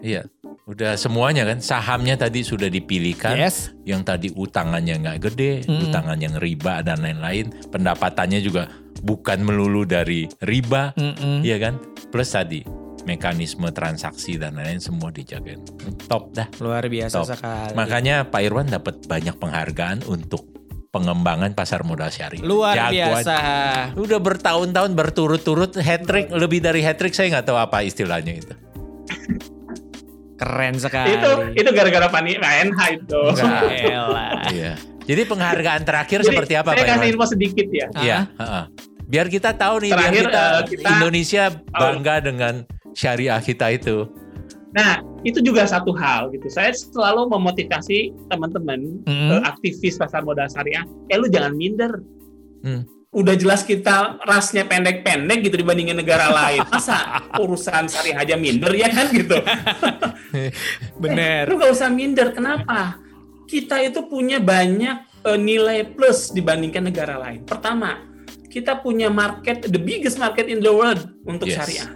Iya. 0.00 0.22
Udah 0.70 0.94
semuanya 0.94 1.42
kan 1.42 1.58
sahamnya 1.58 2.14
tadi 2.14 2.46
sudah 2.46 2.70
dipilihkan. 2.70 3.34
Yes. 3.34 3.74
Yang 3.82 4.02
tadi 4.06 4.28
utangannya 4.30 5.02
nggak 5.02 5.18
gede, 5.30 5.66
Mm-mm. 5.66 5.90
utangan 5.90 6.18
yang 6.22 6.38
riba 6.38 6.80
dan 6.86 7.02
lain-lain. 7.02 7.50
Pendapatannya 7.74 8.38
juga 8.38 8.70
bukan 9.02 9.42
melulu 9.42 9.82
dari 9.82 10.30
riba, 10.46 10.94
Mm-mm. 10.94 11.42
iya 11.42 11.58
kan? 11.58 11.74
Plus 12.14 12.30
tadi 12.30 12.62
mekanisme 13.02 13.68
transaksi 13.70 14.36
dan 14.36 14.54
lain-lain 14.54 14.78
semua 14.78 15.08
dijagain. 15.10 15.60
Top 16.06 16.32
dah. 16.32 16.46
Luar 16.58 16.84
biasa 16.86 17.16
Top. 17.16 17.26
sekali. 17.28 17.72
Makanya 17.74 18.26
Pak 18.26 18.40
Irwan 18.40 18.68
dapat 18.68 19.04
banyak 19.04 19.36
penghargaan 19.36 20.04
untuk 20.04 20.46
pengembangan 20.90 21.54
pasar 21.54 21.86
modal 21.86 22.10
syariah. 22.10 22.42
Luar 22.42 22.74
Jagoan. 22.74 23.22
biasa. 23.22 23.36
Udah 23.94 24.18
bertahun-tahun 24.18 24.92
berturut-turut 24.92 25.78
hat 25.78 26.02
trick, 26.02 26.28
lebih 26.30 26.58
dari 26.58 26.82
hat 26.82 26.98
trick 26.98 27.14
saya 27.14 27.38
nggak 27.38 27.46
tahu 27.46 27.56
apa 27.56 27.82
istilahnya 27.82 28.34
itu. 28.36 28.54
Keren 30.34 30.74
sekali. 30.80 31.20
itu 31.20 31.30
itu 31.54 31.68
gara-gara 31.70 32.08
Pani 32.08 32.32
ANH 32.34 32.80
itu. 32.90 33.20
Iya. 34.50 34.72
Jadi 35.04 35.22
penghargaan 35.26 35.82
terakhir 35.82 36.22
Jadi, 36.22 36.28
seperti 36.32 36.52
apa 36.54 36.70
Saya 36.72 36.80
Pak 36.80 36.86
kasih 36.86 36.98
Irwan? 37.02 37.12
info 37.12 37.26
sedikit 37.26 37.66
ya. 37.68 37.86
Iya, 37.98 38.18
heeh. 38.38 38.64
Biar 39.10 39.26
kita 39.26 39.50
tahu 39.52 39.82
nih, 39.82 39.90
Terakhir, 39.90 40.10
biar 40.14 40.30
kita, 40.30 40.42
eh, 40.46 40.62
kita- 40.70 40.90
Indonesia 40.94 41.42
bangga 41.66 42.14
dengan 42.22 42.54
syariah 43.00 43.40
kita 43.40 43.72
itu. 43.72 44.04
Nah, 44.70 45.00
itu 45.24 45.40
juga 45.40 45.64
satu 45.66 45.90
hal 45.96 46.30
gitu. 46.30 46.46
Saya 46.46 46.70
selalu 46.70 47.32
memotivasi 47.32 48.12
teman-teman 48.28 49.02
Mm-mm. 49.02 49.30
eh, 49.34 49.42
aktivis 49.42 49.96
pasar 49.96 50.22
modal 50.22 50.46
syariah, 50.46 50.84
eh 51.08 51.16
lu 51.16 51.26
jangan 51.26 51.56
minder. 51.56 51.98
Hmm. 52.60 52.84
Udah 53.10 53.34
jelas 53.34 53.66
kita 53.66 54.22
rasnya 54.22 54.62
pendek-pendek 54.70 55.42
gitu 55.42 55.58
dibandingin 55.58 55.98
negara 55.98 56.30
lain. 56.38 56.62
Masa 56.70 57.26
urusan 57.34 57.90
syariah 57.90 58.22
aja 58.22 58.38
minder 58.38 58.70
ya 58.70 58.86
kan 58.86 59.10
gitu. 59.10 59.34
Bener. 61.02 61.50
Lu 61.50 61.58
gak 61.58 61.74
usah 61.74 61.90
minder. 61.90 62.30
Kenapa? 62.30 63.00
Kita 63.50 63.82
itu 63.82 64.06
punya 64.06 64.38
banyak 64.38 65.26
eh, 65.26 65.38
nilai 65.40 65.82
plus 65.90 66.30
dibandingkan 66.30 66.86
negara 66.86 67.18
lain. 67.18 67.42
Pertama, 67.42 68.06
kita 68.46 68.78
punya 68.78 69.10
market, 69.10 69.66
the 69.66 69.82
biggest 69.82 70.14
market 70.14 70.46
in 70.46 70.62
the 70.62 70.70
world 70.70 71.10
untuk 71.26 71.50
Yes. 71.50 71.58
syariah. 71.58 71.90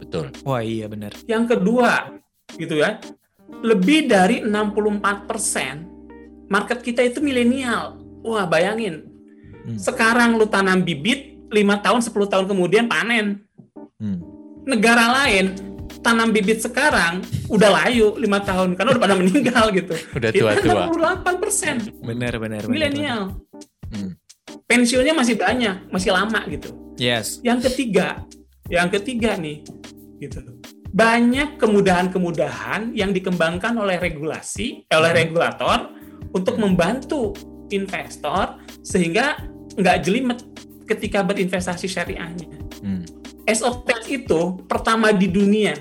Betul. 0.00 0.32
Wah 0.42 0.62
iya 0.64 0.88
bener. 0.88 1.12
Yang 1.28 1.44
kedua, 1.56 2.08
gitu 2.56 2.74
ya, 2.80 2.98
lebih 3.60 4.08
dari 4.08 4.40
64% 4.42 6.48
market 6.50 6.82
kita 6.82 7.02
itu 7.04 7.20
milenial. 7.22 8.00
Wah, 8.24 8.46
bayangin. 8.48 9.04
Hmm. 9.64 9.78
Sekarang 9.78 10.36
lu 10.40 10.46
tanam 10.48 10.82
bibit, 10.82 11.36
5 11.52 11.84
tahun, 11.84 12.00
10 12.00 12.32
tahun 12.32 12.46
kemudian 12.48 12.88
panen. 12.88 13.44
Hmm. 14.00 14.20
Negara 14.64 15.12
lain 15.24 15.52
tanam 16.00 16.32
bibit 16.32 16.64
sekarang 16.64 17.20
udah 17.52 17.84
layu 17.84 18.16
5 18.16 18.48
tahun 18.48 18.68
karena 18.78 18.90
udah 18.96 19.02
pada 19.02 19.16
meninggal 19.20 19.64
gitu. 19.74 19.94
Udah 20.16 20.30
Kita 20.32 20.56
tua-tua. 20.56 20.88
68% 21.26 21.92
Bener 22.00 22.40
bener. 22.40 22.42
bener, 22.62 22.62
milenial. 22.68 23.36
Hmm. 23.92 24.16
Pensiunnya 24.64 25.12
masih 25.12 25.36
banyak, 25.36 25.90
masih 25.90 26.14
lama 26.14 26.40
gitu. 26.46 26.70
Yes. 26.96 27.42
Yang 27.42 27.72
ketiga, 27.72 28.22
yang 28.70 28.88
ketiga 28.88 29.34
nih, 29.34 29.66
gitu. 30.20 30.40
Banyak 30.90 31.56
kemudahan-kemudahan 31.56 32.92
yang 32.92 33.10
dikembangkan 33.10 33.74
oleh 33.74 33.96
regulasi, 33.96 34.84
eh, 34.84 34.96
oleh 34.96 35.14
regulator 35.14 35.94
untuk 36.30 36.58
membantu 36.58 37.32
investor 37.70 38.58
sehingga 38.82 39.38
nggak 39.78 39.98
jelimet 40.02 40.38
ketika 40.84 41.22
berinvestasi 41.22 41.86
syariahnya. 41.86 42.50
Hmm. 42.82 43.06
SOTX 43.46 44.00
itu 44.10 44.58
pertama 44.66 45.10
di 45.10 45.26
dunia, 45.26 45.74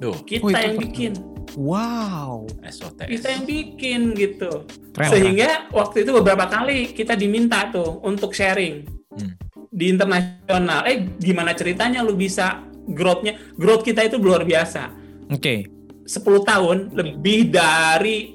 Tuh, 0.00 0.16
kita 0.24 0.46
Oh, 0.46 0.48
itu 0.48 0.56
yang 0.56 0.76
pertama. 0.78 0.82
bikin, 0.86 1.12
Wow. 1.58 2.46
SOTS. 2.64 3.10
kita 3.10 3.26
yang 3.28 3.44
bikin 3.44 4.00
gitu. 4.14 4.64
Keren, 4.94 5.10
Sehingga 5.10 5.68
waktu 5.70 6.06
itu 6.06 6.10
beberapa 6.14 6.46
kali 6.46 6.94
kita 6.94 7.18
diminta 7.18 7.68
tuh 7.68 7.98
untuk 8.00 8.30
sharing 8.32 8.86
Hmm. 9.10 9.34
di 9.68 9.90
internasional. 9.90 10.86
Eh, 10.86 11.04
gimana 11.18 11.52
ceritanya 11.52 12.00
lu 12.00 12.14
bisa 12.14 12.62
growth-nya? 12.88 13.56
Growth 13.58 13.84
kita 13.84 14.06
itu 14.06 14.16
luar 14.16 14.44
biasa. 14.46 14.92
Oke. 15.30 15.68
10 16.04 16.26
tahun 16.42 16.76
lebih 16.96 17.54
dari 17.54 18.34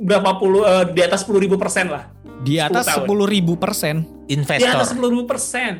berapa 0.00 0.38
puluh 0.38 0.62
eh, 0.64 0.84
di 0.94 1.00
atas 1.02 1.26
10 1.26 1.36
ribu 1.42 1.60
persen 1.60 1.90
lah. 1.92 2.08
Di 2.40 2.56
atas 2.56 2.88
10 2.88 2.88
tahun. 2.88 2.98
sepuluh 3.04 3.26
ribu 3.28 3.52
persen. 3.60 3.96
Di 4.24 4.38
atas 4.64 4.94
Investor. 4.96 5.04
10 5.04 5.12
ribu 5.12 5.24
persen. 5.28 5.72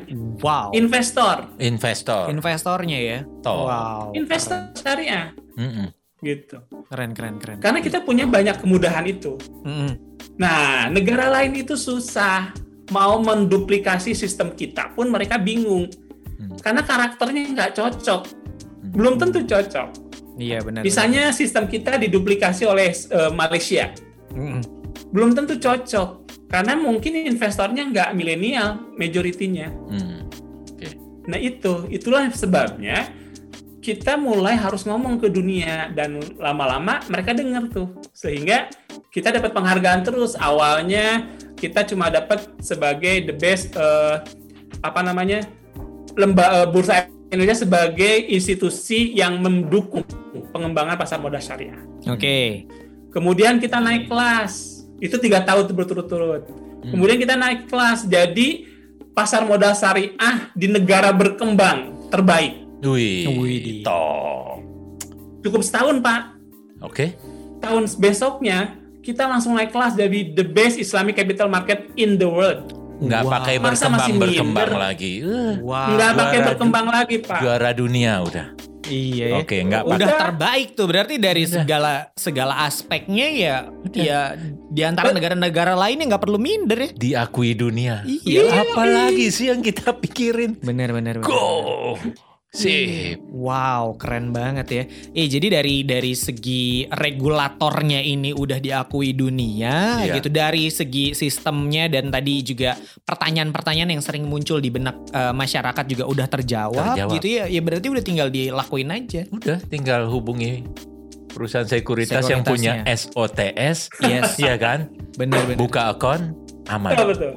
Wow. 0.43 0.75
Investor, 0.77 1.37
Investor. 1.57 2.23
Investornya 2.29 2.99
ya. 3.01 3.19
Toh. 3.41 3.65
Wow. 3.65 4.03
investor 4.13 4.69
syariah 4.77 5.33
Mm-mm. 5.57 5.87
gitu. 6.21 6.61
Keren 6.91 7.17
keren 7.17 7.41
keren. 7.41 7.57
Karena 7.63 7.79
kita 7.81 8.05
punya 8.05 8.29
banyak 8.29 8.61
kemudahan 8.61 9.07
itu. 9.09 9.39
Mm-mm. 9.65 10.11
Nah, 10.37 10.91
negara 10.91 11.31
lain 11.33 11.57
itu 11.57 11.73
susah 11.73 12.53
mau 12.91 13.17
menduplikasi 13.23 14.11
sistem 14.13 14.51
kita 14.53 14.93
pun 14.93 15.09
mereka 15.09 15.39
bingung. 15.39 15.87
Karena 16.61 16.81
karakternya 16.85 17.43
nggak 17.51 17.71
cocok, 17.75 18.21
belum 18.95 19.17
tentu 19.17 19.43
cocok. 19.43 19.89
Iya 20.39 20.63
benar. 20.63 20.81
Misalnya 20.81 21.35
sistem 21.35 21.67
kita 21.67 21.99
diduplikasi 21.99 22.63
oleh 22.65 22.93
eh, 22.93 23.31
Malaysia, 23.33 23.91
Mm-mm. 24.31 24.61
belum 25.11 25.35
tentu 25.35 25.59
cocok 25.59 26.09
karena 26.47 26.73
mungkin 26.75 27.27
investornya 27.27 27.83
nggak 27.87 28.09
milenial 28.15 28.91
majoritinya. 28.95 29.67
Hmm. 29.91 30.21
Nah 31.21 31.37
itu, 31.37 31.85
itulah 31.93 32.27
sebabnya 32.33 33.07
kita 33.81 34.13
mulai 34.17 34.53
harus 34.57 34.85
ngomong 34.85 35.17
ke 35.17 35.29
dunia 35.29 35.89
dan 35.93 36.21
lama-lama 36.37 37.01
mereka 37.09 37.33
dengar 37.33 37.65
tuh 37.69 37.89
sehingga 38.13 38.69
kita 39.09 39.33
dapat 39.33 39.53
penghargaan 39.53 40.01
terus. 40.05 40.33
Awalnya 40.37 41.29
kita 41.57 41.85
cuma 41.85 42.09
dapat 42.09 42.45
sebagai 42.61 43.25
the 43.29 43.35
best 43.37 43.73
eh, 43.77 44.21
apa 44.81 45.01
namanya 45.05 45.45
lemba 46.15 46.63
eh, 46.63 46.67
bursa 46.69 47.07
Indonesia 47.31 47.63
sebagai 47.63 48.27
institusi 48.27 49.15
yang 49.15 49.39
mendukung 49.39 50.03
pengembangan 50.51 50.99
pasar 50.99 51.23
modal 51.23 51.39
syariah. 51.39 51.79
Oke. 52.11 52.67
Kemudian 53.11 53.59
kita 53.59 53.79
naik 53.79 54.11
kelas, 54.11 54.83
itu 54.99 55.15
tiga 55.19 55.43
tahun 55.43 55.71
berturut-turut. 55.71 56.47
Kemudian 56.81 57.19
kita 57.19 57.39
naik 57.39 57.71
kelas, 57.71 58.07
jadi 58.07 58.67
pasar 59.15 59.47
modal 59.47 59.75
syariah 59.75 60.51
di 60.55 60.67
negara 60.67 61.11
berkembang 61.15 62.09
terbaik. 62.11 62.67
Wih, 62.81 63.85
toh. 63.85 64.57
Cukup 65.45 65.61
setahun 65.61 66.01
Pak. 66.01 66.21
Oke. 66.81 67.15
Tahun 67.61 67.83
besoknya 68.01 68.75
kita 69.05 69.29
langsung 69.29 69.53
naik 69.53 69.69
kelas 69.73 69.93
jadi 69.93 70.33
the 70.33 70.45
best 70.45 70.81
Islamic 70.81 71.17
capital 71.17 71.49
market 71.49 71.93
in 71.97 72.17
the 72.17 72.25
world. 72.25 72.80
Nggak 73.01 73.21
Wow. 73.21 73.31
pakai 73.33 73.55
berkembang 73.57 74.11
berkembang 74.15 74.71
lagi. 74.77 75.13
Wow. 75.59 75.87
Nggak 75.97 76.11
pakai 76.13 76.39
berkembang 76.45 76.87
lagi 76.87 77.15
Pak. 77.17 77.39
juara 77.41 77.69
dunia 77.73 78.21
udah. 78.21 78.47
Iya. 78.83 79.25
ya. 79.27 79.37
Oke, 79.39 79.57
nggak 79.61 79.83
Udah 79.83 79.97
pakai- 80.03 80.19
terbaik 80.19 80.67
tuh 80.73 80.85
berarti 80.85 81.15
dari 81.15 81.43
Udah. 81.43 81.53
segala 81.57 81.93
segala 82.13 82.53
aspeknya 82.61 83.27
ya 83.29 83.55
Udah. 83.69 84.03
ya 84.03 84.19
di 84.67 84.81
antara 84.81 85.09
negara-negara 85.09 85.73
lainnya 85.73 86.11
nggak 86.11 86.21
perlu 86.21 86.37
minder 86.37 86.79
ya. 86.79 86.89
diakui 86.91 87.53
dunia. 87.53 88.03
Iya. 88.03 88.67
Apalagi 88.67 89.29
sih 89.29 89.47
yang 89.47 89.61
kita 89.61 89.95
pikirin? 89.95 90.59
Bener 90.59 90.91
bener. 90.91 91.17
bener. 91.17 91.25
Go. 91.25 91.95
Sip. 92.51 93.15
Wow, 93.31 93.95
keren 93.95 94.35
banget 94.35 94.67
ya. 94.67 94.83
Eh, 95.15 95.31
jadi 95.31 95.63
dari 95.63 95.87
dari 95.87 96.11
segi 96.11 96.83
regulatornya 96.83 98.03
ini 98.03 98.35
udah 98.35 98.59
diakui 98.59 99.15
dunia 99.15 100.03
Iya. 100.03 100.19
gitu. 100.19 100.27
Dari 100.27 100.67
segi 100.67 101.15
sistemnya 101.15 101.87
dan 101.87 102.11
tadi 102.11 102.43
juga 102.43 102.75
pertanyaan-pertanyaan 103.07 103.95
yang 103.95 104.03
sering 104.03 104.27
muncul 104.27 104.59
di 104.59 104.67
benak 104.67 104.99
eh, 105.15 105.31
masyarakat 105.31 105.85
juga 105.87 106.03
udah 106.11 106.27
terjawab, 106.27 106.99
Terjawab. 106.99 107.15
gitu 107.15 107.27
ya. 107.39 107.47
Ya 107.47 107.63
berarti 107.63 107.87
udah 107.87 108.03
tinggal 108.03 108.27
dilakuin 108.27 108.91
aja. 108.91 109.23
Udah 109.31 109.57
tinggal 109.71 110.11
hubungi 110.11 110.67
perusahaan 111.31 111.63
sekuritas, 111.63 112.27
yang 112.27 112.43
punya 112.43 112.83
SOTS. 112.83 113.87
Yes. 114.03 114.35
Iya 114.43 114.59
kan? 114.59 114.91
Bener 115.15 115.39
bener. 115.47 115.55
Buka 115.55 115.95
akun 115.95 116.35
aman. 116.67 116.91
Betul, 116.99 117.07
betul. 117.15 117.33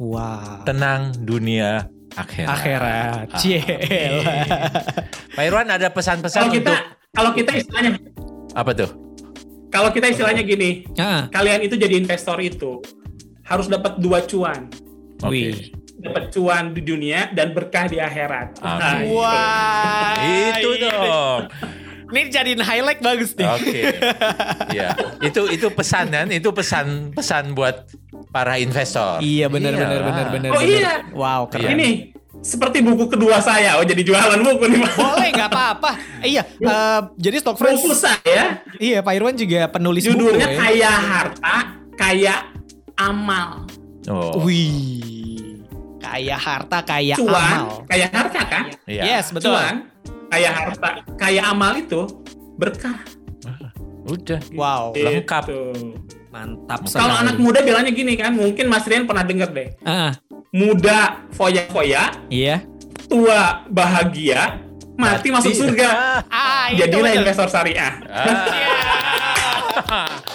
Wow. 0.00 0.64
Tenang 0.64 1.12
dunia 1.20 1.84
akhirat. 2.18 2.50
Akhirat. 2.50 3.26
Cielah. 3.38 4.44
Pak 5.30 5.44
Irwan 5.44 5.68
ada 5.68 5.88
pesan-pesan 5.88 6.40
Kalau 6.40 6.52
kita 6.52 6.72
untuk 6.72 6.86
kalau 7.08 7.30
kita 7.32 7.50
istilahnya 7.54 7.90
apa 8.52 8.70
tuh? 8.74 8.90
kalau 9.68 9.92
kita 9.92 10.08
istilahnya 10.08 10.42
gini, 10.42 10.88
Ah, 10.96 11.28
kalian 11.28 11.60
itu 11.60 11.76
jadi 11.76 11.94
investor 11.94 12.40
itu 12.40 12.80
harus 13.42 13.66
dapat 13.66 13.96
dua 13.98 14.24
cuan. 14.24 14.66
Oke. 15.18 15.28
wih. 15.28 15.56
Dapat 15.98 16.30
cuan 16.30 16.70
di 16.70 16.80
dunia 16.80 17.28
dan 17.28 17.50
berkah 17.50 17.84
di 17.84 17.98
akhirat. 17.98 18.62
Amin. 18.62 18.78
Nah, 18.78 18.94
Wah. 19.10 20.14
Itu 20.22 20.68
ini- 20.72 20.82
dong. 20.84 21.40
Ini 22.08 22.20
jadiin 22.28 22.60
highlight 22.60 23.00
bagus 23.00 23.36
nih. 23.36 23.44
Oke. 23.46 23.80
Ya, 24.72 24.96
itu 25.20 25.44
itu 25.48 25.68
pesan 25.68 26.08
kan? 26.08 26.26
Itu 26.28 26.52
pesan 26.52 27.12
pesan 27.12 27.52
buat 27.52 27.84
para 28.28 28.56
investor. 28.56 29.20
Iya 29.20 29.48
benar 29.48 29.72
benar 29.72 29.88
Iyalah. 29.92 30.06
benar 30.08 30.26
benar. 30.30 30.50
Oh, 30.50 30.60
benar. 30.60 30.68
iya. 30.68 30.92
Wow 31.12 31.40
keren. 31.48 31.64
Iya. 31.64 31.70
Ini 31.76 31.88
seperti 32.38 32.80
buku 32.80 33.08
kedua 33.08 33.40
saya. 33.40 33.76
Oh 33.76 33.84
jadi 33.84 34.00
jualan 34.00 34.40
buku 34.40 34.64
nih 34.66 34.78
Pak. 34.82 34.92
Boleh 34.94 35.28
nggak 35.32 35.50
apa-apa. 35.50 35.90
Iya. 36.20 36.42
eh, 36.48 37.00
jadi 37.16 37.36
stock 37.38 37.56
friends. 37.56 37.80
Buku 37.80 37.92
saya 37.92 38.62
Iya 38.76 39.02
Pak 39.02 39.12
Irwan 39.12 39.34
juga 39.34 39.68
penulis 39.68 40.02
judulnya 40.04 40.46
buku 40.46 40.54
ya. 40.54 40.58
kaya 40.58 40.92
harta, 40.92 41.56
kaya 41.92 42.34
amal. 42.96 43.68
Oh. 44.08 44.40
Wih. 44.40 45.60
Kaya 45.98 46.40
harta, 46.40 46.78
kaya 46.80 47.14
Cuan, 47.14 47.36
amal. 47.36 47.84
kaya 47.84 48.06
harta 48.08 48.40
kan? 48.40 48.64
Iya. 48.88 49.02
Yes 49.18 49.28
betul. 49.28 49.52
Cuan, 49.52 49.92
kaya 50.28 50.50
harta, 50.52 50.90
kaya 51.16 51.42
amal 51.48 51.76
itu 51.76 52.04
berkah. 52.60 53.00
Udah. 54.08 54.40
Wow. 54.56 54.96
Lengkap. 54.96 55.44
Gitu. 55.48 55.60
Mantap 56.28 56.84
Kalau 56.92 57.16
anak 57.16 57.40
muda 57.40 57.64
bilangnya 57.64 57.92
gini 57.92 58.16
kan, 58.16 58.36
mungkin 58.36 58.68
Mas 58.68 58.84
Rian 58.84 59.08
pernah 59.08 59.24
denger 59.24 59.48
deh. 59.52 59.68
Ah, 59.84 60.12
Muda 60.48 61.28
foya-foya, 61.36 62.28
iya. 62.32 62.64
tua 63.04 63.64
bahagia, 63.68 64.60
mati 64.96 65.28
masuk 65.28 65.52
surga. 65.52 65.88
Ah, 66.32 66.68
Jadilah 66.72 67.16
investor 67.16 67.48
syariah. 67.48 67.92
Ah. 68.08 68.44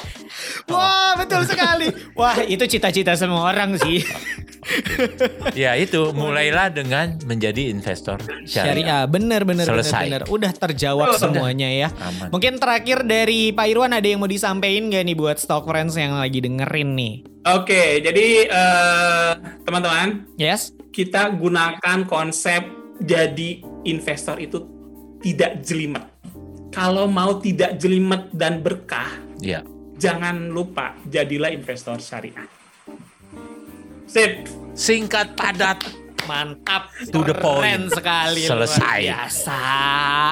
Wah 0.68 1.14
betul 1.16 1.43
sekali. 1.43 1.88
Wah 2.14 2.39
itu 2.41 2.64
cita-cita 2.66 3.14
semua 3.14 3.51
orang 3.51 3.76
sih. 3.78 3.99
ya 5.53 5.76
itu 5.76 6.16
mulailah 6.16 6.72
dengan 6.72 7.20
menjadi 7.24 7.68
investor 7.70 8.16
syariah. 8.47 8.47
Syariah 8.47 9.01
bener 9.05 9.41
bener 9.43 9.68
bener 9.68 9.84
Selesai. 9.84 10.03
bener. 10.07 10.22
Udah 10.28 10.51
terjawab 10.51 11.07
Udah. 11.14 11.20
semuanya 11.20 11.68
ya. 11.68 11.89
Aman. 11.99 12.32
Mungkin 12.32 12.57
terakhir 12.57 13.03
dari 13.03 13.51
Pak 13.51 13.68
Irwan 13.68 13.91
ada 13.91 14.07
yang 14.07 14.24
mau 14.24 14.32
disampaikan 14.32 14.88
gak 14.88 15.03
nih 15.03 15.18
buat 15.18 15.38
stock 15.38 15.68
friends 15.68 15.99
yang 15.99 16.16
lagi 16.16 16.39
dengerin 16.39 16.95
nih? 16.95 17.14
Oke, 17.43 17.99
jadi 17.99 18.28
eh, 18.47 19.32
teman-teman, 19.68 20.32
Yes. 20.39 20.72
kita 20.95 21.28
gunakan 21.36 22.07
konsep 22.07 22.64
jadi 23.03 23.59
investor 23.84 24.39
itu 24.39 24.64
tidak 25.20 25.59
jelimet. 25.59 26.07
Kalau 26.72 27.05
mau 27.05 27.38
tidak 27.38 27.76
jelimet 27.78 28.32
dan 28.32 28.64
berkah, 28.64 29.11
Ya. 29.43 29.59
Jangan 29.98 30.50
lupa 30.52 30.98
jadilah 31.08 31.50
investor 31.54 31.98
syariah. 32.02 32.48
Sip. 34.10 34.46
Singkat 34.74 35.38
padat. 35.38 36.03
Mantap, 36.24 36.88
To 37.11 37.19
the 37.21 37.36
point. 37.36 37.91
sekali, 37.91 38.43
Selesai. 38.43 38.80
luar 38.80 38.97
biasa. 38.97 39.59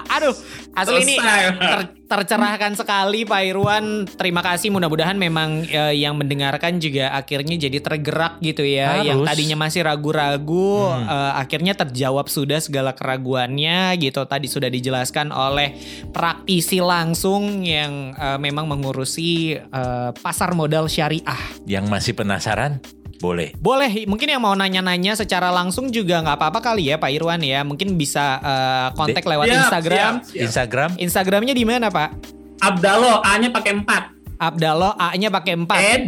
Aduh, 0.07 0.35
asli 0.71 0.97
ini 1.03 1.15
Selesai. 1.15 1.43
ter- 1.57 1.89
tercerahkan 2.07 2.73
sekali 2.73 3.23
Pak 3.23 3.41
Irwan. 3.43 3.85
Terima 4.09 4.39
kasih, 4.39 4.67
mudah-mudahan 4.69 5.15
memang 5.15 5.63
eh, 5.63 5.95
yang 5.97 6.15
mendengarkan 6.15 6.77
juga 6.77 7.11
akhirnya 7.11 7.55
jadi 7.57 7.77
tergerak 7.77 8.39
gitu 8.39 8.63
ya. 8.63 8.99
Harus. 8.99 9.07
Yang 9.07 9.19
tadinya 9.27 9.57
masih 9.59 9.81
ragu-ragu, 9.83 10.71
Hmm. 10.87 11.07
eh, 11.07 11.33
akhirnya 11.37 11.73
terjawab 11.73 12.27
sudah 12.27 12.59
segala 12.59 12.91
keraguannya 12.91 13.95
gitu. 13.97 14.23
Tadi 14.23 14.47
sudah 14.47 14.67
dijelaskan 14.67 15.29
oleh 15.29 15.75
praktisi 16.09 16.79
langsung 16.79 17.63
yang 17.63 18.13
eh, 18.13 18.37
memang 18.37 18.65
mengurusi 18.65 19.31
eh, 19.55 20.09
pasar 20.13 20.51
modal 20.53 20.87
syariah. 20.87 21.39
Yang 21.63 21.85
masih 21.87 22.13
penasaran? 22.13 22.79
Boleh. 23.21 23.53
Boleh, 23.61 23.91
mungkin 24.09 24.27
yang 24.27 24.41
mau 24.41 24.57
nanya-nanya 24.57 25.13
secara 25.13 25.53
langsung 25.53 25.93
juga 25.93 26.19
nggak 26.25 26.37
apa-apa 26.41 26.59
kali 26.59 26.89
ya 26.89 26.97
Pak 26.97 27.11
Irwan 27.13 27.39
ya. 27.39 27.61
Mungkin 27.61 27.93
bisa 27.95 28.41
eh, 28.41 28.87
kontak 28.97 29.21
lewat 29.23 29.45
Siap, 29.45 29.57
Instagram. 29.61 30.11
siap, 30.19 30.25
siap. 30.25 30.41
Instagram? 30.49 30.89
Instagramnya 30.97 31.53
di 31.53 31.63
mana 31.63 31.87
Pak? 31.93 32.09
Abdallah, 32.61 33.21
A-nya 33.21 33.49
pakai 33.53 33.73
4. 33.77 34.41
Abdallah 34.41 34.93
A-nya 34.97 35.29
pakai 35.29 35.53
4. 35.53 35.69
Ed, 35.77 36.03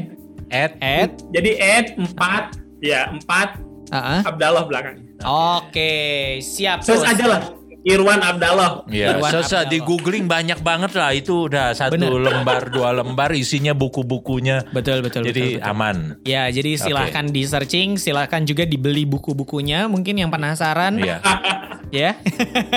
At 0.50 0.74
Ed. 0.82 1.10
jadi 1.30 1.52
Ed 1.58 1.86
4. 1.98 2.58
Ya, 2.82 3.10
4 3.10 3.62
Heeh. 3.94 4.20
Abdallah 4.26 4.66
belakangnya. 4.66 5.06
Oke, 5.24 5.94
siap. 6.42 6.82
Search 6.82 7.06
tuh. 7.06 7.14
aja 7.14 7.26
lah. 7.30 7.42
Irwan 7.84 8.20
Abdallah. 8.20 8.88
Ya, 8.88 9.12
Irwan 9.12 9.28
sesa 9.30 9.44
Abdallah. 9.60 9.68
di 9.68 9.78
googling 9.80 10.26
banyak 10.26 10.60
banget 10.60 10.92
lah 10.94 11.12
itu 11.12 11.46
udah 11.46 11.72
satu 11.72 11.94
Bener. 11.94 12.16
lembar 12.16 12.68
dua 12.68 12.90
lembar 12.94 13.30
isinya 13.34 13.72
buku-bukunya. 13.72 14.64
Betul, 14.72 15.04
betul, 15.04 15.24
Jadi 15.24 15.60
betul, 15.60 15.60
betul. 15.60 15.70
aman. 15.70 15.98
Ya, 16.24 16.48
jadi 16.48 16.76
silahkan 16.76 17.26
di 17.26 17.44
searching, 17.44 17.96
silahkan 17.96 18.40
juga 18.42 18.64
dibeli 18.64 19.04
buku-bukunya. 19.04 19.86
Mungkin 19.86 20.16
yang 20.16 20.30
penasaran, 20.30 20.96
Iya. 20.96 21.20
ya, 21.94 22.16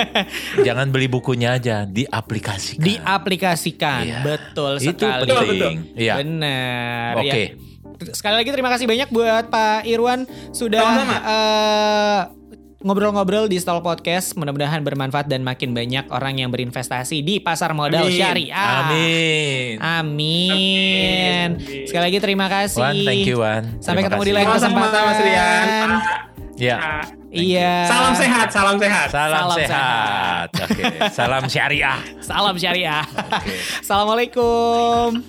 Jangan 0.67 0.91
beli 0.91 1.07
bukunya 1.07 1.55
aja, 1.55 1.83
diaplikasikan. 1.83 2.83
diaplikasikan. 2.83 4.01
Iya. 4.03 4.19
Betul 4.21 4.71
itu 4.77 4.91
sekali. 4.99 5.29
penting. 5.31 5.77
Iya. 5.95 6.13
Benar. 6.19 7.11
Oke. 7.17 7.43
Ya. 7.97 8.13
Sekali 8.13 8.35
lagi 8.35 8.51
terima 8.51 8.69
kasih 8.69 8.85
banyak 8.85 9.09
buat 9.09 9.49
Pak 9.49 9.81
Irwan 9.83 10.21
sudah 10.51 10.85
Sama-sama. 10.85 11.17
eh, 11.17 12.19
ngobrol-ngobrol 12.79 13.45
di 13.45 13.57
Stall 13.57 13.81
Podcast. 13.81 14.33
Mudah-mudahan 14.33 14.81
bermanfaat 14.81 15.25
dan 15.25 15.41
makin 15.41 15.73
banyak 15.73 16.07
orang 16.07 16.37
yang 16.37 16.49
berinvestasi 16.49 17.21
di 17.21 17.37
pasar 17.37 17.73
modal 17.73 18.05
Amin. 18.05 18.13
syariah. 18.13 18.69
Amin. 18.85 19.73
Amin. 19.79 21.49
Amin. 21.57 21.85
Sekali 21.85 22.03
lagi 22.03 22.19
terima 22.19 22.45
kasih. 22.47 22.81
Wan, 22.81 22.95
thank 23.01 23.25
you 23.25 23.37
Wan. 23.39 23.63
Sampai 23.79 24.01
Terima 24.01 24.07
ketemu 24.07 24.21
di 24.21 24.25
kasih. 24.25 24.35
lain 24.35 24.45
Sama-sama 24.47 24.69
kesempatan. 24.79 25.01
Mas 25.03 25.19
Rian. 25.19 25.89
Ya. 26.57 26.77
Nah, 26.77 27.05
Iya. 27.27 27.85
Salam 27.85 28.13
sehat, 28.15 28.47
salam 28.49 28.77
sehat. 28.79 29.07
Salam, 29.11 29.35
Salam 29.35 29.57
sehat. 29.59 30.47
Oke. 30.57 30.83
Salam 31.11 31.43
syariah. 31.45 31.99
Salam 32.17 32.55
syariah. 32.55 33.03
Oke. 33.03 33.53
Assalamualaikum. 33.83 35.21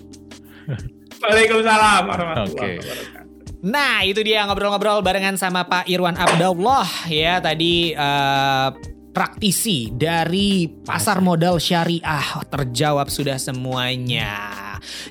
Waalaikumsalam 1.19 2.03
warahmatullahi 2.07 2.55
Oke. 2.55 2.79
wabarakatuh. 2.81 3.28
Nah 3.59 4.07
itu 4.07 4.23
dia 4.23 4.47
ngobrol-ngobrol 4.47 5.03
barengan 5.03 5.35
sama 5.35 5.67
Pak 5.67 5.91
Irwan 5.91 6.15
Abdullah 6.15 6.87
ya 7.11 7.43
tadi 7.43 7.91
eh, 7.91 8.69
praktisi 9.11 9.91
dari 9.91 10.71
pasar 10.71 11.19
modal 11.19 11.59
syariah 11.59 12.39
terjawab 12.47 13.11
sudah 13.11 13.35
semuanya. 13.35 14.39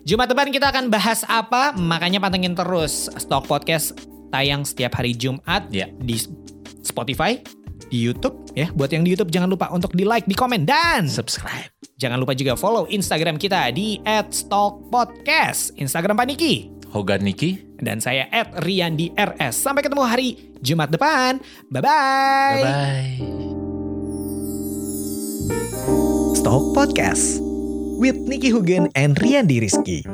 Jumat 0.08 0.32
depan 0.32 0.48
kita 0.48 0.72
akan 0.72 0.88
bahas 0.88 1.28
apa? 1.28 1.76
Makanya 1.76 2.24
pantengin 2.24 2.56
terus 2.56 3.12
Stock 3.20 3.52
Podcast 3.52 3.92
tayang 4.32 4.64
setiap 4.64 4.96
hari 4.96 5.12
Jumat 5.12 5.68
Ya. 5.68 5.92
di 6.00 6.16
Spotify, 6.88 7.44
di 7.92 8.00
YouTube, 8.00 8.48
Ya, 8.56 8.72
buat 8.72 8.88
yang 8.96 9.04
di 9.04 9.12
YouTube 9.12 9.28
jangan 9.28 9.52
lupa 9.52 9.68
untuk 9.76 9.92
di 9.92 10.08
like, 10.08 10.24
di 10.24 10.34
komen 10.34 10.64
dan 10.64 11.12
Subscribe. 11.12 11.68
jangan 12.00 12.16
lupa 12.16 12.32
juga 12.32 12.56
follow 12.56 12.88
Instagram 12.88 13.36
kita 13.36 13.76
di 13.76 14.00
@stalkpodcast. 14.08 15.76
Instagram 15.76 16.16
Pak 16.16 16.28
Niki 16.32 16.72
Hogan 16.96 17.28
Niki. 17.28 17.67
Dan 17.82 18.02
saya 18.02 18.28
@riandirs. 18.62 19.56
Sampai 19.58 19.86
ketemu 19.86 20.04
hari 20.06 20.54
Jumat 20.62 20.90
depan. 20.90 21.40
Bye-bye. 21.70 22.62
Bye-bye. 22.62 23.12
Stalk 26.38 26.76
Podcast 26.76 27.42
with 27.98 28.16
Nicky 28.30 28.54
Hugen 28.54 28.88
and 28.94 29.18
Rian 29.18 29.50
Rizky. 29.50 30.06